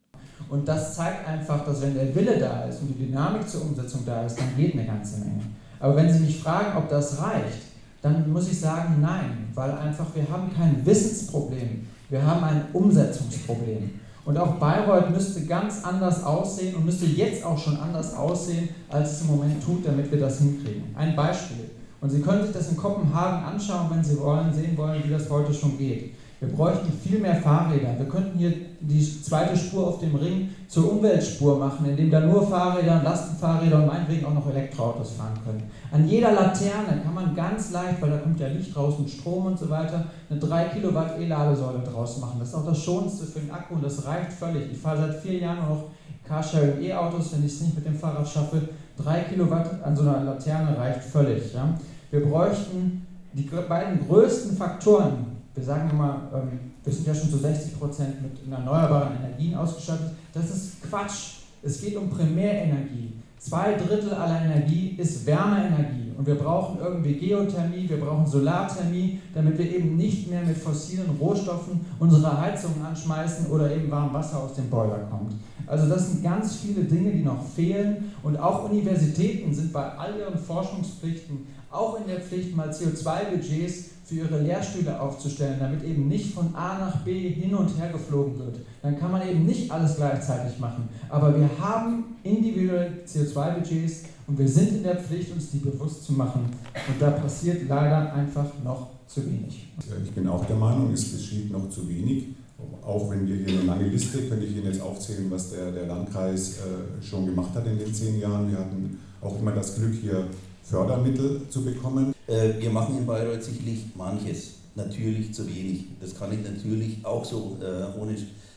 Und 0.50 0.68
das 0.68 0.96
zeigt 0.96 1.28
einfach, 1.28 1.66
dass 1.66 1.82
wenn 1.82 1.96
der 1.96 2.14
Wille 2.14 2.38
da 2.39 2.64
ist 2.64 2.82
und 2.82 2.89
die 2.89 3.06
Dynamik 3.06 3.48
zur 3.48 3.64
Umsetzung 3.64 4.02
da 4.06 4.26
ist, 4.26 4.39
dann 4.39 4.56
geht 4.56 4.74
eine 4.74 4.86
ganze 4.86 5.20
Menge. 5.20 5.41
Aber 5.80 5.96
wenn 5.96 6.12
Sie 6.12 6.20
mich 6.20 6.39
fragen, 6.39 6.78
ob 6.78 6.89
das 6.89 7.22
reicht, 7.22 7.64
dann 8.02 8.32
muss 8.32 8.50
ich 8.50 8.60
sagen, 8.60 8.98
nein, 9.02 9.48
weil 9.56 9.72
einfach 9.72 10.06
wir 10.14 10.30
haben 10.30 10.54
kein 10.56 10.86
Wissensproblem, 10.86 11.88
wir 12.10 12.24
haben 12.24 12.43
ein 12.43 12.66
Umsetzungsproblem. 12.74 14.00
Und 14.26 14.38
auch 14.38 14.56
Bayreuth 14.56 15.12
müsste 15.12 15.46
ganz 15.46 15.84
anders 15.84 16.24
aussehen 16.24 16.76
und 16.76 16.86
müsste 16.86 17.06
jetzt 17.06 17.43
auch 17.43 17.58
schon 17.58 17.78
anders 17.78 18.16
aussehen, 18.16 18.70
als 18.89 19.12
es 19.12 19.22
im 19.22 19.28
Moment 19.28 19.64
tut, 19.64 19.86
damit 19.86 20.12
wir 20.12 20.20
das 20.20 20.39
hinkriegen. 20.39 20.84
Ein 20.96 21.16
Beispiel. 21.16 21.70
Und 22.02 22.10
Sie 22.10 22.22
können 22.22 22.43
sich 22.43 22.54
das 22.54 22.70
in 22.70 22.78
Kopenhagen 22.78 23.43
anschauen, 23.43 23.88
wenn 23.91 24.04
Sie 24.04 24.20
wollen, 24.20 24.54
sehen 24.54 24.78
wollen, 24.78 25.04
wie 25.04 25.10
das 25.10 25.30
heute 25.30 25.54
schon 25.54 25.78
geht. 25.78 26.14
Wir 26.46 26.56
bräuchten 26.56 26.91
viel 27.04 27.20
mehr 27.20 27.36
Fahrräder. 27.36 27.98
Wir 27.98 28.08
könnten 28.08 28.38
hier 28.38 28.54
die 28.80 29.02
zweite 29.22 29.58
Spur 29.58 29.88
auf 29.88 30.00
dem 30.00 30.16
Ring 30.16 30.50
zur 30.68 30.91
Umweltspur 30.91 31.58
machen, 31.58 31.89
indem 31.89 32.12
da 32.12 32.20
nur 32.20 32.48
Fahrräder, 32.48 33.02
Lastenfahrräder 33.04 33.78
und 33.78 33.88
meinetwegen 33.88 34.26
auch 34.26 34.34
noch 34.34 34.48
Elektroautos 34.50 35.14
fahren 35.14 35.34
können. 35.43 35.64
An 35.91 36.08
jeder 36.08 36.34
Laterne 36.34 37.02
kann 37.04 37.14
man 37.16 37.36
ganz 37.36 37.72
leicht, 37.72 38.00
weil 38.00 38.12
da 38.12 38.18
kommt 38.18 38.39
ja 38.39 38.48
Licht 38.48 38.76
raus 38.76 38.96
und 39.00 39.10
Strom 39.10 39.48
und 39.48 39.58
so 39.58 39.70
weiter, 39.70 40.06
eine 40.30 40.39
3 40.39 40.66
Kilowatt 40.66 41.20
E-Ladesäule 41.20 41.80
draus 41.80 42.20
machen. 42.20 42.38
Das 42.39 42.50
ist 42.50 42.56
auch 42.56 42.66
das 42.66 42.78
Schonendste 42.84 43.26
für 43.26 43.39
den 43.39 43.52
Akku 43.52 43.76
und 43.76 43.84
das 43.84 44.06
reicht 44.06 44.32
völlig. 44.34 44.72
Ich 44.72 44.78
fahre 44.78 44.98
seit 44.98 45.16
vier 45.16 45.39
Jahren 45.39 45.68
noch 45.68 45.86
Carsharing 46.28 46.82
E-Autos, 46.82 47.34
wenn 47.34 47.46
ich 47.46 47.54
es 47.54 47.62
nicht 47.62 47.76
mit 47.76 47.86
dem 47.86 47.96
Fahrrad 47.96 48.28
schaffe. 48.28 48.62
3 49.04 49.20
Kilowatt 49.22 49.84
an 49.84 49.96
so 49.96 50.04
einer 50.04 50.24
Laterne 50.24 50.78
reicht 50.78 51.02
völlig. 51.02 51.54
Ja. 51.54 51.74
Wir 52.12 52.24
bräuchten 52.24 53.06
die 53.34 53.50
beiden 53.68 54.08
größten 54.08 54.56
Faktoren, 54.56 55.34
wir 55.56 55.64
sagen 55.64 55.89
immer, 55.89 56.30
ähm, 56.34 56.60
wir 56.84 56.93
sind 56.93 57.08
ja 57.08 57.16
schon 57.16 57.30
zu 57.30 57.38
60 57.38 57.80
Prozent 57.80 58.22
mit 58.22 58.51
erneuerbaren 58.51 59.16
Energien 59.18 59.56
ausgestattet. 59.56 60.12
Das 60.34 60.49
ist 60.51 60.82
Quatsch. 60.84 61.38
Es 61.64 61.82
geht 61.82 61.95
um 61.95 62.10
Primärenergie. 62.10 63.14
Zwei 63.39 63.74
Drittel 63.74 64.14
aller 64.14 64.41
Energie 64.41 64.95
ist 64.97 65.26
Wärmeenergie. 65.26 66.14
Und 66.18 66.26
wir 66.26 66.36
brauchen 66.36 66.80
irgendwie 66.80 67.14
Geothermie, 67.14 67.88
wir 67.89 67.99
brauchen 67.99 68.26
Solarthermie, 68.26 69.20
damit 69.34 69.58
wir 69.58 69.70
eben 69.70 69.97
nicht 69.97 70.30
mehr 70.30 70.41
mit 70.41 70.58
fossilen 70.58 71.10
Rohstoffen 71.20 71.86
unsere 71.99 72.39
Heizungen 72.39 72.86
anschmeißen 72.86 73.47
oder 73.47 73.76
eben 73.76 73.91
warm 73.91 74.14
Wasser 74.14 74.43
aus 74.43 74.53
dem 74.56 74.70
Boiler 74.70 74.99
kommt. 75.10 75.34
Also 75.68 75.88
das 75.88 76.11
sind 76.11 76.24
ganz 76.24 76.55
viele 76.55 76.84
Dinge, 76.84 77.11
die 77.11 77.24
noch 77.24 77.45
fehlen. 77.45 78.11
Und 78.24 78.38
auch 78.38 78.70
Universitäten 78.70 79.53
sind 79.53 79.74
bei 79.74 79.84
all 79.84 80.18
ihren 80.20 80.38
Forschungspflichten 80.38 81.47
auch 81.72 81.99
in 81.99 82.07
der 82.07 82.22
Pflicht, 82.22 82.55
mal 82.55 82.70
CO2-Budgets 82.70 83.89
für 84.05 84.16
ihre 84.16 84.39
Lehrstühle 84.41 84.99
aufzustellen, 84.99 85.57
damit 85.59 85.84
eben 85.84 86.07
nicht 86.07 86.34
von 86.34 86.55
A 86.55 86.78
nach 86.78 86.97
B 86.97 87.30
hin 87.30 87.55
und 87.55 87.78
her 87.78 87.91
geflogen 87.91 88.38
wird. 88.38 88.57
Dann 88.82 88.99
kann 88.99 89.11
man 89.11 89.28
eben 89.28 89.45
nicht 89.45 89.72
alles 89.72 89.95
gleichzeitig 89.95 90.59
machen. 90.59 90.88
Aber 91.09 91.38
wir 91.38 91.49
haben 91.59 92.16
individuelle 92.24 92.99
CO2-Budgets 93.07 94.03
und 94.28 94.38
wir 94.38 94.47
sind 94.47 94.70
in 94.70 94.84
der 94.84 94.97
Pflicht, 94.97 95.34
uns 95.34 95.49
die 95.51 95.57
bewusst 95.57 96.05
zu 96.05 96.13
machen. 96.13 96.41
Und 96.88 97.01
da 97.01 97.11
passiert 97.11 97.68
leider 97.68 98.13
einfach 98.13 98.45
noch 98.63 98.89
zu 99.07 99.26
wenig. 99.26 99.68
Ich 100.03 100.11
bin 100.11 100.28
auch 100.28 100.45
der 100.45 100.55
Meinung, 100.55 100.91
es 100.93 101.11
geschieht 101.11 101.51
noch 101.51 101.70
zu 101.70 101.88
wenig. 101.89 102.34
Auch 102.84 103.10
wenn 103.10 103.28
wir 103.28 103.36
hier 103.36 103.60
eine 103.60 103.68
lange 103.68 103.88
Liste, 103.88 104.20
könnte 104.30 104.45
ich 104.45 104.56
Ihnen 104.56 104.68
jetzt 104.68 104.82
aufzählen, 104.82 105.30
was 105.30 105.51
der, 105.51 105.72
der 105.72 105.88
Landkreis 105.88 106.60
äh, 106.60 107.03
schon 107.03 107.26
gemacht 107.26 107.53
hat 107.53 107.66
in 107.68 107.78
den 107.78 107.93
zehn 107.93 108.20
Jahren. 108.20 108.49
Wir 108.49 108.60
hatten 108.60 108.99
auch 109.22 109.39
immer 109.39 109.51
das 109.51 109.76
Glück, 109.76 109.93
hier 110.01 110.28
Fördermittel 110.64 111.41
zu 111.49 111.64
bekommen. 111.64 112.14
Äh, 112.28 112.60
wir 112.60 112.70
machen 112.70 112.97
in 112.97 113.06
Bayreuth 113.06 113.43
sicherlich 113.43 113.86
manches, 113.95 114.53
natürlich 114.76 115.34
zu 115.34 115.47
wenig. 115.47 115.86
Das 115.99 116.18
kann 116.18 116.32
ich 116.32 116.43
natürlich 116.49 117.06
auch 117.06 117.26
so 117.26 117.58
äh, 117.62 117.99
ohne 117.99 118.16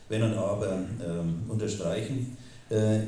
Wenn 0.09 0.23
und 0.23 0.35
Aber 0.35 0.73
äh, 0.73 1.51
unterstreichen. 1.51 2.37
Äh, 2.71 3.01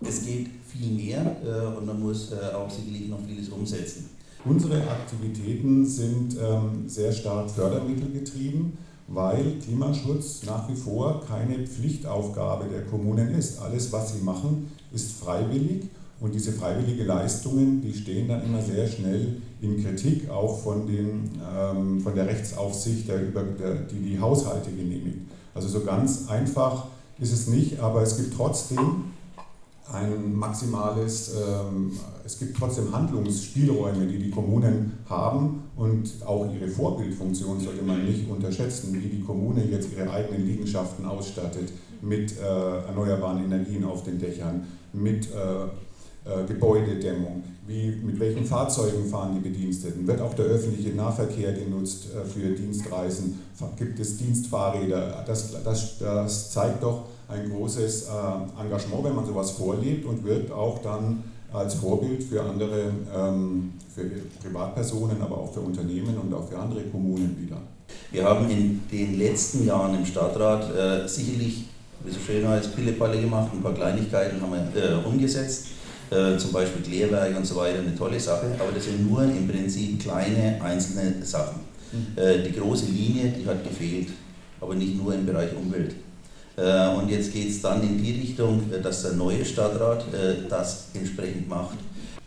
es 0.00 0.24
geht 0.24 0.48
viel 0.66 0.92
mehr 0.92 1.36
äh, 1.44 1.76
und 1.76 1.86
man 1.86 2.00
muss 2.00 2.32
äh, 2.32 2.54
auch 2.54 2.70
sicherlich 2.70 3.08
noch 3.08 3.20
vieles 3.26 3.48
umsetzen. 3.48 4.08
Unsere 4.44 4.80
Aktivitäten 4.88 5.84
sind 5.84 6.36
ähm, 6.40 6.88
sehr 6.88 7.12
stark 7.12 7.50
fördermittelgetrieben, 7.50 8.72
weil 9.10 9.58
Klimaschutz 9.62 10.44
nach 10.46 10.68
wie 10.68 10.76
vor 10.76 11.22
keine 11.26 11.66
Pflichtaufgabe 11.66 12.66
der 12.68 12.82
Kommunen 12.82 13.34
ist. 13.34 13.60
Alles, 13.60 13.92
was 13.92 14.14
sie 14.14 14.22
machen, 14.22 14.70
ist 14.92 15.12
freiwillig 15.12 15.88
und 16.20 16.32
diese 16.34 16.52
freiwillige 16.52 17.04
Leistungen, 17.04 17.82
die 17.82 17.92
stehen 17.92 18.28
dann 18.28 18.44
immer 18.44 18.62
sehr 18.62 18.86
schnell 18.86 19.42
in 19.60 19.82
Kritik, 19.82 20.30
auch 20.30 20.60
von, 20.60 20.86
den, 20.86 21.30
ähm, 21.52 22.00
von 22.00 22.14
der 22.14 22.26
Rechtsaufsicht, 22.26 23.08
der, 23.08 23.18
der, 23.18 23.74
die 23.90 23.98
die 23.98 24.20
Haushalte 24.20 24.70
genehmigt. 24.70 25.18
Also 25.54 25.68
so 25.68 25.84
ganz 25.84 26.28
einfach 26.28 26.86
ist 27.18 27.32
es 27.32 27.48
nicht, 27.48 27.80
aber 27.80 28.02
es 28.02 28.16
gibt 28.16 28.34
trotzdem 28.34 29.09
ein 29.92 30.34
maximales, 30.34 31.34
ähm, 31.34 31.92
es 32.24 32.38
gibt 32.38 32.56
trotzdem 32.56 32.92
Handlungsspielräume, 32.92 34.06
die 34.06 34.18
die 34.18 34.30
Kommunen 34.30 34.98
haben 35.08 35.64
und 35.76 36.10
auch 36.24 36.52
ihre 36.52 36.68
Vorbildfunktion 36.68 37.60
sollte 37.60 37.82
man 37.82 38.04
nicht 38.04 38.28
unterschätzen, 38.28 38.94
wie 38.94 39.08
die 39.08 39.22
Kommune 39.22 39.64
jetzt 39.64 39.88
ihre 39.92 40.10
eigenen 40.10 40.46
Liegenschaften 40.46 41.04
ausstattet 41.04 41.72
mit 42.02 42.38
äh, 42.38 42.86
erneuerbaren 42.86 43.44
Energien 43.44 43.84
auf 43.84 44.04
den 44.04 44.18
Dächern, 44.18 44.66
mit 44.92 45.28
äh, 45.30 45.64
äh, 46.22 46.44
Gebäudedämmung, 46.46 47.42
wie, 47.66 47.90
mit 48.02 48.18
welchen 48.20 48.44
Fahrzeugen 48.44 49.06
fahren 49.06 49.34
die 49.34 49.48
Bediensteten, 49.48 50.06
wird 50.06 50.20
auch 50.20 50.34
der 50.34 50.46
öffentliche 50.46 50.94
Nahverkehr 50.94 51.52
genutzt 51.52 52.08
äh, 52.14 52.24
für 52.26 52.50
Dienstreisen, 52.50 53.38
gibt 53.78 53.98
es 54.00 54.18
Dienstfahrräder, 54.18 55.24
das, 55.26 55.62
das, 55.62 55.98
das 55.98 56.50
zeigt 56.50 56.82
doch 56.82 57.04
ein 57.30 57.50
großes 57.50 58.08
äh, 58.08 58.62
Engagement, 58.62 59.04
wenn 59.04 59.14
man 59.14 59.26
sowas 59.26 59.52
vorlebt 59.52 60.04
und 60.06 60.24
wird 60.24 60.50
auch 60.50 60.82
dann 60.82 61.22
als 61.52 61.74
Vorbild 61.74 62.22
für 62.22 62.42
andere, 62.42 62.90
ähm, 63.14 63.72
für 63.92 64.04
Privatpersonen, 64.42 65.20
aber 65.20 65.38
auch 65.38 65.52
für 65.52 65.60
Unternehmen 65.60 66.16
und 66.18 66.32
auch 66.32 66.48
für 66.48 66.58
andere 66.58 66.82
Kommunen 66.84 67.36
wieder. 67.40 67.60
Wir 68.12 68.24
haben 68.24 68.48
in 68.50 68.82
den 68.90 69.18
letzten 69.18 69.66
Jahren 69.66 69.94
im 69.96 70.06
Stadtrat 70.06 70.74
äh, 70.74 71.08
sicherlich, 71.08 71.66
wie 72.04 72.12
so 72.12 72.20
schön 72.20 72.46
heißt, 72.46 72.74
Pillepalle 72.74 73.20
gemacht, 73.20 73.50
ein 73.52 73.62
paar 73.62 73.74
Kleinigkeiten 73.74 74.40
haben 74.40 74.52
wir 74.52 74.82
äh, 74.82 75.04
umgesetzt 75.04 75.66
äh, 76.10 76.36
zum 76.36 76.52
Beispiel 76.52 76.82
Klärwerk 76.82 77.36
und 77.36 77.46
so 77.46 77.56
weiter, 77.56 77.78
eine 77.78 77.94
tolle 77.94 78.18
Sache, 78.18 78.46
aber 78.58 78.72
das 78.74 78.84
sind 78.84 79.08
nur 79.08 79.22
im 79.22 79.46
Prinzip 79.46 80.00
kleine 80.00 80.60
einzelne 80.60 81.24
Sachen. 81.24 81.60
Mhm. 81.92 82.20
Äh, 82.20 82.42
die 82.42 82.52
große 82.52 82.86
Linie, 82.86 83.28
die 83.28 83.46
hat 83.46 83.62
gefehlt, 83.64 84.08
aber 84.60 84.74
nicht 84.74 84.96
nur 84.96 85.14
im 85.14 85.24
Bereich 85.24 85.50
Umwelt. 85.56 85.94
Äh, 86.60 86.94
und 86.94 87.08
jetzt 87.08 87.32
geht 87.32 87.48
es 87.48 87.62
dann 87.62 87.82
in 87.82 88.02
die 88.02 88.20
Richtung, 88.20 88.70
äh, 88.70 88.80
dass 88.80 89.02
der 89.02 89.12
neue 89.12 89.44
Stadtrat 89.44 90.04
äh, 90.12 90.46
das 90.48 90.88
entsprechend 90.92 91.48
macht. 91.48 91.78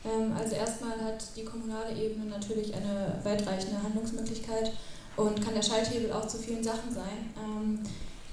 Ähm, 0.04 0.34
also 0.38 0.56
erstmal 0.56 1.00
hat 1.00 1.24
die 1.36 1.44
kommunale 1.44 1.92
Ebene 1.92 2.26
natürlich 2.26 2.74
eine 2.74 3.14
weitreichende 3.24 3.82
Handlungsmöglichkeit 3.84 4.72
und 5.18 5.40
kann 5.44 5.54
der 5.54 5.62
Schalthebel 5.62 6.12
auch 6.12 6.28
zu 6.28 6.40
vielen 6.40 6.64
Sachen 6.64 6.92
sein. 6.92 7.32
Ähm, 7.38 7.80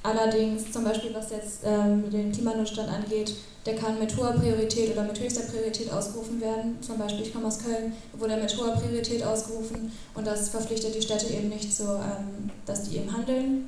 allerdings 0.02 0.72
zum 0.72 0.84
Beispiel 0.84 1.12
was 1.12 1.30
jetzt 1.30 1.60
ähm, 1.66 2.10
den 2.10 2.32
Klimanotstand 2.32 2.88
angeht, 2.88 3.34
der 3.66 3.76
kann 3.76 3.98
mit 3.98 4.16
hoher 4.16 4.32
Priorität 4.32 4.92
oder 4.92 5.02
mit 5.02 5.20
höchster 5.20 5.42
Priorität 5.42 5.92
ausgerufen 5.92 6.40
werden. 6.40 6.78
Zum 6.80 6.96
Beispiel, 6.96 7.26
ich 7.26 7.34
komme 7.34 7.46
aus 7.46 7.58
Köln, 7.58 7.92
wurde 8.14 8.32
er 8.32 8.40
mit 8.40 8.56
hoher 8.56 8.72
Priorität 8.72 9.22
ausgerufen 9.22 9.92
und 10.14 10.26
das 10.26 10.48
verpflichtet 10.48 10.94
die 10.94 11.02
Städte 11.02 11.26
eben 11.26 11.50
nicht 11.50 11.70
so, 11.76 12.00
dass 12.64 12.84
die 12.84 12.96
eben 12.96 13.12
handeln 13.12 13.66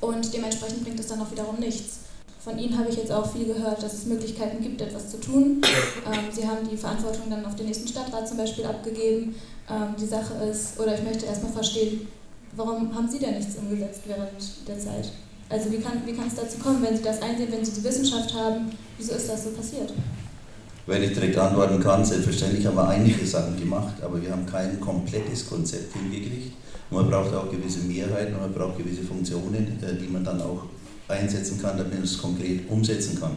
und 0.00 0.32
dementsprechend 0.32 0.84
bringt 0.84 1.00
es 1.00 1.06
dann 1.06 1.20
auch 1.20 1.30
wiederum 1.30 1.58
nichts. 1.58 2.00
Von 2.42 2.58
Ihnen 2.58 2.78
habe 2.78 2.88
ich 2.88 2.96
jetzt 2.96 3.10
auch 3.10 3.32
viel 3.32 3.46
gehört, 3.46 3.82
dass 3.82 3.92
es 3.92 4.06
Möglichkeiten 4.06 4.62
gibt, 4.62 4.80
etwas 4.80 5.10
zu 5.10 5.20
tun. 5.20 5.60
Ähm, 6.06 6.30
Sie 6.30 6.46
haben 6.46 6.68
die 6.70 6.76
Verantwortung 6.76 7.28
dann 7.28 7.44
auf 7.44 7.56
den 7.56 7.66
nächsten 7.66 7.88
Stadtrat 7.88 8.28
zum 8.28 8.36
Beispiel 8.36 8.64
abgegeben. 8.64 9.34
Ähm, 9.68 9.96
die 10.00 10.06
Sache 10.06 10.34
ist, 10.48 10.78
oder 10.78 10.94
ich 10.96 11.02
möchte 11.02 11.26
erstmal 11.26 11.50
verstehen, 11.50 12.06
warum 12.54 12.94
haben 12.94 13.08
Sie 13.08 13.18
denn 13.18 13.34
nichts 13.34 13.56
umgesetzt 13.56 14.02
während 14.06 14.30
der 14.68 14.78
Zeit? 14.78 15.10
Also 15.48 15.72
wie 15.72 15.78
kann, 15.78 16.02
wie 16.06 16.12
kann 16.12 16.28
es 16.28 16.36
dazu 16.36 16.58
kommen, 16.58 16.80
wenn 16.82 16.96
Sie 16.96 17.02
das 17.02 17.20
einsehen, 17.20 17.50
wenn 17.50 17.64
Sie 17.64 17.72
die 17.72 17.82
Wissenschaft 17.82 18.32
haben, 18.34 18.70
wieso 18.98 19.14
ist 19.14 19.28
das 19.28 19.42
so 19.42 19.50
passiert? 19.50 19.92
Weil 20.86 21.02
ich 21.02 21.12
direkt 21.12 21.36
antworten 21.36 21.80
kann, 21.80 22.04
selbstverständlich 22.04 22.64
haben 22.64 22.76
wir 22.76 22.88
einige 22.88 23.26
Sachen 23.26 23.58
gemacht, 23.58 23.94
aber 24.02 24.22
wir 24.22 24.30
haben 24.30 24.46
kein 24.46 24.80
komplettes 24.80 25.48
Konzept 25.48 25.92
hingekriegt. 25.94 26.52
Man 26.90 27.10
braucht 27.10 27.34
auch 27.34 27.50
gewisse 27.50 27.80
Mehrheiten 27.80 28.34
und 28.34 28.40
man 28.40 28.52
braucht 28.52 28.78
gewisse 28.78 29.02
Funktionen, 29.02 29.78
die 30.00 30.08
man 30.08 30.24
dann 30.24 30.40
auch 30.40 30.64
einsetzen 31.08 31.60
kann, 31.60 31.76
damit 31.76 31.94
man 31.94 32.02
es 32.02 32.18
konkret 32.18 32.68
umsetzen 32.68 33.18
kann. 33.20 33.36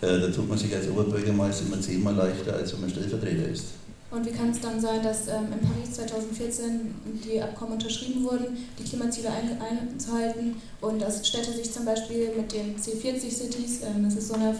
Äh, 0.00 0.20
da 0.20 0.28
tut 0.28 0.48
man 0.48 0.56
sich 0.56 0.74
als 0.74 0.88
Oberbürgermeister 0.88 1.66
immer 1.66 1.80
zehnmal 1.80 2.14
leichter, 2.14 2.54
als 2.54 2.72
wenn 2.72 2.82
man 2.82 2.90
Stellvertreter 2.90 3.48
ist. 3.48 3.64
Und 4.10 4.24
wie 4.24 4.30
kann 4.30 4.50
es 4.50 4.60
dann 4.60 4.80
sein, 4.80 5.02
dass 5.02 5.28
ähm, 5.28 5.52
in 5.52 5.68
Paris 5.68 5.92
2014 5.92 6.94
die 7.24 7.42
Abkommen 7.42 7.72
unterschrieben 7.74 8.24
wurden, 8.24 8.56
die 8.78 8.84
Klimaziele 8.84 9.28
ein, 9.28 9.60
einzuhalten 9.60 10.56
und 10.80 11.02
dass 11.02 11.26
Städte 11.26 11.52
sich 11.52 11.70
zum 11.70 11.84
Beispiel 11.84 12.30
mit 12.34 12.50
den 12.52 12.76
C40-Cities, 12.76 13.82
ähm, 13.82 14.04
das 14.04 14.14
ist 14.14 14.28
so 14.28 14.34
eine 14.34 14.54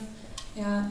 ja, 0.54 0.90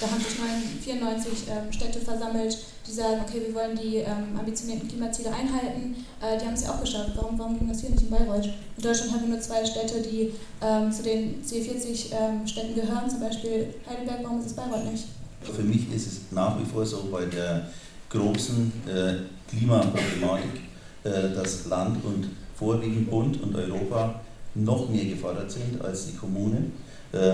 da 0.00 0.10
haben 0.10 0.20
sich 0.20 0.36
94 0.84 1.32
ähm, 1.48 1.72
Städte 1.72 2.00
versammelt, 2.00 2.58
die 2.86 2.92
sagen, 2.92 3.20
okay, 3.26 3.42
wir 3.46 3.54
wollen 3.54 3.76
die 3.76 3.96
ähm, 3.96 4.38
ambitionierten 4.38 4.88
Klimaziele 4.88 5.30
einhalten. 5.32 5.96
Äh, 6.20 6.38
die 6.38 6.44
haben 6.44 6.54
es 6.54 6.64
ja 6.64 6.70
auch 6.70 6.80
geschafft. 6.80 7.12
Warum, 7.14 7.38
warum 7.38 7.58
ging 7.58 7.68
das 7.68 7.80
hier 7.80 7.90
nicht 7.90 8.02
in 8.02 8.10
Bayreuth? 8.10 8.46
In 8.76 8.82
Deutschland 8.82 9.12
haben 9.12 9.22
wir 9.22 9.28
nur 9.28 9.40
zwei 9.40 9.64
Städte, 9.64 10.02
die 10.02 10.32
ähm, 10.60 10.92
zu 10.92 11.02
den 11.02 11.42
C40-Städten 11.42 12.70
ähm, 12.70 12.74
gehören, 12.74 13.08
zum 13.08 13.20
Beispiel 13.20 13.74
Heidelberg. 13.88 14.20
Warum 14.22 14.40
ist 14.40 14.46
es 14.46 14.52
Bayreuth 14.54 14.90
nicht? 14.90 15.04
Für 15.42 15.62
mich 15.62 15.92
ist 15.92 16.06
es 16.06 16.20
nach 16.32 16.58
wie 16.58 16.64
vor 16.64 16.84
so 16.84 17.08
bei 17.10 17.24
der 17.24 17.68
großen 18.10 18.72
äh, 18.86 19.14
Klimaproblematik, 19.48 20.60
äh, 21.04 21.34
dass 21.34 21.66
Land 21.66 22.04
und 22.04 22.28
vorwiegend 22.56 23.08
Bund 23.10 23.40
und 23.42 23.54
Europa 23.54 24.20
noch 24.54 24.88
mehr 24.88 25.04
gefordert 25.04 25.50
sind 25.50 25.80
als 25.82 26.06
die 26.06 26.16
Kommunen 26.16 26.72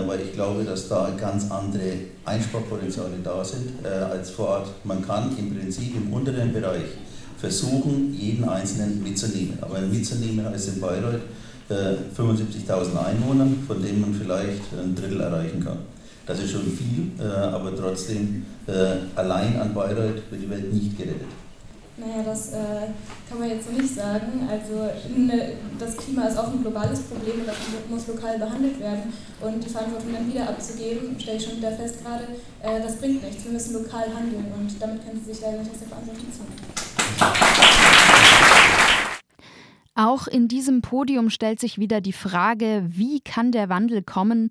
weil 0.07 0.21
ich 0.21 0.33
glaube, 0.33 0.65
dass 0.65 0.89
da 0.89 1.11
ganz 1.19 1.51
andere 1.51 1.93
Einsparpotenziale 2.25 3.19
da 3.23 3.45
sind 3.45 3.85
äh, 3.85 3.89
als 3.89 4.31
vor 4.31 4.49
Ort. 4.49 4.69
Man 4.85 5.07
kann 5.07 5.37
im 5.39 5.57
Prinzip 5.57 5.95
im 5.97 6.13
unteren 6.13 6.53
Bereich 6.53 6.85
versuchen, 7.39 8.15
jeden 8.15 8.49
Einzelnen 8.49 9.03
mitzunehmen. 9.03 9.59
Aber 9.61 9.81
mitzunehmen 9.81 10.49
heißt 10.49 10.69
in 10.75 10.81
Bayreuth 10.81 11.23
äh, 11.69 11.95
75.000 12.17 13.05
Einwohnern, 13.05 13.65
von 13.67 13.83
denen 13.83 14.01
man 14.01 14.15
vielleicht 14.15 14.63
ein 14.81 14.95
Drittel 14.95 15.21
erreichen 15.21 15.65
kann. 15.65 15.79
Das 16.27 16.39
ist 16.39 16.53
schon 16.53 16.63
viel, 16.63 17.11
äh, 17.19 17.25
aber 17.25 17.75
trotzdem 17.77 18.45
äh, 18.67 19.19
allein 19.19 19.59
an 19.61 19.75
Bayreuth 19.75 20.23
wird 20.31 20.43
die 20.43 20.51
Welt 20.51 20.73
nicht 20.73 20.97
gerettet. 20.97 21.27
Naja, 21.97 22.23
das 22.25 22.53
äh, 22.53 22.89
kann 23.29 23.39
man 23.39 23.51
jetzt 23.51 23.67
so 23.67 23.73
nicht 23.73 23.95
sagen. 23.95 24.49
Also 24.51 24.91
ne, 25.15 25.53
das 25.79 25.97
Klima 25.97 26.23
ist 26.25 26.39
auch 26.39 26.51
ein 26.51 26.63
globales 26.63 27.03
Problem 27.03 27.41
und 27.41 27.47
das 27.47 27.57
muss 27.91 28.07
lokal 28.09 28.39
behandelt 28.39 28.81
werden. 28.81 29.13
Und 29.41 29.63
die 29.63 29.69
Verantwortung 29.69 30.13
dann 30.13 30.27
wieder 30.27 30.49
abzugeben, 30.49 31.21
stelle 31.21 31.37
ich 31.37 31.45
schon 31.45 31.59
wieder 31.59 31.73
fest 31.73 32.03
gerade, 32.03 32.25
äh, 32.63 32.81
das 32.83 32.97
bringt 32.97 33.23
nichts. 33.23 33.45
Wir 33.45 33.53
müssen 33.53 33.75
lokal 33.75 34.07
handeln 34.15 34.47
und 34.59 34.81
damit 34.81 35.05
können 35.05 35.21
Sie 35.23 35.33
sich 35.33 35.43
leider 35.43 35.59
nicht 35.59 35.71
aus 35.71 35.81
der 35.81 35.89
Verantwortung 35.89 36.33
ziehen. 36.33 36.47
Auch 39.95 40.27
in 40.27 40.49
diesem 40.49 40.81
Podium 40.81 41.29
stellt 41.29 41.61
sich 41.61 41.79
wieder 41.79 42.01
die 42.01 42.15
Frage, 42.15 42.87
wie 42.89 43.21
kann 43.21 43.53
der 43.53 43.69
Wandel 43.69 44.03
kommen, 44.03 44.49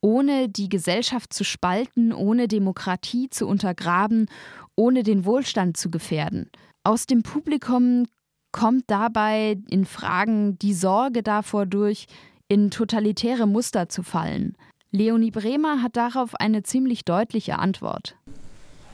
ohne 0.00 0.48
die 0.48 0.68
Gesellschaft 0.68 1.32
zu 1.32 1.44
spalten, 1.44 2.12
ohne 2.12 2.48
Demokratie 2.48 3.30
zu 3.30 3.46
untergraben, 3.46 4.26
ohne 4.74 5.04
den 5.04 5.24
Wohlstand 5.24 5.76
zu 5.76 5.88
gefährden. 5.90 6.50
Aus 6.84 7.06
dem 7.06 7.22
Publikum 7.22 8.06
kommt 8.50 8.84
dabei 8.88 9.56
in 9.70 9.84
Fragen 9.84 10.58
die 10.58 10.74
Sorge 10.74 11.22
davor 11.22 11.64
durch, 11.64 12.06
in 12.48 12.70
totalitäre 12.70 13.46
Muster 13.46 13.88
zu 13.88 14.02
fallen. 14.02 14.56
Leonie 14.90 15.30
Bremer 15.30 15.80
hat 15.80 15.96
darauf 15.96 16.34
eine 16.34 16.64
ziemlich 16.64 17.04
deutliche 17.04 17.58
Antwort. 17.58 18.16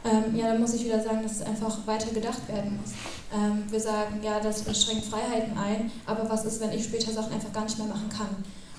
Ähm, 0.05 0.37
ja, 0.37 0.53
da 0.53 0.59
muss 0.59 0.75
ich 0.75 0.85
wieder 0.85 1.03
sagen, 1.03 1.23
dass 1.23 1.37
es 1.37 1.43
einfach 1.43 1.87
weiter 1.87 2.13
gedacht 2.13 2.47
werden 2.47 2.79
muss. 2.81 2.93
Ähm, 3.35 3.65
wir 3.69 3.81
sagen, 3.81 4.21
ja, 4.23 4.39
das 4.39 4.63
schränkt 4.81 5.07
Freiheiten 5.07 5.57
ein, 5.59 5.91
aber 6.07 6.29
was 6.31 6.45
ist, 6.45 6.61
wenn 6.61 6.71
ich 6.73 6.85
später 6.85 7.11
Sachen 7.11 7.33
einfach 7.33 7.53
gar 7.53 7.65
nicht 7.65 7.79
mehr 7.79 7.89
machen 7.89 8.09
kann? 8.11 8.29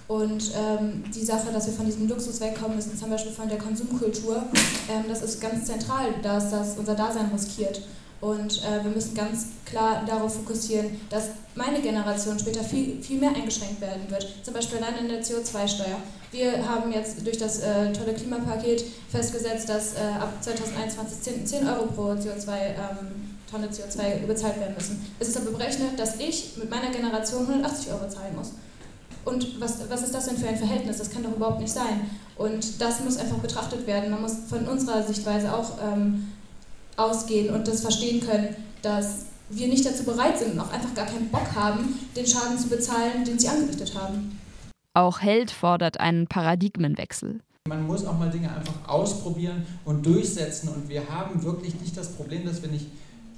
Und 0.07 0.51
ähm, 0.55 1.03
die 1.13 1.25
Sache, 1.25 1.51
dass 1.51 1.67
wir 1.67 1.73
von 1.73 1.85
diesem 1.85 2.07
Luxus 2.07 2.39
wegkommen 2.41 2.77
müssen, 2.77 2.97
zum 2.97 3.09
Beispiel 3.09 3.31
von 3.31 3.49
der 3.49 3.57
Konsumkultur, 3.57 4.43
ähm, 4.89 5.03
das 5.07 5.21
ist 5.23 5.41
ganz 5.41 5.65
zentral, 5.65 6.13
dass 6.21 6.51
das 6.51 6.77
unser 6.77 6.95
Dasein 6.95 7.29
riskiert. 7.31 7.81
Und 8.21 8.61
äh, 8.63 8.83
wir 8.83 8.91
müssen 8.91 9.15
ganz 9.15 9.47
klar 9.65 10.03
darauf 10.05 10.35
fokussieren, 10.35 10.99
dass 11.09 11.29
meine 11.55 11.79
Generation 11.81 12.37
später 12.37 12.63
viel, 12.63 13.01
viel 13.01 13.19
mehr 13.19 13.33
eingeschränkt 13.33 13.79
werden 13.79 14.09
wird. 14.09 14.27
Zum 14.43 14.53
Beispiel 14.53 14.79
allein 14.79 14.97
in 14.99 15.07
der 15.07 15.23
CO2-Steuer. 15.23 15.97
Wir 16.31 16.67
haben 16.67 16.91
jetzt 16.91 17.25
durch 17.25 17.37
das 17.37 17.59
äh, 17.59 17.91
tolle 17.93 18.13
Klimapaket 18.13 18.83
festgesetzt, 19.09 19.69
dass 19.69 19.93
äh, 19.93 19.99
ab 20.19 20.33
2021 20.41 21.21
10, 21.21 21.47
10 21.47 21.67
Euro 21.67 21.85
pro 21.87 22.11
CO2, 22.11 22.51
ähm, 22.51 23.37
Tonne 23.49 23.67
CO2 23.67 24.27
bezahlt 24.27 24.59
werden 24.59 24.75
müssen. 24.75 25.05
Es 25.19 25.29
ist 25.29 25.37
aber 25.37 25.51
berechnet, 25.51 25.97
dass 25.97 26.19
ich 26.19 26.57
mit 26.57 26.69
meiner 26.69 26.91
Generation 26.91 27.47
180 27.47 27.91
Euro 27.91 28.07
zahlen 28.07 28.35
muss. 28.35 28.51
Und 29.25 29.59
was, 29.59 29.89
was 29.89 30.03
ist 30.03 30.13
das 30.13 30.27
denn 30.27 30.37
für 30.37 30.47
ein 30.47 30.57
Verhältnis? 30.57 30.97
Das 30.97 31.09
kann 31.09 31.23
doch 31.23 31.35
überhaupt 31.35 31.59
nicht 31.59 31.73
sein. 31.73 32.09
Und 32.37 32.81
das 32.81 33.01
muss 33.01 33.17
einfach 33.17 33.37
betrachtet 33.37 33.85
werden. 33.85 34.11
Man 34.11 34.21
muss 34.21 34.33
von 34.49 34.67
unserer 34.67 35.03
Sichtweise 35.03 35.53
auch 35.53 35.71
ähm, 35.81 36.31
ausgehen 36.99 37.53
und 37.53 37.67
das 37.67 37.81
verstehen 37.81 38.19
können, 38.21 38.55
dass 38.81 39.25
wir 39.49 39.67
nicht 39.67 39.85
dazu 39.85 40.03
bereit 40.03 40.37
sind 40.37 40.53
und 40.53 40.59
auch 40.59 40.71
einfach 40.71 40.93
gar 40.93 41.05
keinen 41.05 41.29
Bock 41.29 41.55
haben, 41.55 41.97
den 42.15 42.25
Schaden 42.25 42.57
zu 42.57 42.69
bezahlen, 42.69 43.25
den 43.25 43.39
sie 43.39 43.47
angerichtet 43.47 43.95
haben. 43.95 44.39
Auch 44.93 45.21
Held 45.21 45.51
fordert 45.51 45.99
einen 45.99 46.27
Paradigmenwechsel. 46.27 47.39
Man 47.67 47.85
muss 47.85 48.05
auch 48.05 48.17
mal 48.17 48.29
Dinge 48.29 48.53
einfach 48.53 48.73
ausprobieren 48.87 49.65
und 49.85 50.05
durchsetzen. 50.05 50.69
Und 50.69 50.89
wir 50.89 51.07
haben 51.09 51.43
wirklich 51.43 51.79
nicht 51.79 51.95
das 51.95 52.09
Problem, 52.13 52.45
dass 52.45 52.61
wir 52.61 52.69
nicht 52.69 52.87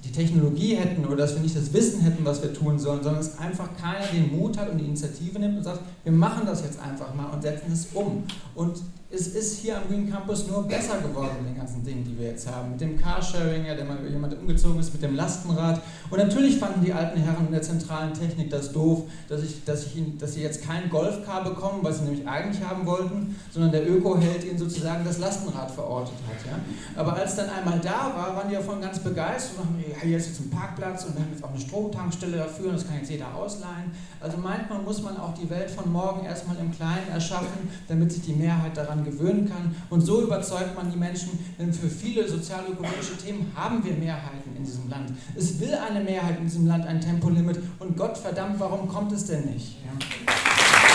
die 0.04 0.10
Technologie 0.10 0.74
hätten 0.74 1.04
oder 1.04 1.16
dass 1.16 1.34
wir 1.34 1.42
nicht 1.42 1.56
das 1.56 1.72
Wissen 1.72 2.00
hätten, 2.00 2.24
was 2.24 2.42
wir 2.42 2.52
tun 2.52 2.78
sollen, 2.78 3.02
sondern 3.02 3.22
dass 3.22 3.38
einfach 3.38 3.68
keiner 3.80 4.06
den 4.06 4.36
Mut 4.36 4.58
hat 4.58 4.70
und 4.70 4.78
die 4.78 4.86
Initiative 4.86 5.38
nimmt 5.38 5.58
und 5.58 5.64
sagt, 5.64 5.80
wir 6.02 6.12
machen 6.12 6.46
das 6.46 6.62
jetzt 6.62 6.80
einfach 6.80 7.14
mal 7.14 7.26
und 7.26 7.42
setzen 7.42 7.72
es 7.72 7.88
um. 7.94 8.24
Und 8.54 8.80
es 9.14 9.28
ist 9.28 9.58
hier 9.58 9.76
am 9.76 9.82
Green 9.88 10.10
Campus 10.10 10.46
nur 10.48 10.66
besser 10.66 10.98
geworden 10.98 11.36
mit 11.40 11.50
den 11.50 11.56
ganzen 11.56 11.84
Dingen, 11.84 12.02
die 12.02 12.18
wir 12.18 12.28
jetzt 12.28 12.50
haben. 12.50 12.70
Mit 12.70 12.80
dem 12.80 12.98
Carsharing, 12.98 13.66
ja, 13.66 13.74
der 13.74 13.84
mal 13.84 13.98
jemand 14.08 14.34
umgezogen 14.38 14.80
ist, 14.80 14.90
mit 14.92 15.02
dem 15.02 15.14
Lastenrad. 15.14 15.82
Und 16.08 16.18
natürlich 16.18 16.58
fanden 16.58 16.82
die 16.82 16.94
alten 16.94 17.20
Herren 17.20 17.46
in 17.46 17.52
der 17.52 17.60
zentralen 17.60 18.14
Technik 18.14 18.48
das 18.48 18.72
doof, 18.72 19.02
dass, 19.28 19.42
ich, 19.42 19.64
dass, 19.64 19.86
ich 19.86 19.96
ihnen, 19.96 20.18
dass 20.18 20.32
sie 20.32 20.42
jetzt 20.42 20.64
kein 20.64 20.88
Golfcar 20.88 21.44
bekommen, 21.44 21.80
was 21.82 21.98
sie 21.98 22.04
nämlich 22.04 22.26
eigentlich 22.26 22.64
haben 22.64 22.86
wollten, 22.86 23.36
sondern 23.50 23.72
der 23.72 23.86
Öko-Held 23.86 24.44
ihnen 24.44 24.58
sozusagen 24.58 25.04
das 25.04 25.18
Lastenrad 25.18 25.70
verortet 25.70 26.16
hat. 26.26 26.46
Ja? 26.46 26.58
Aber 27.00 27.14
als 27.14 27.36
dann 27.36 27.50
einmal 27.50 27.80
da 27.80 28.14
war, 28.16 28.34
waren 28.34 28.48
die 28.48 28.54
davon 28.54 28.80
ganz 28.80 28.98
begeistert 28.98 29.58
und 29.58 29.64
haben, 29.66 29.78
ja, 29.78 30.02
hier 30.02 30.16
ist 30.16 30.40
ein 30.40 30.48
Parkplatz 30.48 31.04
und 31.04 31.16
wir 31.16 31.22
haben 31.22 31.32
jetzt 31.32 31.44
auch 31.44 31.50
eine 31.50 31.60
Stromtankstelle 31.60 32.38
dafür 32.38 32.68
und 32.70 32.74
das 32.76 32.86
kann 32.86 32.96
jetzt 32.96 33.10
jeder 33.10 33.34
ausleihen. 33.34 33.92
Also 34.20 34.38
manchmal 34.38 34.80
muss 34.80 35.02
man 35.02 35.18
auch 35.18 35.34
die 35.34 35.50
Welt 35.50 35.70
von 35.70 35.92
morgen 35.92 36.24
erstmal 36.24 36.56
im 36.56 36.72
Kleinen 36.72 37.08
erschaffen, 37.12 37.68
damit 37.88 38.10
sich 38.12 38.22
die 38.22 38.34
Mehrheit 38.34 38.74
daran 38.74 39.01
gewöhnen 39.02 39.48
kann. 39.48 39.74
Und 39.90 40.00
so 40.00 40.22
überzeugt 40.22 40.74
man 40.76 40.90
die 40.90 40.98
Menschen, 40.98 41.38
denn 41.58 41.72
für 41.72 41.88
viele 41.88 42.28
sozialökonomische 42.28 43.16
Themen 43.16 43.52
haben 43.54 43.84
wir 43.84 43.94
Mehrheiten 43.94 44.56
in 44.56 44.64
diesem 44.64 44.88
Land. 44.88 45.12
Es 45.36 45.60
will 45.60 45.74
eine 45.74 46.02
Mehrheit 46.04 46.38
in 46.38 46.44
diesem 46.44 46.66
Land 46.66 46.86
ein 46.86 47.00
Tempolimit 47.00 47.60
und 47.78 47.96
Gott 47.96 48.18
verdammt, 48.18 48.58
warum 48.58 48.88
kommt 48.88 49.12
es 49.12 49.26
denn 49.26 49.46
nicht? 49.46 49.76
Ja. 49.84 50.91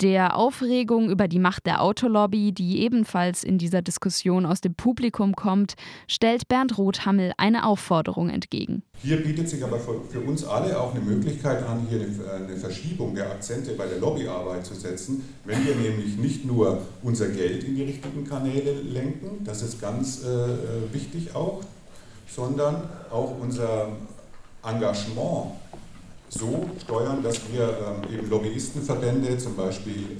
Der 0.00 0.36
Aufregung 0.36 1.08
über 1.08 1.28
die 1.28 1.38
Macht 1.38 1.66
der 1.66 1.80
Autolobby, 1.80 2.52
die 2.52 2.80
ebenfalls 2.82 3.44
in 3.44 3.58
dieser 3.58 3.80
Diskussion 3.80 4.44
aus 4.44 4.60
dem 4.60 4.74
Publikum 4.74 5.36
kommt, 5.36 5.74
stellt 6.08 6.48
Bernd 6.48 6.76
Rothammel 6.78 7.32
eine 7.36 7.64
Aufforderung 7.64 8.28
entgegen. 8.28 8.82
Hier 8.98 9.22
bietet 9.22 9.48
sich 9.48 9.62
aber 9.62 9.78
für 9.78 10.20
uns 10.20 10.44
alle 10.44 10.80
auch 10.80 10.94
eine 10.94 11.04
Möglichkeit 11.04 11.62
an, 11.64 11.86
hier 11.88 12.00
eine 12.00 12.56
Verschiebung 12.56 13.14
der 13.14 13.30
Akzente 13.30 13.72
bei 13.72 13.86
der 13.86 13.98
Lobbyarbeit 14.00 14.66
zu 14.66 14.74
setzen, 14.74 15.28
wenn 15.44 15.64
wir 15.64 15.76
nämlich 15.76 16.16
nicht 16.16 16.44
nur 16.44 16.82
unser 17.02 17.28
Geld 17.28 17.62
in 17.62 17.76
die 17.76 17.84
richtigen 17.84 18.24
Kanäle 18.24 18.72
lenken, 18.72 19.44
das 19.44 19.62
ist 19.62 19.80
ganz 19.80 20.24
äh, 20.24 20.92
wichtig 20.92 21.36
auch, 21.36 21.60
sondern 22.26 22.82
auch 23.10 23.38
unser 23.40 23.88
Engagement 24.64 25.52
so 26.34 26.68
steuern, 26.82 27.22
dass 27.22 27.40
wir 27.52 27.62
ähm, 27.62 28.12
eben 28.12 28.28
Lobbyistenverbände, 28.28 29.38
zum 29.38 29.56
Beispiel 29.56 30.18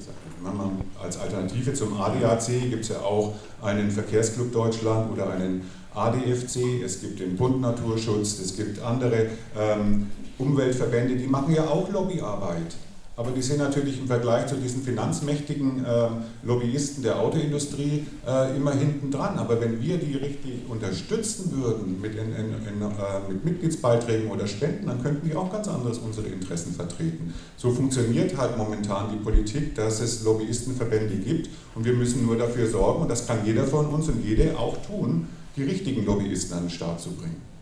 als 1.01 1.19
Alternative 1.19 1.73
zum 1.73 1.99
ADAC 1.99 2.69
gibt 2.69 2.83
es 2.83 2.89
ja 2.89 2.99
auch 2.99 3.33
einen 3.61 3.89
Verkehrsclub 3.89 4.51
Deutschland 4.51 5.11
oder 5.11 5.31
einen 5.31 5.69
ADFC, 5.93 6.83
es 6.83 7.01
gibt 7.01 7.19
den 7.19 7.35
Bund 7.35 7.61
Naturschutz, 7.61 8.39
es 8.39 8.55
gibt 8.55 8.81
andere 8.81 9.27
ähm, 9.57 10.11
Umweltverbände, 10.37 11.15
die 11.15 11.27
machen 11.27 11.53
ja 11.53 11.67
auch 11.67 11.89
Lobbyarbeit. 11.89 12.75
Aber 13.17 13.31
die 13.31 13.41
sind 13.41 13.59
natürlich 13.59 13.99
im 13.99 14.07
Vergleich 14.07 14.47
zu 14.47 14.55
diesen 14.55 14.83
finanzmächtigen 14.83 15.85
äh, 15.85 16.07
Lobbyisten 16.43 17.01
der 17.01 17.17
Autoindustrie 17.17 18.05
äh, 18.27 18.57
immer 18.57 18.73
hinten 18.73 19.09
dran. 19.09 19.39
Aber 19.39 19.61
wenn 19.61 19.81
wir 19.81 19.97
die 19.97 20.17
richtig 20.17 20.69
unterstützen 20.69 21.53
würden 21.53 22.01
mit, 22.01 22.15
in, 22.15 22.35
in, 22.35 22.51
in, 22.51 22.81
äh, 22.81 23.31
mit 23.31 23.45
Mitgliedsbeiträgen 23.45 24.29
oder 24.29 24.47
Spenden, 24.47 24.87
dann 24.87 25.01
könnten 25.01 25.29
die 25.29 25.35
auch 25.35 25.49
ganz 25.49 25.69
anders 25.69 25.97
unsere 25.99 26.27
Interessen 26.27 26.73
vertreten. 26.73 27.33
So 27.55 27.71
funktioniert 27.71 28.35
halt 28.37 28.57
momentan 28.57 29.09
die 29.09 29.23
Politik, 29.23 29.75
dass 29.75 30.01
es 30.01 30.23
Lobbyistenverbände 30.23 31.15
gibt 31.15 31.49
und 31.73 31.85
wir 31.85 31.93
müssen 31.93 32.25
nur 32.25 32.37
dafür 32.37 32.67
sorgen, 32.67 33.03
und 33.03 33.09
das 33.09 33.25
kann 33.25 33.45
jeder 33.45 33.63
von 33.63 33.85
uns 33.87 34.09
und 34.09 34.25
jede 34.25 34.57
auch 34.59 34.75
tun, 34.85 35.27
die 35.55 35.63
richtigen 35.63 36.05
Lobbyisten 36.05 36.57
an 36.57 36.65
den 36.65 36.69
Start 36.69 36.99
zu 36.99 37.11
bringen. 37.11 37.54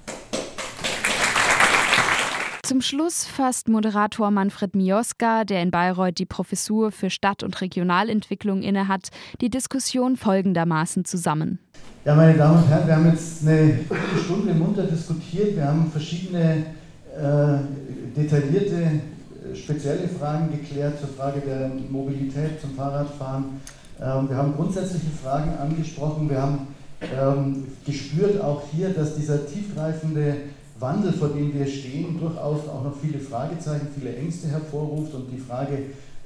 Zum 2.65 2.79
Schluss 2.79 3.25
fasst 3.25 3.67
Moderator 3.67 4.31
Manfred 4.31 4.73
Mioska, 4.73 5.43
der 5.43 5.61
in 5.61 5.69
Bayreuth 5.69 6.17
die 6.17 6.25
Professur 6.25 6.93
für 6.93 7.09
Stadt- 7.09 7.43
und 7.43 7.59
Regionalentwicklung 7.59 8.61
innehat, 8.61 9.09
die 9.41 9.49
Diskussion 9.49 10.15
folgendermaßen 10.15 11.03
zusammen. 11.03 11.59
Ja, 12.05 12.15
meine 12.15 12.37
Damen 12.37 12.63
und 12.63 12.69
Herren, 12.69 12.87
wir 12.87 12.95
haben 12.95 13.07
jetzt 13.07 13.45
eine 13.45 13.79
Stunde 14.23 14.53
munter 14.53 14.83
diskutiert. 14.83 15.57
Wir 15.57 15.65
haben 15.65 15.91
verschiedene 15.91 16.67
äh, 17.13 18.15
detaillierte, 18.15 18.75
äh, 18.75 19.55
spezielle 19.57 20.07
Fragen 20.07 20.49
geklärt 20.49 20.97
zur 21.01 21.09
Frage 21.09 21.41
der 21.41 21.69
Mobilität, 21.89 22.61
zum 22.61 22.75
Fahrradfahren. 22.75 23.59
Ähm, 23.99 24.29
wir 24.29 24.37
haben 24.37 24.55
grundsätzliche 24.55 25.11
Fragen 25.21 25.51
angesprochen. 25.57 26.29
Wir 26.29 26.41
haben 26.41 26.67
ähm, 27.01 27.67
gespürt 27.85 28.41
auch 28.41 28.63
hier, 28.71 28.91
dass 28.91 29.17
dieser 29.17 29.45
tiefgreifende 29.45 30.37
Wandel, 30.83 31.13
vor 31.13 31.29
dem 31.29 31.53
wir 31.53 31.65
stehen, 31.65 32.19
durchaus 32.19 32.67
auch 32.67 32.83
noch 32.83 32.95
viele 33.01 33.17
Fragezeichen, 33.17 33.87
viele 33.97 34.15
Ängste 34.15 34.49
hervorruft 34.49 35.13
und 35.13 35.31
die 35.31 35.37
Frage 35.37 35.77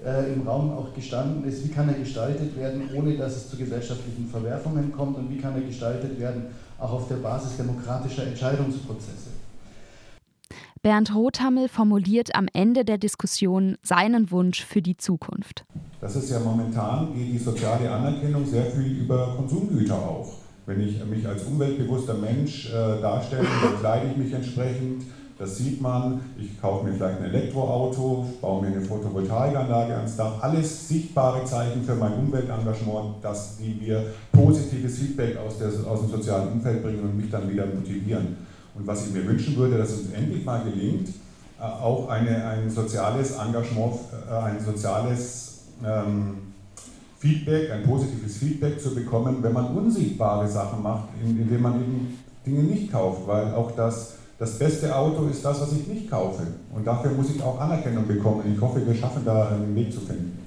äh, 0.04 0.34
im 0.34 0.48
Raum 0.48 0.72
auch 0.72 0.94
gestanden 0.94 1.48
ist, 1.48 1.64
wie 1.64 1.70
kann 1.70 1.88
er 1.88 1.96
gestaltet 1.96 2.58
werden, 2.58 2.90
ohne 2.96 3.16
dass 3.16 3.36
es 3.36 3.50
zu 3.50 3.56
gesellschaftlichen 3.56 4.28
Verwerfungen 4.28 4.92
kommt 4.92 5.16
und 5.18 5.30
wie 5.30 5.38
kann 5.38 5.54
er 5.54 5.62
gestaltet 5.62 6.20
werden, 6.20 6.48
auch 6.80 6.92
auf 6.92 7.08
der 7.08 7.18
Basis 7.18 7.58
demokratischer 7.58 8.26
Entscheidungsprozesse. 8.26 9.30
Bernd 10.82 11.14
Rothammel 11.14 11.68
formuliert 11.70 12.34
am 12.34 12.48
Ende 12.54 12.84
der 12.84 12.98
Diskussion 12.98 13.78
seinen 13.84 14.32
Wunsch 14.32 14.64
für 14.64 14.82
die 14.82 14.98
Zukunft. 14.98 15.66
Das 16.02 16.16
ist 16.16 16.32
ja 16.32 16.40
momentan, 16.40 17.14
geht 17.14 17.34
die 17.34 17.38
soziale 17.38 17.92
Anerkennung 17.92 18.46
sehr 18.46 18.66
viel 18.66 19.02
über 19.02 19.36
Konsumgüter 19.36 19.96
auch. 19.96 20.47
Wenn 20.68 20.82
ich 20.82 21.04
mich 21.06 21.26
als 21.26 21.44
umweltbewusster 21.44 22.16
Mensch 22.16 22.70
äh, 22.70 23.02
darstelle, 23.02 23.48
dann 23.64 23.80
kleide 23.80 24.12
ich 24.12 24.18
mich 24.18 24.34
entsprechend. 24.34 25.04
Das 25.40 25.56
sieht 25.56 25.80
man. 25.80 26.20
Ich 26.38 26.60
kaufe 26.60 26.86
mir 26.86 26.94
vielleicht 26.94 27.20
ein 27.20 27.26
Elektroauto, 27.26 28.28
baue 28.42 28.64
mir 28.64 28.76
eine 28.76 28.82
Photovoltaikanlage 28.82 29.96
ans 29.96 30.18
Dach. 30.18 30.42
Alles 30.42 30.90
sichtbare 30.90 31.46
Zeichen 31.46 31.84
für 31.84 31.96
mein 31.96 32.14
Umweltengagement, 32.16 33.24
dass 33.24 33.56
die 33.56 33.80
mir 33.82 34.08
positives 34.34 34.98
Feedback 34.98 35.38
aus, 35.38 35.58
der, 35.58 35.70
aus 35.90 36.02
dem 36.02 36.10
sozialen 36.10 36.52
Umfeld 36.52 36.84
bringen 36.84 37.00
und 37.02 37.16
mich 37.16 37.32
dann 37.32 37.50
wieder 37.50 37.66
motivieren. 37.66 38.36
Und 38.76 38.86
was 38.86 39.08
ich 39.08 39.14
mir 39.14 39.26
wünschen 39.26 39.56
würde, 39.56 39.78
dass 39.78 39.94
uns 39.94 40.12
endlich 40.12 40.44
mal 40.44 40.64
gelingt, 40.66 41.10
äh, 41.60 41.64
auch 41.64 42.10
eine, 42.10 42.46
ein 42.46 42.70
soziales 42.70 43.38
Engagement, 43.38 43.96
äh, 44.30 44.34
ein 44.34 44.60
soziales 44.60 45.62
ähm, 45.86 46.47
Feedback, 47.20 47.72
ein 47.72 47.84
positives 47.84 48.38
Feedback 48.38 48.80
zu 48.80 48.94
bekommen, 48.94 49.38
wenn 49.42 49.54
man 49.54 49.76
unsichtbare 49.76 50.48
Sachen 50.48 50.84
macht, 50.84 51.10
indem 51.24 51.62
man 51.62 51.76
eben 51.76 52.18
Dinge 52.46 52.64
nicht 52.64 52.92
kauft, 52.92 53.28
weil 53.28 53.54
auch 53.54 53.72
das, 53.72 54.18
das 54.38 54.60
beste 54.60 54.96
Auto 54.96 55.28
ist 55.28 55.44
das, 55.44 55.60
was 55.62 55.74
ich 55.74 55.88
nicht 55.88 56.10
kaufe. 56.10 56.44
Und 56.74 56.86
dafür 56.86 57.12
muss 57.12 57.30
ich 57.30 57.42
auch 57.42 57.60
Anerkennung 57.60 58.08
bekommen. 58.08 58.54
Ich 58.54 58.62
hoffe, 58.62 58.86
wir 58.86 58.94
schaffen 58.96 59.24
da 59.26 59.50
einen 59.50 59.76
Weg 59.76 59.92
zu 59.92 60.00
finden. 60.00 60.38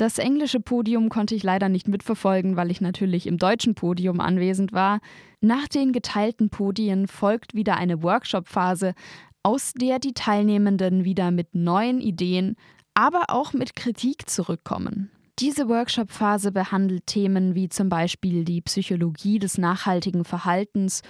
Das 0.00 0.16
englische 0.16 0.60
Podium 0.60 1.10
konnte 1.10 1.34
ich 1.34 1.42
leider 1.42 1.68
nicht 1.68 1.86
mitverfolgen, 1.86 2.56
weil 2.56 2.70
ich 2.70 2.80
natürlich 2.80 3.26
im 3.26 3.36
deutschen 3.36 3.74
Podium 3.74 4.20
anwesend 4.20 4.72
war. 4.72 5.00
Nach 5.42 5.68
den 5.68 5.92
geteilten 5.92 6.48
Podien 6.48 7.06
folgt 7.06 7.54
wieder 7.54 7.76
eine 7.76 8.02
Workshop-Phase, 8.02 8.94
aus 9.42 9.72
der 9.74 9.98
die 9.98 10.14
Teilnehmenden 10.14 11.04
wieder 11.04 11.30
mit 11.30 11.54
neuen 11.54 12.00
Ideen, 12.00 12.56
aber 12.94 13.24
auch 13.28 13.52
mit 13.52 13.76
Kritik 13.76 14.28
zurückkommen. 14.28 15.10
Diese 15.38 15.68
Workshop-Phase 15.68 16.52
behandelt 16.52 17.06
Themen 17.06 17.54
wie 17.54 17.70
zum 17.70 17.88
Beispiel 17.88 18.44
die 18.44 18.60
Psychologie 18.60 19.38
des 19.38 19.56
nachhaltigen 19.56 20.24
Verhaltens 20.24 21.02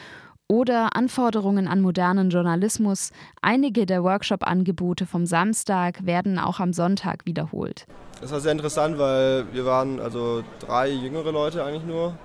oder 0.47 0.97
Anforderungen 0.97 1.69
an 1.69 1.81
modernen 1.81 2.31
Journalismus. 2.31 3.11
Einige 3.41 3.87
der 3.87 4.05
Workshop-Angebote 4.05 5.07
vom 5.07 5.27
Samstag 5.27 6.07
werden 6.07 6.39
auch 6.39 6.61
am 6.61 6.73
Sonntag 6.73 7.25
wiederholt. 7.25 7.87
Das 8.21 8.31
war 8.33 8.41
sehr 8.41 8.53
interessant, 8.53 8.99
weil 8.99 9.53
wir 9.53 9.65
waren 9.65 10.01
also 10.01 10.43
drei 10.59 10.91
jüngere 10.91 11.33
Leute 11.33 11.65
eigentlich 11.65 11.85
nur 11.85 12.17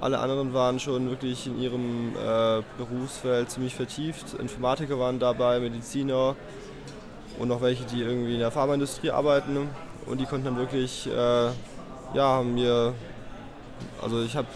alle 0.00 0.18
anderen 0.18 0.54
waren 0.54 0.80
schon 0.80 1.10
wirklich 1.10 1.46
in 1.46 1.60
ihrem 1.60 2.14
äh, 2.16 2.62
Berufsfeld 2.78 3.50
ziemlich 3.50 3.74
vertieft. 3.74 4.34
Informatiker 4.38 4.98
waren 4.98 5.18
dabei, 5.18 5.60
Mediziner 5.60 6.36
und 7.38 7.48
noch 7.48 7.60
welche, 7.60 7.84
die 7.84 8.00
irgendwie 8.00 8.34
in 8.34 8.40
der 8.40 8.50
Pharmaindustrie 8.50 9.10
arbeiten. 9.10 9.68
Und 10.06 10.20
die 10.20 10.24
konnten 10.24 10.46
dann 10.46 10.56
wirklich, 10.56 11.06
äh, 11.06 11.10
ja, 11.10 11.52
haben 12.14 12.54
mir, 12.54 12.94
also 14.02 14.22
ich 14.22 14.36
habe 14.36 14.48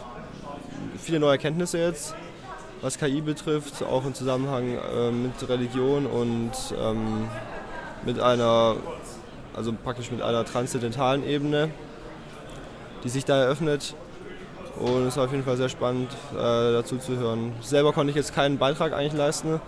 viele 0.99 1.21
neue 1.21 1.33
Erkenntnisse 1.33 1.79
jetzt, 1.79 2.15
was 2.81 2.99
KI 2.99 3.21
betrifft, 3.21 3.83
auch 3.83 4.05
im 4.07 4.15
Zusammenhang 4.15 4.79
äh, 4.79 5.11
mit 5.11 5.49
Religion 5.49 6.07
und 6.07 6.53
ähm, 6.81 7.29
mit 8.05 8.19
einer, 8.19 8.77
also 9.55 9.73
praktisch 9.73 10.11
mit 10.11 10.23
einer 10.23 10.45
transzendentalen 10.45 11.27
Ebene, 11.27 11.71
die 13.05 13.11
sich 13.11 13.27
da 13.27 13.43
eröffnet. 13.43 13.95
Und 14.79 15.07
es 15.07 15.17
war 15.17 15.25
auf 15.25 15.31
jeden 15.31 15.45
Fall 15.45 15.57
sehr 15.57 15.69
spannend, 15.69 16.11
äh, 16.33 16.37
dazu 16.37 16.97
zu 16.99 17.17
hören. 17.17 17.53
Selber 17.61 17.93
konnte 17.93 18.11
ich 18.11 18.17
jetzt 18.17 18.35
keinen 18.35 18.59
Beitrag 18.59 18.93
eigentlich 18.93 19.13
leisten, 19.13 19.61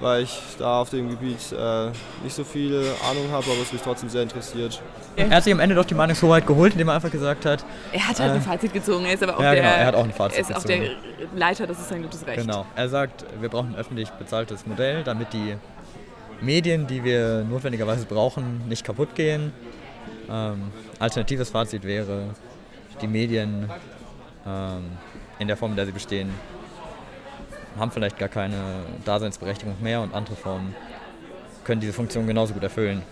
weil 0.00 0.24
ich 0.24 0.38
da 0.58 0.80
auf 0.80 0.90
dem 0.90 1.08
Gebiet 1.08 1.38
äh, 1.52 1.90
nicht 2.22 2.34
so 2.34 2.44
viel 2.44 2.84
Ahnung 3.08 3.30
habe, 3.30 3.44
aber 3.50 3.62
es 3.62 3.72
mich 3.72 3.82
trotzdem 3.82 4.08
sehr 4.08 4.22
interessiert. 4.22 4.82
Er 5.16 5.30
hat 5.30 5.44
sich 5.44 5.52
am 5.52 5.60
Ende 5.60 5.74
doch 5.74 5.84
die 5.84 5.94
Meinungshoheit 5.94 6.46
geholt, 6.46 6.72
indem 6.72 6.88
er 6.88 6.94
einfach 6.94 7.10
gesagt 7.10 7.46
hat. 7.46 7.64
Er 7.92 8.08
hat 8.08 8.20
halt 8.20 8.32
äh, 8.32 8.34
ein 8.34 8.42
Fazit 8.42 8.72
gezogen, 8.72 9.04
er 9.06 9.14
ist 9.14 9.22
aber 9.22 9.36
auch, 9.36 9.42
ja, 9.42 9.52
der, 9.52 9.62
genau, 9.62 9.74
er 9.74 9.86
hat 9.86 9.94
auch 9.94 10.04
ein 10.04 10.12
Fazit 10.12 10.38
er 10.38 10.50
ist 10.50 10.56
auch 10.56 10.64
der 10.64 10.90
Leiter, 11.34 11.66
das 11.66 11.78
ist 11.78 11.88
sein 11.88 12.02
gutes 12.02 12.26
Recht. 12.26 12.40
Genau, 12.40 12.66
er 12.76 12.88
sagt, 12.88 13.24
wir 13.40 13.48
brauchen 13.48 13.74
ein 13.74 13.76
öffentlich 13.76 14.10
bezahltes 14.10 14.66
Modell, 14.66 15.02
damit 15.04 15.32
die 15.32 15.56
Medien, 16.40 16.86
die 16.86 17.04
wir 17.04 17.44
notwendigerweise 17.48 18.06
brauchen, 18.06 18.66
nicht 18.68 18.84
kaputt 18.84 19.14
gehen. 19.14 19.52
Ähm, 20.30 20.70
alternatives 20.98 21.50
Fazit 21.50 21.84
wäre, 21.84 22.34
die 23.02 23.08
Medien 23.08 23.68
ähm, 24.46 24.84
in 25.38 25.48
der 25.48 25.56
Form, 25.56 25.72
in 25.72 25.76
der 25.76 25.86
sie 25.86 25.92
bestehen, 25.92 26.30
haben 27.78 27.90
vielleicht 27.90 28.18
gar 28.18 28.28
keine 28.28 28.84
Daseinsberechtigung 29.04 29.76
mehr 29.80 30.00
und 30.00 30.14
andere 30.14 30.36
Formen 30.36 30.74
können 31.64 31.80
diese 31.80 31.92
Funktion 31.92 32.26
genauso 32.26 32.54
gut 32.54 32.62
erfüllen. 32.62 33.02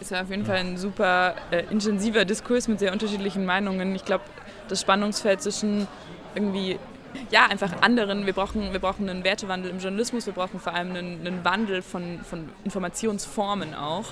Es 0.00 0.10
war 0.10 0.22
auf 0.22 0.30
jeden 0.30 0.44
Fall 0.44 0.56
ein 0.56 0.76
super 0.76 1.34
äh, 1.50 1.64
intensiver 1.70 2.24
Diskurs 2.24 2.66
mit 2.66 2.80
sehr 2.80 2.92
unterschiedlichen 2.92 3.44
Meinungen. 3.44 3.94
Ich 3.94 4.04
glaube, 4.04 4.24
das 4.68 4.80
Spannungsfeld 4.80 5.42
zwischen 5.42 5.86
irgendwie 6.34 6.78
ja, 7.30 7.46
einfach 7.46 7.82
anderen. 7.82 8.26
Wir 8.26 8.32
brauchen, 8.32 8.72
wir 8.72 8.80
brauchen 8.80 9.08
einen 9.08 9.22
Wertewandel 9.22 9.70
im 9.70 9.78
Journalismus, 9.78 10.26
wir 10.26 10.32
brauchen 10.32 10.58
vor 10.60 10.74
allem 10.74 10.90
einen, 10.90 11.26
einen 11.26 11.44
Wandel 11.44 11.82
von, 11.82 12.20
von 12.24 12.48
Informationsformen 12.64 13.74
auch. 13.74 14.06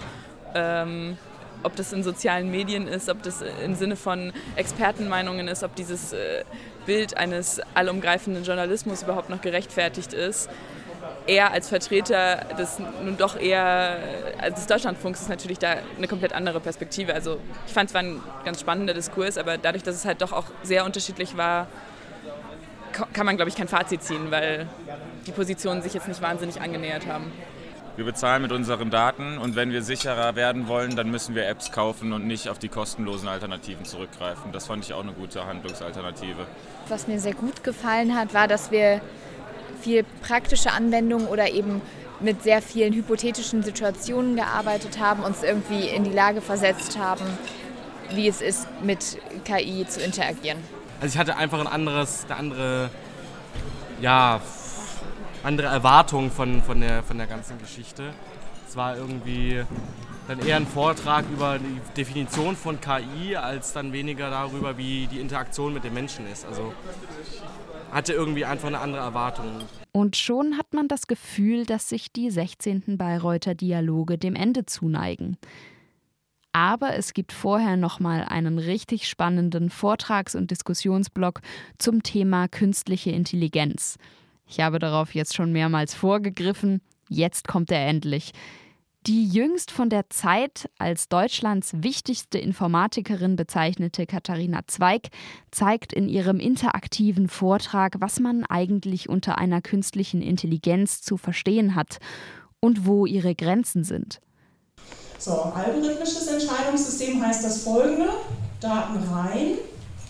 Ähm, 0.55 1.17
ob 1.63 1.77
das 1.77 1.93
in 1.93 2.03
sozialen 2.03 2.51
Medien 2.51 2.89
ist, 2.89 3.09
ob 3.09 3.23
das 3.23 3.43
im 3.65 3.75
Sinne 3.75 3.97
von 3.97 4.33
Expertenmeinungen 4.57 5.49
ist, 5.49 5.63
ob 5.63 5.75
dieses 5.75 6.13
äh, 6.13 6.45
Bild 6.87 7.17
eines 7.17 7.61
allumgreifenden 7.75 8.45
Journalismus 8.45 9.03
überhaupt 9.03 9.31
noch 9.31 9.41
gerechtfertigt 9.41 10.13
ist. 10.13 10.49
er 11.27 11.53
als 11.53 11.69
Vertreter 11.69 12.47
des 12.59 12.79
nun 12.79 13.17
doch 13.17 13.39
eher 13.39 13.99
also 14.39 14.57
des 14.57 14.67
Deutschlandfunks 14.67 15.21
ist 15.21 15.29
natürlich 15.29 15.59
da 15.59 15.77
eine 15.97 16.09
komplett 16.09 16.33
andere 16.33 16.61
Perspektive. 16.61 17.15
Also 17.15 17.39
ich 17.67 17.73
fand 17.73 17.91
es 17.91 17.95
war 17.95 18.03
ein 18.03 18.21
ganz 18.45 18.61
spannender 18.61 18.95
Diskurs, 18.95 19.39
aber 19.39 19.59
dadurch, 19.59 19.83
dass 19.83 19.95
es 19.95 20.05
halt 20.05 20.23
doch 20.23 20.33
auch 20.33 20.47
sehr 20.63 20.85
unterschiedlich 20.85 21.37
war, 21.37 21.69
kann 23.13 23.27
man, 23.27 23.37
glaube 23.37 23.49
ich, 23.49 23.57
kein 23.57 23.69
Fazit 23.69 24.03
ziehen, 24.03 24.31
weil 24.31 24.67
die 25.27 25.33
Positionen 25.33 25.83
sich 25.83 25.95
jetzt 25.95 26.09
nicht 26.09 26.21
wahnsinnig 26.21 26.61
angenähert 26.61 27.07
haben. 27.07 27.31
Wir 28.01 28.07
bezahlen 28.07 28.41
mit 28.41 28.51
unseren 28.51 28.89
Daten 28.89 29.37
und 29.37 29.57
wenn 29.57 29.73
wir 29.73 29.83
sicherer 29.83 30.35
werden 30.35 30.69
wollen, 30.69 30.97
dann 30.97 31.11
müssen 31.11 31.35
wir 31.35 31.47
Apps 31.47 31.71
kaufen 31.71 32.15
und 32.15 32.27
nicht 32.27 32.49
auf 32.49 32.59
die 32.59 32.71
kostenlosen 32.71 33.29
Alternativen 33.29 33.85
zurückgreifen. 33.85 34.53
Das 34.53 34.69
fand 34.69 34.87
ich 34.87 34.95
auch 34.95 35.03
eine 35.03 35.13
gute 35.13 35.45
Handlungsalternative. 35.45 36.47
Was 36.89 37.09
mir 37.09 37.21
sehr 37.21 37.35
gut 37.35 37.63
gefallen 37.63 38.17
hat, 38.17 38.33
war, 38.33 38.49
dass 38.49 38.71
wir 38.71 39.03
viel 39.83 40.07
praktische 40.23 40.73
Anwendungen 40.73 41.27
oder 41.27 41.51
eben 41.51 41.83
mit 42.21 42.43
sehr 42.43 42.63
vielen 42.63 42.95
hypothetischen 42.95 43.63
Situationen 43.63 44.35
gearbeitet 44.35 44.99
haben, 44.99 45.23
uns 45.23 45.43
irgendwie 45.43 45.87
in 45.89 46.05
die 46.05 46.13
Lage 46.13 46.41
versetzt 46.41 46.99
haben, 46.99 47.27
wie 48.15 48.29
es 48.29 48.41
ist, 48.41 48.67
mit 48.83 49.19
KI 49.45 49.87
zu 49.87 50.01
interagieren. 50.01 50.57
Also 51.03 51.13
ich 51.13 51.19
hatte 51.19 51.37
einfach 51.37 51.61
ein 51.61 51.67
anderes, 51.67 52.25
eine 52.31 52.37
andere, 52.39 52.91
ja, 54.01 54.41
andere 55.43 55.69
Erwartung 55.69 56.31
von, 56.31 56.63
von, 56.63 56.81
der, 56.81 57.03
von 57.03 57.19
der 57.19 57.27
ganzen 57.27 57.59
Geschichte. 57.59 58.13
Es 58.69 58.77
war 58.77 58.97
irgendwie 58.97 59.63
dann 60.29 60.39
eher 60.47 60.57
ein 60.57 60.67
Vortrag 60.67 61.25
über 61.33 61.59
die 61.59 61.81
Definition 61.97 62.55
von 62.55 62.81
KI, 62.81 63.37
als 63.37 63.73
dann 63.73 63.93
weniger 63.93 64.31
darüber, 64.31 64.79
wie 64.79 65.09
die 65.09 65.19
Interaktion 65.19 65.75
mit 65.75 65.83
den 65.83 65.95
Menschen 65.95 66.27
ist. 66.31 66.47
Also 66.47 66.73
hatte 67.91 68.13
irgendwie 68.13 68.45
einfach 68.45 68.69
eine 68.69 68.79
andere 68.79 69.03
Erwartung. 69.03 69.47
Und 69.93 70.17
schon 70.17 70.57
hat 70.57 70.73
man 70.73 70.87
das 70.87 71.09
Gefühl, 71.09 71.67
dass 71.67 71.89
sich 71.89 72.13
die 72.13 72.31
16. 72.31 72.97
Bayreuther 72.97 73.57
Dialoge 73.57 74.19
dem 74.19 74.37
Ende 74.37 74.67
zuneigen. 74.67 75.37
Aber 76.53 76.97
es 76.97 77.13
gibt 77.13 77.33
vorher 77.33 77.77
nochmal 77.77 78.25
einen 78.25 78.59
richtig 78.59 79.09
spannenden 79.09 79.71
Vortrags- 79.71 80.35
und 80.35 80.51
Diskussionsblock 80.51 81.41
zum 81.79 82.03
Thema 82.03 82.49
künstliche 82.49 83.11
Intelligenz. 83.11 83.99
Ich 84.51 84.59
habe 84.59 84.81
darauf 84.81 85.15
jetzt 85.15 85.37
schon 85.37 85.53
mehrmals 85.53 85.95
vorgegriffen, 85.95 86.81
jetzt 87.09 87.47
kommt 87.47 87.71
er 87.71 87.87
endlich. 87.87 88.33
Die 89.07 89.29
jüngst 89.29 89.71
von 89.71 89.89
der 89.89 90.11
Zeit 90.11 90.69
als 90.77 91.09
Deutschlands 91.09 91.71
wichtigste 91.77 92.37
Informatikerin 92.39 93.37
bezeichnete 93.37 94.07
Katharina 94.07 94.63
Zweig 94.67 95.11
zeigt 95.53 95.93
in 95.93 96.09
ihrem 96.09 96.41
interaktiven 96.41 97.29
Vortrag, 97.29 97.95
was 98.01 98.19
man 98.19 98.45
eigentlich 98.45 99.09
unter 99.09 99.39
einer 99.39 99.63
künstlichen 99.63 100.21
Intelligenz 100.21 101.01
zu 101.01 101.17
verstehen 101.17 101.77
hat 101.77 101.99
und 102.59 102.85
wo 102.87 103.07
ihre 103.07 103.37
Grenzen 103.37 103.85
sind. 103.85 104.21
So, 105.19 105.31
algorithmisches 105.31 106.27
Entscheidungssystem 106.27 107.25
heißt 107.25 107.45
das 107.45 107.63
folgende: 107.63 108.09
Daten 108.61 108.99
rein. 109.05 109.59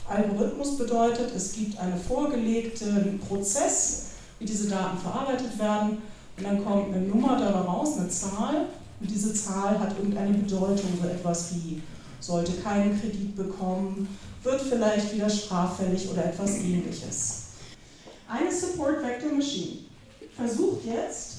Algorithmus 0.09 0.79
bedeutet, 0.79 1.31
es 1.37 1.53
gibt 1.53 1.79
einen 1.79 1.97
vorgelegten 1.97 3.21
Prozess, 3.21 4.10
wie 4.41 4.45
diese 4.45 4.69
Daten 4.69 4.99
verarbeitet 4.99 5.57
werden. 5.59 5.99
Und 6.37 6.45
dann 6.45 6.65
kommt 6.65 6.95
eine 6.95 7.07
Nummer 7.07 7.39
dabei 7.39 7.61
raus, 7.61 7.99
eine 7.99 8.09
Zahl. 8.09 8.67
Und 8.99 9.11
diese 9.11 9.33
Zahl 9.33 9.79
hat 9.79 9.97
irgendeine 9.97 10.37
Bedeutung, 10.37 10.91
so 11.01 11.09
etwas 11.09 11.55
wie 11.55 11.81
sollte 12.19 12.53
keinen 12.63 13.01
Kredit 13.01 13.37
bekommen, 13.37 14.09
wird 14.43 14.61
vielleicht 14.61 15.15
wieder 15.15 15.31
straffällig 15.31 16.09
oder 16.11 16.25
etwas 16.27 16.59
ähnliches. 16.59 17.45
Eine 18.29 18.53
Support 18.53 19.03
Vector 19.03 19.33
Machine 19.33 19.79
versucht 20.37 20.85
jetzt 20.85 21.39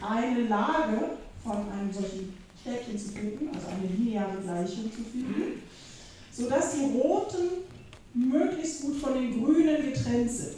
eine 0.00 0.42
Lage 0.48 1.10
von 1.42 1.56
einem 1.70 1.92
solchen 1.92 2.34
Stäbchen 2.60 2.98
zu 2.98 3.08
finden, 3.08 3.48
also 3.54 3.66
eine 3.68 3.92
lineare 3.92 4.38
Gleichung 4.42 4.90
zu 4.90 5.02
finden, 5.10 5.62
sodass 6.32 6.72
die 6.72 6.98
roten 6.98 7.64
möglichst 8.14 8.82
gut 8.82 8.96
von 8.96 9.14
den 9.14 9.42
grünen 9.42 9.92
getrennt 9.92 10.30
sind. 10.30 10.56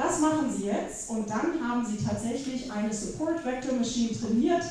Das 0.00 0.18
machen 0.18 0.50
Sie 0.50 0.64
jetzt 0.64 1.10
und 1.10 1.28
dann 1.28 1.60
haben 1.62 1.84
Sie 1.84 2.02
tatsächlich 2.02 2.72
eine 2.72 2.92
Support 2.92 3.44
Vector 3.44 3.74
Machine 3.74 4.18
trainiert. 4.18 4.62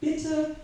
Bitte 0.00 0.56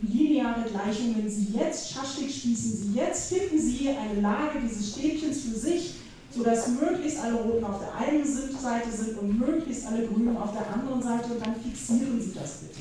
lineare 0.00 0.62
Gleichungen 0.70 1.28
Sie 1.28 1.58
jetzt, 1.58 1.90
Schaschlik 1.90 2.30
schließen 2.30 2.76
Sie 2.76 2.92
jetzt, 2.94 3.32
finden 3.32 3.58
Sie 3.58 3.88
eine 3.88 4.20
Lage 4.20 4.60
dieses 4.62 4.92
Stäbchens 4.92 5.40
für 5.40 5.58
sich, 5.58 5.94
sodass 6.30 6.68
möglichst 6.68 7.18
alle 7.18 7.34
Roten 7.34 7.64
auf 7.64 7.80
der 7.80 7.94
einen 7.96 8.24
Seite 8.24 8.92
sind 8.92 9.18
und 9.18 9.40
möglichst 9.40 9.86
alle 9.86 10.06
Grünen 10.06 10.36
auf 10.36 10.52
der 10.52 10.72
anderen 10.72 11.02
Seite 11.02 11.32
und 11.32 11.44
dann 11.44 11.56
fixieren 11.56 12.20
Sie 12.20 12.32
das 12.32 12.58
bitte. 12.58 12.78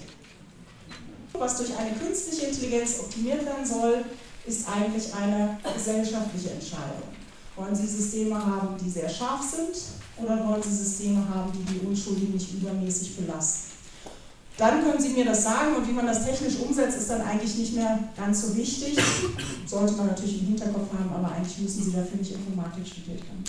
Was 1.34 1.58
durch 1.58 1.76
eine 1.76 1.96
künstliche 1.96 2.46
Intelligenz 2.46 3.00
optimiert 3.00 3.44
werden 3.44 3.66
soll, 3.66 4.06
ist 4.46 4.68
eigentlich 4.70 5.12
eine 5.16 5.58
gesellschaftliche 5.74 6.52
Entscheidung. 6.52 7.02
Wollen 7.56 7.76
Sie 7.76 7.88
Systeme 7.88 8.36
haben, 8.36 8.78
die 8.80 8.90
sehr 8.92 9.10
scharf 9.10 9.42
sind 9.42 10.03
oder 10.18 10.48
wollen 10.48 10.64
Sie 10.64 10.76
Systeme 10.76 11.28
haben, 11.28 11.52
die 11.54 11.74
die 11.74 11.86
Unschuldigen 11.86 12.34
nicht 12.34 12.54
übermäßig 12.54 13.18
belasten? 13.18 13.74
Dann 14.58 14.84
können 14.84 15.02
Sie 15.02 15.10
mir 15.10 15.26
das 15.26 15.44
sagen 15.44 15.76
und 15.76 15.88
wie 15.88 15.94
man 15.94 16.06
das 16.06 16.26
technisch 16.26 16.58
umsetzt, 16.60 16.98
ist 16.98 17.10
dann 17.10 17.22
eigentlich 17.22 17.56
nicht 17.58 17.76
mehr 17.76 18.00
ganz 18.16 18.42
so 18.42 18.56
wichtig. 18.56 18.98
Sollte 19.66 19.94
man 19.94 20.08
natürlich 20.08 20.42
im 20.42 20.48
Hinterkopf 20.48 20.94
haben, 20.94 21.10
aber 21.12 21.32
eigentlich 21.34 21.58
müssen 21.58 21.84
Sie 21.84 21.92
dafür 21.92 22.18
nicht 22.20 22.34
Informatik 22.34 22.86
studiert 22.86 23.22
haben. 23.22 23.44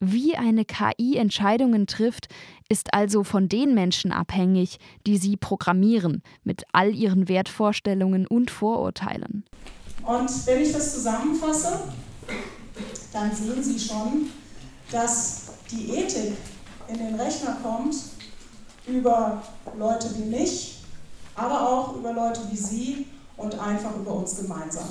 Wie 0.00 0.36
eine 0.36 0.64
KI 0.64 1.16
Entscheidungen 1.16 1.86
trifft, 1.86 2.28
ist 2.68 2.92
also 2.92 3.24
von 3.24 3.48
den 3.48 3.74
Menschen 3.74 4.12
abhängig, 4.12 4.78
die 5.06 5.16
sie 5.16 5.36
programmieren, 5.36 6.22
mit 6.42 6.64
all 6.72 6.94
ihren 6.94 7.28
Wertvorstellungen 7.28 8.26
und 8.26 8.50
Vorurteilen. 8.50 9.44
Und 10.04 10.46
wenn 10.46 10.62
ich 10.62 10.72
das 10.72 10.94
zusammenfasse, 10.94 11.84
dann 13.12 13.34
sehen 13.34 13.62
Sie 13.62 13.78
schon, 13.78 14.26
dass 14.90 15.43
die 15.74 15.90
Ethik 15.90 16.36
in 16.88 16.98
den 16.98 17.14
Rechner 17.14 17.56
kommt 17.62 17.96
über 18.86 19.42
Leute 19.78 20.10
wie 20.16 20.24
mich, 20.24 20.78
aber 21.34 21.68
auch 21.68 21.96
über 21.96 22.12
Leute 22.12 22.40
wie 22.50 22.56
Sie 22.56 23.06
und 23.36 23.58
einfach 23.58 23.96
über 23.96 24.14
uns 24.14 24.36
gemeinsam. 24.40 24.88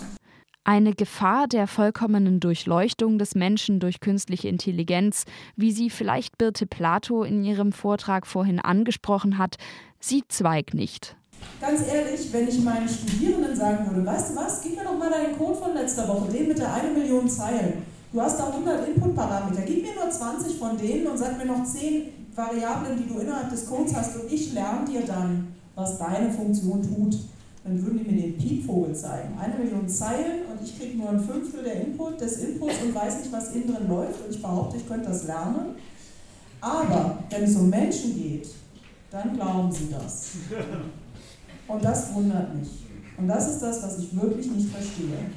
Eine 0.65 0.93
Gefahr 0.93 1.47
der 1.47 1.67
vollkommenen 1.67 2.39
Durchleuchtung 2.39 3.17
des 3.17 3.36
Menschen 3.36 3.79
durch 3.81 3.99
künstliche 3.99 4.47
Intelligenz, 4.47 5.25
wie 5.57 5.73
sie 5.73 5.89
vielleicht 5.89 6.38
Birte 6.38 6.65
Plato 6.65 7.23
in 7.23 7.43
ihrem 7.43 7.73
Vortrag 7.73 8.25
vorhin 8.25 8.61
angesprochen 8.61 9.38
hat, 9.38 9.57
sieht 9.99 10.31
Zweig 10.31 10.73
nicht. 10.73 11.17
Ganz 11.59 11.86
ehrlich, 11.88 12.31
wenn 12.31 12.47
ich 12.47 12.61
meinen 12.61 12.88
Studierenden 12.88 13.53
sagen 13.53 13.89
würde, 13.89 14.05
weißt 14.05 14.31
du 14.31 14.36
was, 14.38 14.61
gib 14.61 14.77
mir 14.77 14.86
doch 14.86 14.97
mal 14.97 15.09
deinen 15.09 15.38
Code 15.38 15.59
von 15.59 15.73
letzter 15.73 16.07
Woche, 16.07 16.31
den 16.31 16.47
mit 16.47 16.57
der 16.57 16.73
1 16.73 16.97
Million 16.97 17.27
Zeilen. 17.27 17.93
Du 18.14 18.22
hast 18.22 18.39
da 18.39 18.47
100 18.47 18.88
Input-Parameter, 18.89 19.64
gib 19.64 19.82
mir 19.82 19.95
nur 19.95 20.09
20 20.09 20.57
von 20.57 20.78
denen 20.78 21.07
und 21.07 21.18
sag 21.18 21.38
mir 21.38 21.45
noch 21.45 21.66
10 21.66 22.09
Variablen, 22.36 22.97
die 22.97 23.11
du 23.11 23.20
innerhalb 23.20 23.49
des 23.49 23.68
Codes 23.68 23.95
hast 23.95 24.16
und 24.16 24.32
ich 24.32 24.53
lerne 24.53 24.86
dir 24.86 25.01
dann, 25.01 25.47
was 25.76 25.97
deine 25.97 26.32
Funktion 26.32 26.82
tut 26.82 27.18
dann 27.64 27.82
würden 27.82 27.99
die 27.99 28.11
mir 28.11 28.22
den 28.22 28.38
Piepvogel 28.38 28.93
zeigen. 28.93 29.38
Eine 29.39 29.55
Million 29.55 29.88
Zeilen 29.88 30.45
und 30.51 30.61
ich 30.61 30.78
kriege 30.78 30.97
nur 30.97 31.09
ein 31.09 31.20
Fünftel 31.20 31.64
der 31.64 31.82
Input, 31.82 32.20
des 32.20 32.38
Inputs 32.38 32.76
und 32.84 32.93
weiß 32.93 33.20
nicht, 33.20 33.32
was 33.32 33.53
innen 33.53 33.74
drin 33.74 33.88
läuft 33.88 34.26
und 34.26 34.36
ich 34.36 34.41
behaupte, 34.41 34.78
ich 34.78 34.88
könnte 34.88 35.07
das 35.07 35.26
lernen. 35.26 35.76
Aber 36.59 37.20
wenn 37.30 37.43
es 37.43 37.55
um 37.55 37.70
Menschen 37.70 38.16
geht, 38.16 38.49
dann 39.11 39.36
glauben 39.36 39.72
sie 39.72 39.89
das. 39.91 40.32
Und 41.68 41.84
das 41.84 42.14
wundert 42.14 42.55
mich. 42.55 42.70
Und 43.18 43.28
das 43.28 43.53
ist 43.53 43.59
das, 43.61 43.84
was 43.84 43.99
ich 43.99 44.22
wirklich 44.22 44.49
nicht 44.51 44.70
verstehe. 44.70 45.30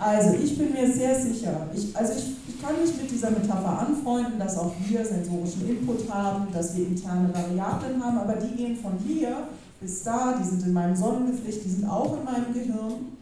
Also 0.00 0.34
ich 0.42 0.56
bin 0.56 0.72
mir 0.72 0.90
sehr 0.90 1.14
sicher, 1.20 1.68
ich, 1.74 1.94
also 1.94 2.14
ich, 2.14 2.24
ich 2.48 2.62
kann 2.62 2.80
mich 2.80 2.90
mit 2.96 3.10
dieser 3.10 3.30
Metapher 3.30 3.80
anfreunden, 3.80 4.38
dass 4.38 4.56
auch 4.56 4.72
wir 4.88 5.04
sensorischen 5.04 5.68
Input 5.68 6.10
haben, 6.10 6.46
dass 6.54 6.74
wir 6.74 6.86
interne 6.86 7.28
Variablen 7.34 8.02
haben, 8.02 8.16
aber 8.16 8.36
die 8.36 8.56
gehen 8.56 8.76
von 8.76 8.92
hier 9.06 9.46
bis 9.80 10.02
da, 10.02 10.38
die 10.38 10.44
sind 10.44 10.66
in 10.66 10.72
meinem 10.72 10.94
Sonnengeflecht, 10.94 11.64
die 11.64 11.70
sind 11.70 11.88
auch 11.88 12.18
in 12.18 12.24
meinem 12.24 12.52
Gehirn. 12.52 13.16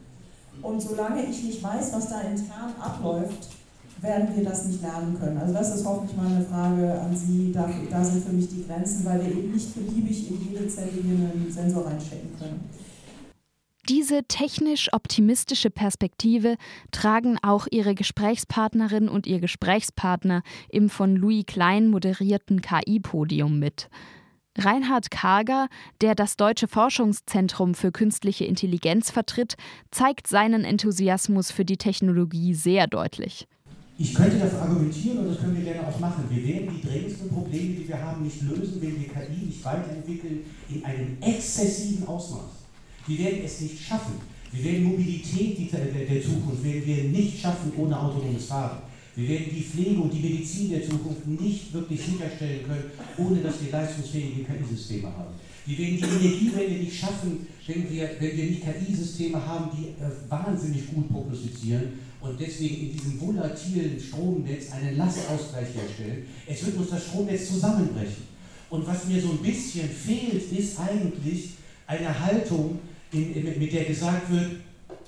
Und 0.60 0.82
solange 0.82 1.24
ich 1.24 1.42
nicht 1.44 1.62
weiß, 1.62 1.92
was 1.92 2.08
da 2.08 2.20
intern 2.20 2.74
abläuft, 2.80 3.48
werden 4.00 4.28
wir 4.34 4.44
das 4.44 4.64
nicht 4.66 4.82
lernen 4.82 5.16
können. 5.18 5.38
Also 5.38 5.54
das 5.54 5.74
ist 5.74 5.84
hoffentlich 5.84 6.16
mal 6.16 6.26
eine 6.26 6.44
Frage 6.44 7.00
an 7.00 7.16
Sie. 7.16 7.52
Da, 7.52 7.68
da 7.90 8.04
sind 8.04 8.24
für 8.24 8.32
mich 8.32 8.48
die 8.48 8.64
Grenzen, 8.64 9.04
weil 9.04 9.20
wir 9.20 9.30
eben 9.30 9.52
nicht 9.52 9.74
beliebig 9.74 10.30
in 10.30 10.50
jede 10.50 10.68
Zelle 10.68 10.90
hier 10.92 11.02
einen 11.02 11.48
Sensor 11.50 11.86
reinstecken 11.86 12.30
können. 12.38 12.60
Diese 13.88 14.24
technisch 14.24 14.92
optimistische 14.92 15.70
Perspektive 15.70 16.56
tragen 16.90 17.38
auch 17.42 17.66
ihre 17.70 17.94
Gesprächspartnerin 17.94 19.08
und 19.08 19.26
ihr 19.26 19.40
Gesprächspartner 19.40 20.42
im 20.68 20.90
von 20.90 21.16
Louis 21.16 21.46
Klein 21.46 21.88
moderierten 21.88 22.60
KI-Podium 22.60 23.58
mit. 23.58 23.88
Reinhard 24.58 25.10
Karger, 25.10 25.68
der 26.02 26.14
das 26.14 26.36
Deutsche 26.36 26.68
Forschungszentrum 26.68 27.74
für 27.74 27.90
künstliche 27.90 28.44
Intelligenz 28.44 29.10
vertritt, 29.10 29.54
zeigt 29.90 30.26
seinen 30.26 30.64
Enthusiasmus 30.64 31.50
für 31.50 31.64
die 31.64 31.78
Technologie 31.78 32.52
sehr 32.52 32.88
deutlich. 32.88 33.48
Ich 33.96 34.14
könnte 34.14 34.38
dafür 34.38 34.62
argumentieren 34.62 35.18
und 35.18 35.28
das 35.28 35.40
können 35.40 35.56
wir 35.56 35.72
gerne 35.72 35.88
auch 35.88 35.98
machen. 35.98 36.24
Wir 36.28 36.46
werden 36.46 36.74
die 36.76 36.86
drängendsten 36.86 37.30
Probleme, 37.30 37.74
die 37.76 37.88
wir 37.88 38.02
haben, 38.02 38.22
nicht 38.22 38.42
lösen, 38.42 38.82
wenn 38.82 39.00
wir 39.00 39.08
KI 39.08 39.46
nicht 39.46 39.64
weiterentwickeln 39.64 40.44
in 40.68 40.84
einem 40.84 41.16
exzessiven 41.22 42.06
Ausmaß. 42.06 42.67
Wir 43.08 43.18
werden 43.18 43.40
es 43.44 43.60
nicht 43.62 43.80
schaffen. 43.80 44.14
Wir 44.52 44.64
werden 44.64 44.84
Mobilität 44.84 45.58
der 45.72 46.22
Zukunft 46.22 46.64
werden 46.64 46.86
wir 46.86 47.04
nicht 47.04 47.40
schaffen 47.40 47.72
ohne 47.76 47.98
autonomes 47.98 48.46
Fahren. 48.46 48.82
Wir 49.16 49.28
werden 49.30 49.46
die 49.52 49.62
Pflege 49.62 50.00
und 50.00 50.12
die 50.12 50.20
Medizin 50.20 50.70
der 50.70 50.88
Zukunft 50.88 51.26
nicht 51.26 51.72
wirklich 51.72 52.00
sicherstellen 52.00 52.60
können, 52.64 52.84
ohne 53.16 53.40
dass 53.40 53.62
wir 53.62 53.72
leistungsfähige 53.72 54.44
KI-Systeme 54.44 55.08
haben. 55.08 55.34
Wir 55.66 55.76
werden 55.76 55.96
die 55.96 56.26
Energiewende 56.26 56.84
nicht 56.84 56.96
schaffen, 56.96 57.46
wenn 57.66 57.90
wir, 57.90 58.10
wenn 58.20 58.36
wir 58.36 58.44
nicht 58.44 58.62
KI-Systeme 58.62 59.44
haben, 59.44 59.70
die 59.76 59.88
äh, 59.88 60.30
wahnsinnig 60.30 60.86
gut 60.94 61.10
prognostizieren 61.10 61.94
und 62.20 62.38
deswegen 62.38 62.86
in 62.86 62.92
diesem 62.92 63.20
volatilen 63.20 63.98
Stromnetz 63.98 64.70
einen 64.70 64.96
Lastausgleich 64.96 65.74
herstellen. 65.74 66.26
Es 66.46 66.64
wird 66.64 66.76
uns 66.76 66.90
das 66.90 67.06
Stromnetz 67.06 67.48
zusammenbrechen. 67.48 68.22
Und 68.70 68.86
was 68.86 69.06
mir 69.06 69.20
so 69.20 69.30
ein 69.30 69.38
bisschen 69.38 69.88
fehlt, 69.88 70.52
ist 70.52 70.78
eigentlich 70.78 71.50
eine 71.86 72.18
Haltung, 72.18 72.78
mit 73.12 73.72
der 73.72 73.84
gesagt 73.84 74.30
wird, 74.30 74.50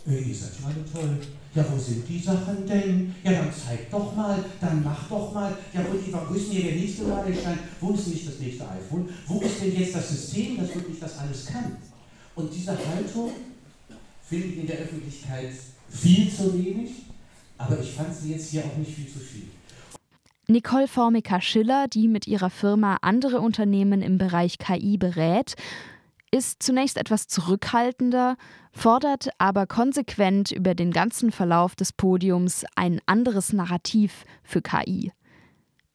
äh, 0.07 0.19
ihr 0.19 0.35
seid 0.35 0.53
ja 0.61 0.67
alle 0.67 0.85
toll, 0.93 1.19
ja, 1.55 1.65
wo 1.69 1.77
sind 1.77 2.09
die 2.09 2.21
Sachen 2.21 2.65
denn? 2.67 3.15
Ja, 3.25 3.33
dann 3.33 3.51
zeig 3.53 3.91
doch 3.91 4.15
mal, 4.15 4.45
dann 4.61 4.85
mach 4.85 5.09
doch 5.09 5.33
mal. 5.35 5.53
Ja, 5.75 5.81
wo, 5.85 6.31
wo 6.31 6.35
ist 6.35 6.47
denn 6.47 6.53
hier 6.53 6.71
der 6.71 6.81
nächste 6.81 7.05
Ladestand? 7.09 7.59
Wo 7.81 7.93
ist 7.93 8.07
nicht 8.07 8.29
das 8.29 8.39
nächste 8.39 8.65
iPhone? 8.71 9.09
Wo 9.27 9.41
ist 9.41 9.61
denn 9.61 9.77
jetzt 9.77 9.97
das 9.97 10.09
System, 10.11 10.59
das 10.59 10.73
wirklich 10.75 11.01
das 11.01 11.19
alles 11.19 11.47
kann? 11.47 11.77
Und 12.37 12.55
diese 12.55 12.71
Haltung 12.71 13.33
finde 14.23 14.47
ich 14.47 14.59
in 14.59 14.67
der 14.69 14.79
Öffentlichkeit 14.79 15.51
viel 15.89 16.31
zu 16.33 16.55
wenig, 16.55 16.91
aber 17.59 17.81
ich 17.81 17.91
fand 17.91 18.15
sie 18.15 18.33
jetzt 18.33 18.51
hier 18.51 18.65
auch 18.65 18.77
nicht 18.77 18.93
viel 18.93 19.09
zu 19.09 19.19
viel. 19.19 19.49
Nicole 20.47 20.89
Formica-Schiller, 20.89 21.89
die 21.89 22.09
mit 22.09 22.27
ihrer 22.27 22.51
Firma 22.51 22.99
andere 23.03 23.41
Unternehmen 23.41 24.03
im 24.03 24.19
Bereich 24.19 24.59
KI 24.59 24.99
berät, 24.99 25.55
ist 26.31 26.63
zunächst 26.63 26.97
etwas 26.97 27.27
zurückhaltender, 27.27 28.37
fordert 28.73 29.31
aber 29.39 29.67
konsequent 29.67 30.53
über 30.53 30.75
den 30.75 30.93
ganzen 30.93 31.33
Verlauf 31.33 31.75
des 31.75 31.93
Podiums 31.93 32.65
ein 32.77 33.01
anderes 33.07 33.53
Narrativ 33.53 34.25
für 34.43 34.63
KI. 34.63 35.13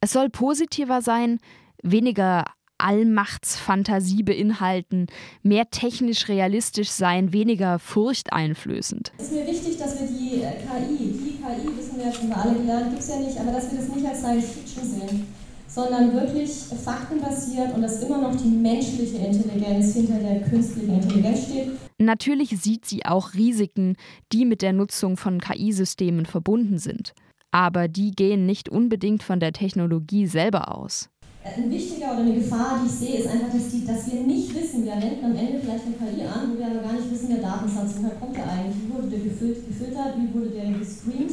Es 0.02 0.12
soll 0.12 0.30
positiver 0.30 1.02
sein, 1.02 1.40
weniger 1.82 2.46
Allmachtsfantasie 2.78 4.24
beinhalten, 4.24 5.08
mehr 5.42 5.70
technisch 5.70 6.28
realistisch 6.28 6.90
sein, 6.90 7.32
weniger 7.32 7.80
furchteinflößend. 7.80 9.14
Es 9.18 9.28
ist 9.28 9.34
mir 9.34 9.48
wichtig, 9.48 9.78
dass 9.78 9.98
wir 10.00 10.08
die 10.08 10.42
äh, 10.42 10.52
KI, 10.58 10.98
die 10.98 11.38
KI, 11.38 11.78
wissen 11.78 11.98
wir 11.98 12.12
schon 12.12 12.34
alle 12.34 12.56
gelernt, 12.56 12.90
gibt 12.90 13.02
es 13.02 13.08
ja 13.08 13.20
nicht, 13.20 13.40
aber 13.40 13.54
dass 13.54 13.72
wir 13.72 13.80
das 13.80 13.88
nicht 13.88 14.06
als 14.06 14.20
Science 14.20 14.52
Fiction 14.52 14.84
sehen 14.84 15.45
sondern 15.76 16.14
wirklich 16.14 16.50
faktenbasiert 16.84 17.76
und 17.76 17.82
dass 17.82 18.02
immer 18.02 18.22
noch 18.22 18.36
die 18.36 18.48
menschliche 18.48 19.18
Intelligenz 19.18 19.94
hinter 19.94 20.20
der 20.20 20.42
künstlichen 20.44 21.02
Intelligenz 21.02 21.44
steht. 21.44 21.72
Natürlich 21.98 22.58
sieht 22.62 22.86
sie 22.86 23.06
auch 23.06 23.34
Risiken, 23.34 23.98
die 24.32 24.46
mit 24.46 24.62
der 24.62 24.72
Nutzung 24.72 25.18
von 25.18 25.42
KI-Systemen 25.42 26.26
verbunden 26.26 26.78
sind. 26.78 27.14
Aber 27.52 27.90
die 27.90 28.12
gehen 28.12 28.46
nicht 28.46 28.70
unbedingt 28.70 29.22
von 29.22 29.42
der 29.42 29.52
Technologie 29.52 30.28
selber 30.28 30.74
aus. 30.74 31.10
Ein 31.44 31.70
wichtiger 31.70 32.14
oder 32.14 32.22
eine 32.22 32.36
Gefahr, 32.36 32.80
die 32.82 32.88
ich 32.88 32.94
sehe, 32.94 33.20
ist 33.20 33.28
einfach, 33.28 33.52
dass, 33.52 33.70
die, 33.70 33.86
dass 33.86 34.12
wir 34.12 34.22
nicht 34.22 34.56
wissen, 34.56 34.86
wir 34.86 34.94
wenden 34.94 35.26
am 35.26 35.36
Ende 35.36 35.60
vielleicht 35.60 35.86
eine 35.86 35.96
KI 35.96 36.24
an, 36.24 36.54
wo 36.54 36.58
wir 36.58 36.68
aber 36.68 36.88
gar 36.88 36.94
nicht 36.94 37.12
wissen, 37.12 37.30
der 37.30 37.44
Datensatz, 37.44 37.96
woher 37.98 38.16
kommt 38.16 38.36
der 38.36 38.50
eigentlich, 38.50 38.76
wie 38.82 38.94
wurde 38.94 39.10
der 39.10 39.20
gefiltert, 39.20 40.16
wie 40.18 40.34
wurde 40.34 40.50
der 40.50 40.72
gescreent 40.72 41.32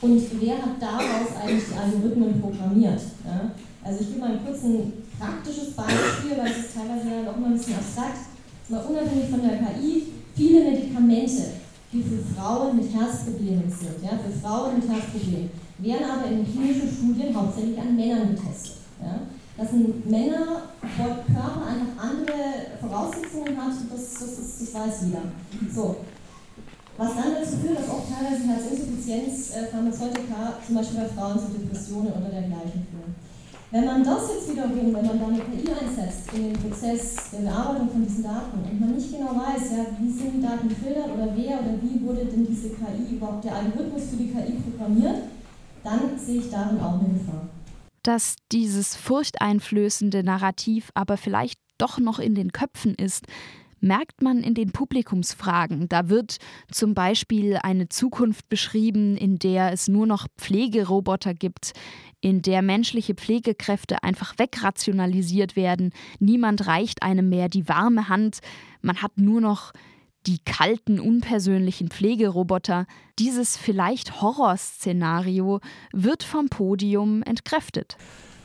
und 0.00 0.22
wer 0.40 0.56
hat 0.56 0.80
daraus 0.80 1.36
eigentlich 1.42 1.64
die 1.68 1.76
Algorithmen 1.76 2.40
programmiert. 2.40 3.00
Ja? 3.26 3.50
Also 3.82 4.00
ich 4.00 4.08
gebe 4.08 4.20
mal 4.20 4.32
ein 4.32 4.44
kurzes 4.44 4.62
praktisches 5.18 5.72
Beispiel, 5.72 6.36
weil 6.36 6.50
es 6.50 6.58
ist 6.58 6.74
teilweise 6.74 7.08
ja 7.08 7.22
doch 7.24 7.36
immer 7.36 7.48
ein 7.48 7.58
bisschen 7.58 7.76
abstrakt. 7.76 8.28
Mal 8.68 8.84
unabhängig 8.84 9.30
von 9.30 9.42
der 9.42 9.58
KI, 9.58 10.12
viele 10.36 10.64
Medikamente, 10.64 11.42
die 11.92 12.02
für 12.02 12.22
Frauen 12.34 12.76
mit 12.76 12.94
Herzproblemen 12.94 13.68
sind, 13.68 14.02
ja, 14.02 14.10
für 14.10 14.30
Frauen 14.40 14.78
mit 14.78 14.88
Herzproblemen, 14.88 15.50
werden 15.78 16.10
aber 16.10 16.30
in 16.30 16.44
klinischen 16.44 16.88
Studien 16.88 17.34
hauptsächlich 17.34 17.78
an 17.78 17.96
Männern 17.96 18.34
getestet. 18.34 18.76
Ja. 19.02 19.20
Dass 19.56 19.72
ein 19.72 20.02
Männer 20.06 20.70
Körper 20.96 21.66
einfach 21.66 21.98
andere 21.98 22.78
Voraussetzungen 22.80 23.56
hat, 23.56 23.72
das, 23.92 24.14
das, 24.14 24.38
ist, 24.38 24.60
das 24.60 24.74
weiß 24.74 24.94
jeder. 25.06 25.22
So. 25.74 25.96
Was 26.96 27.14
dann 27.14 27.34
dazu 27.34 27.56
führt, 27.56 27.78
dass 27.78 27.88
auch 27.88 28.04
teilweise 28.04 28.46
Herzinsuffizienz 28.46 29.56
äh, 29.56 29.66
Pharmazeutika 29.66 30.60
zum 30.64 30.76
Beispiel 30.76 31.00
bei 31.00 31.08
Frauen 31.08 31.38
zu 31.38 31.58
Depressionen 31.58 32.12
oder 32.12 32.28
dergleichen 32.28 32.86
führen. 32.88 33.14
Wenn 33.72 33.84
man 33.84 34.02
das 34.02 34.28
jetzt 34.28 34.50
wiederum, 34.50 34.92
wenn 34.92 34.92
man 34.92 35.20
da 35.20 35.26
eine 35.26 35.38
KI 35.38 35.70
einsetzt 35.70 36.32
in 36.32 36.52
den 36.52 36.52
Prozess 36.54 37.30
der 37.32 37.48
Bearbeitung 37.48 37.88
von 37.88 38.04
diesen 38.04 38.24
Daten 38.24 38.58
und 38.58 38.80
man 38.80 38.96
nicht 38.96 39.12
genau 39.12 39.30
weiß, 39.30 39.70
ja, 39.70 39.86
wie 40.00 40.10
sind 40.10 40.34
die 40.34 40.42
Daten 40.42 40.68
gefiltert 40.68 41.06
oder 41.06 41.28
wer 41.36 41.60
oder 41.60 41.78
wie 41.80 42.04
wurde 42.04 42.24
denn 42.24 42.44
diese 42.44 42.70
KI 42.70 43.14
überhaupt, 43.14 43.44
der 43.44 43.54
Algorithmus 43.54 44.10
für 44.10 44.16
die 44.16 44.32
KI 44.32 44.54
programmiert, 44.54 45.18
dann 45.84 46.18
sehe 46.18 46.40
ich 46.40 46.50
darin 46.50 46.80
auch 46.80 46.98
eine 46.98 47.14
Gefahr. 47.14 47.48
Dass 48.02 48.34
dieses 48.50 48.96
furchteinflößende 48.96 50.24
Narrativ 50.24 50.90
aber 50.94 51.16
vielleicht 51.16 51.60
doch 51.78 51.98
noch 51.98 52.18
in 52.18 52.34
den 52.34 52.50
Köpfen 52.50 52.96
ist, 52.96 53.26
merkt 53.80 54.22
man 54.22 54.42
in 54.42 54.54
den 54.54 54.72
Publikumsfragen. 54.72 55.88
Da 55.88 56.08
wird 56.08 56.38
zum 56.70 56.94
Beispiel 56.94 57.56
eine 57.62 57.88
Zukunft 57.88 58.48
beschrieben, 58.48 59.16
in 59.16 59.38
der 59.38 59.72
es 59.72 59.88
nur 59.88 60.06
noch 60.06 60.26
Pflegeroboter 60.38 61.34
gibt, 61.34 61.72
in 62.20 62.42
der 62.42 62.62
menschliche 62.62 63.14
Pflegekräfte 63.14 64.02
einfach 64.02 64.38
wegrationalisiert 64.38 65.56
werden. 65.56 65.92
Niemand 66.18 66.66
reicht 66.66 67.02
einem 67.02 67.28
mehr 67.28 67.48
die 67.48 67.68
warme 67.68 68.08
Hand. 68.08 68.40
Man 68.82 69.02
hat 69.02 69.16
nur 69.16 69.40
noch 69.40 69.72
die 70.26 70.38
kalten, 70.38 71.00
unpersönlichen 71.00 71.88
Pflegeroboter. 71.88 72.86
Dieses 73.18 73.56
vielleicht 73.56 74.20
Horrorszenario 74.20 75.60
wird 75.92 76.22
vom 76.22 76.48
Podium 76.48 77.22
entkräftet. 77.22 77.96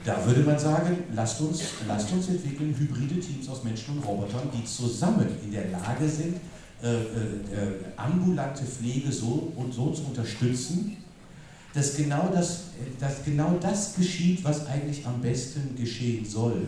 Da 0.05 0.23
würde 0.23 0.41
man 0.41 0.59
sagen, 0.59 0.97
lasst 1.15 1.41
uns, 1.41 1.63
lasst 1.87 2.11
uns 2.11 2.29
entwickeln 2.29 2.75
hybride 2.77 3.19
Teams 3.19 3.49
aus 3.49 3.63
Menschen 3.63 3.97
und 3.97 4.05
Robotern, 4.05 4.49
die 4.53 4.63
zusammen 4.63 5.27
in 5.43 5.51
der 5.51 5.69
Lage 5.71 6.07
sind, 6.07 6.37
äh, 6.83 6.87
äh, 6.87 6.97
äh, 6.97 7.01
ambulante 7.97 8.63
Pflege 8.63 9.11
so 9.11 9.51
und 9.55 9.73
so 9.73 9.89
zu 9.89 10.03
unterstützen, 10.03 10.97
dass 11.73 11.95
genau 11.95 12.29
das, 12.31 12.65
dass 12.99 13.25
genau 13.25 13.57
das 13.59 13.95
geschieht, 13.95 14.43
was 14.43 14.67
eigentlich 14.67 15.03
am 15.07 15.19
besten 15.21 15.75
geschehen 15.75 16.23
soll. 16.23 16.67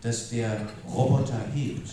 Dass 0.00 0.30
der 0.30 0.66
Roboter 0.88 1.40
hebt 1.54 1.90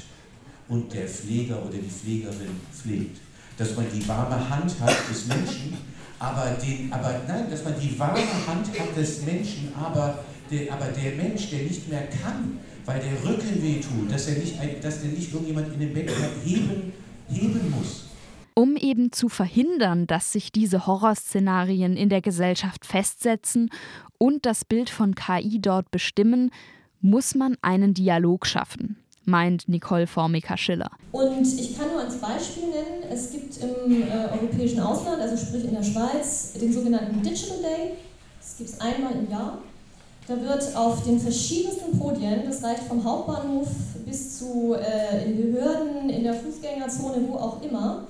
und 0.69 0.93
der 0.93 1.07
Pfleger 1.07 1.61
oder 1.61 1.77
die 1.77 1.89
Pflegerin 1.89 2.61
pflegt. 2.71 3.19
Dass 3.57 3.75
man 3.75 3.85
die 3.93 4.07
warme 4.07 4.49
Hand 4.49 4.79
hat 4.79 4.95
des 5.11 5.27
Menschen, 5.27 5.75
aber, 6.17 6.51
den, 6.51 6.93
aber 6.93 7.21
nein, 7.27 7.51
dass 7.51 7.65
man 7.65 7.77
die 7.77 7.99
warme 7.99 8.19
Hand 8.47 8.67
hat 8.79 8.95
des 8.95 9.23
Menschen, 9.23 9.73
aber 9.75 10.19
der, 10.49 10.73
aber 10.73 10.87
der 10.87 11.15
Mensch, 11.15 11.49
der 11.49 11.63
nicht 11.63 11.89
mehr 11.89 12.07
kann, 12.07 12.59
weil 12.85 13.01
der 13.01 13.29
Rücken 13.29 13.61
wehtut, 13.61 14.11
dass 14.11 14.27
er 14.27 14.37
nicht, 14.37 14.55
dass 14.81 15.01
der 15.01 15.11
nicht 15.11 15.33
irgendjemand 15.33 15.73
in 15.73 15.79
den 15.79 15.93
Bett 15.93 16.09
heben, 16.43 16.93
heben 17.29 17.73
muss. 17.77 18.05
Um 18.53 18.75
eben 18.75 19.11
zu 19.11 19.29
verhindern, 19.29 20.07
dass 20.07 20.31
sich 20.31 20.51
diese 20.51 20.87
Horrorszenarien 20.87 21.95
in 21.95 22.09
der 22.09 22.21
Gesellschaft 22.21 22.85
festsetzen 22.85 23.69
und 24.17 24.45
das 24.45 24.65
Bild 24.65 24.89
von 24.89 25.13
KI 25.13 25.59
dort 25.61 25.91
bestimmen, 25.91 26.49
muss 27.01 27.35
man 27.35 27.55
einen 27.61 27.93
Dialog 27.93 28.47
schaffen, 28.47 28.97
meint 29.25 29.69
Nicole 29.69 30.07
Formica-Schiller. 30.07 30.89
Und 31.11 31.45
ich 31.45 31.77
kann 31.77 31.89
nur 31.91 32.01
als 32.01 32.17
Beispiel 32.17 32.69
nennen, 32.69 33.03
es 33.11 33.31
gibt 33.31 33.57
im 33.57 34.01
äh, 34.01 34.27
europäischen 34.31 34.79
Ausland, 34.79 35.21
also 35.21 35.37
sprich 35.37 35.65
in 35.65 35.75
der 35.75 35.83
Schweiz, 35.83 36.53
den 36.53 36.73
sogenannten 36.73 37.21
Digital 37.21 37.61
Day. 37.61 37.91
Das 38.39 38.57
gibt 38.57 38.69
es 38.69 38.81
einmal 38.81 39.13
im 39.13 39.29
Jahr. 39.29 39.61
Da 40.27 40.35
wird 40.41 40.75
auf 40.75 41.03
den 41.03 41.19
verschiedensten 41.19 41.97
Podien, 41.97 42.41
das 42.45 42.61
reicht 42.61 42.83
vom 42.83 43.01
Hauptbahnhof 43.01 43.69
bis 44.05 44.37
zu 44.39 44.75
äh, 44.75 45.25
in 45.25 45.53
Behörden, 45.53 46.09
in 46.09 46.23
der 46.23 46.33
Fußgängerzone, 46.33 47.29
wo 47.29 47.35
auch 47.35 47.61
immer, 47.61 48.03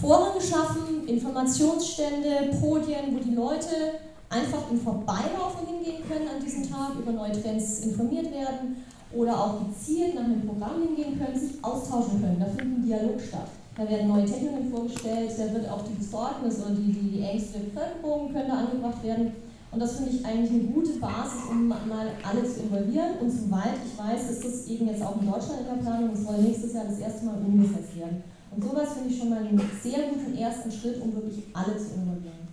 Foren 0.00 0.38
geschaffen, 0.38 1.08
Informationsstände, 1.08 2.56
Podien, 2.60 3.12
wo 3.12 3.18
die 3.18 3.34
Leute 3.34 3.98
einfach 4.30 4.70
im 4.70 4.80
Vorbeilaufen 4.80 5.66
hingehen 5.66 6.02
können 6.08 6.28
an 6.28 6.44
diesem 6.44 6.70
Tag, 6.70 6.92
über 6.96 7.10
neue 7.10 7.32
Trends 7.32 7.80
informiert 7.80 8.32
werden 8.32 8.84
oder 9.16 9.36
auch 9.36 9.54
gezielt 9.66 10.14
nach 10.14 10.24
einem 10.24 10.46
Programm 10.46 10.80
hingehen 10.80 11.18
können, 11.18 11.38
sich 11.38 11.62
austauschen 11.62 12.20
können. 12.20 12.38
Da 12.38 12.46
findet 12.46 12.78
ein 12.78 12.84
Dialog 12.84 13.20
statt. 13.20 13.48
Da 13.76 13.88
werden 13.88 14.08
neue 14.08 14.24
Techniken 14.24 14.70
vorgestellt, 14.70 15.32
da 15.36 15.52
wird 15.52 15.68
auch 15.68 15.82
die 15.82 15.94
Besorgnis 15.94 16.60
oder 16.60 16.74
die, 16.74 16.92
die, 16.92 17.10
die 17.18 17.22
Ängste 17.22 17.58
der 17.58 17.70
Bevölkerung 17.70 18.32
können 18.32 18.48
da 18.48 18.58
angebracht 18.58 19.02
werden. 19.02 19.32
Und 19.74 19.80
das 19.80 19.96
finde 19.96 20.12
ich 20.12 20.24
eigentlich 20.24 20.50
eine 20.50 20.72
gute 20.72 20.92
Basis, 21.00 21.50
um 21.50 21.66
mal 21.66 22.12
alle 22.22 22.44
zu 22.44 22.60
involvieren. 22.60 23.18
Und 23.20 23.28
soweit 23.28 23.74
ich 23.84 23.98
weiß, 23.98 24.30
ist 24.30 24.44
das 24.44 24.68
eben 24.68 24.86
jetzt 24.86 25.02
auch 25.02 25.20
in 25.20 25.26
Deutschland 25.26 25.62
in 25.62 25.66
der 25.66 25.82
Planung. 25.82 26.10
Es 26.12 26.22
soll 26.22 26.38
nächstes 26.38 26.74
Jahr 26.74 26.84
das 26.84 27.00
erste 27.00 27.26
Mal 27.26 27.38
umgesetzt 27.44 27.98
werden. 27.98 28.22
Und 28.54 28.62
sowas 28.62 28.92
finde 28.92 29.10
ich 29.10 29.18
schon 29.18 29.30
mal 29.30 29.40
einen 29.40 29.60
sehr 29.82 30.10
guten 30.10 30.36
ersten 30.36 30.70
Schritt, 30.70 31.02
um 31.02 31.12
wirklich 31.16 31.42
alle 31.52 31.76
zu 31.76 31.94
involvieren. 31.96 32.44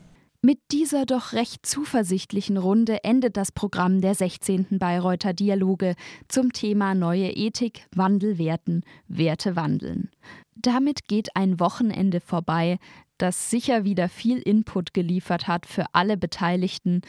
Mit 0.42 0.58
dieser 0.72 1.06
doch 1.06 1.34
recht 1.34 1.64
zuversichtlichen 1.64 2.58
Runde 2.58 3.04
endet 3.04 3.38
das 3.38 3.52
Programm 3.52 4.02
der 4.02 4.16
16. 4.16 4.80
Bayreuther 4.80 5.34
Dialoge 5.34 5.94
zum 6.28 6.52
Thema 6.52 6.96
Neue 6.96 7.30
Ethik, 7.30 7.86
Wandel 7.96 8.40
werten, 8.40 8.82
Werte 9.08 9.56
wandeln. 9.56 10.10
Damit 10.56 11.08
geht 11.08 11.36
ein 11.36 11.60
Wochenende 11.60 12.20
vorbei, 12.20 12.80
das 13.22 13.50
sicher 13.50 13.84
wieder 13.84 14.10
viel 14.10 14.40
Input 14.40 14.94
geliefert 14.94 15.48
hat 15.48 15.66
für 15.66 15.86
alle 15.94 16.18
Beteiligten, 16.18 17.02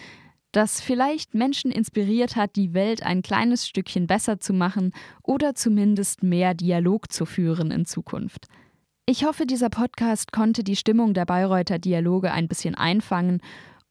das 0.53 0.81
vielleicht 0.81 1.35
Menschen 1.35 1.71
inspiriert 1.71 2.37
hat, 2.37 2.57
die 2.57 2.75
Welt 2.75 3.03
ein 3.03 3.23
kleines 3.23 3.67
Stückchen 3.67 4.07
besser 4.07 4.39
zu 4.39 4.53
machen 4.53 4.93
oder 5.23 5.55
zumindest 5.55 6.23
mehr 6.23 6.55
Dialog 6.55 7.11
zu 7.11 7.25
führen 7.25 7.71
in 7.71 7.87
Zukunft. 7.87 8.49
Ich 9.07 9.25
hoffe, 9.25 9.47
dieser 9.47 9.71
Podcast 9.71 10.31
konnte 10.31 10.63
die 10.63 10.77
Stimmung 10.77 11.15
der 11.15 11.25
Bayreuther 11.25 11.79
Dialoge 11.79 12.31
ein 12.31 12.49
bisschen 12.49 12.75
einfangen 12.75 13.41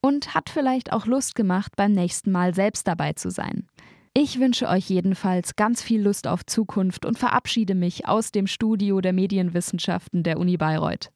und 0.01 0.33
hat 0.35 0.49
vielleicht 0.49 0.93
auch 0.93 1.05
Lust 1.05 1.35
gemacht, 1.35 1.73
beim 1.75 1.91
nächsten 1.91 2.31
Mal 2.31 2.53
selbst 2.53 2.87
dabei 2.87 3.13
zu 3.13 3.29
sein. 3.29 3.67
Ich 4.13 4.39
wünsche 4.39 4.67
euch 4.67 4.89
jedenfalls 4.89 5.55
ganz 5.55 5.81
viel 5.81 6.01
Lust 6.01 6.27
auf 6.27 6.45
Zukunft 6.45 7.05
und 7.05 7.17
verabschiede 7.17 7.75
mich 7.75 8.07
aus 8.07 8.31
dem 8.31 8.45
Studio 8.45 9.01
der 9.01 9.13
Medienwissenschaften 9.13 10.23
der 10.23 10.37
Uni 10.37 10.57
Bayreuth. 10.57 11.11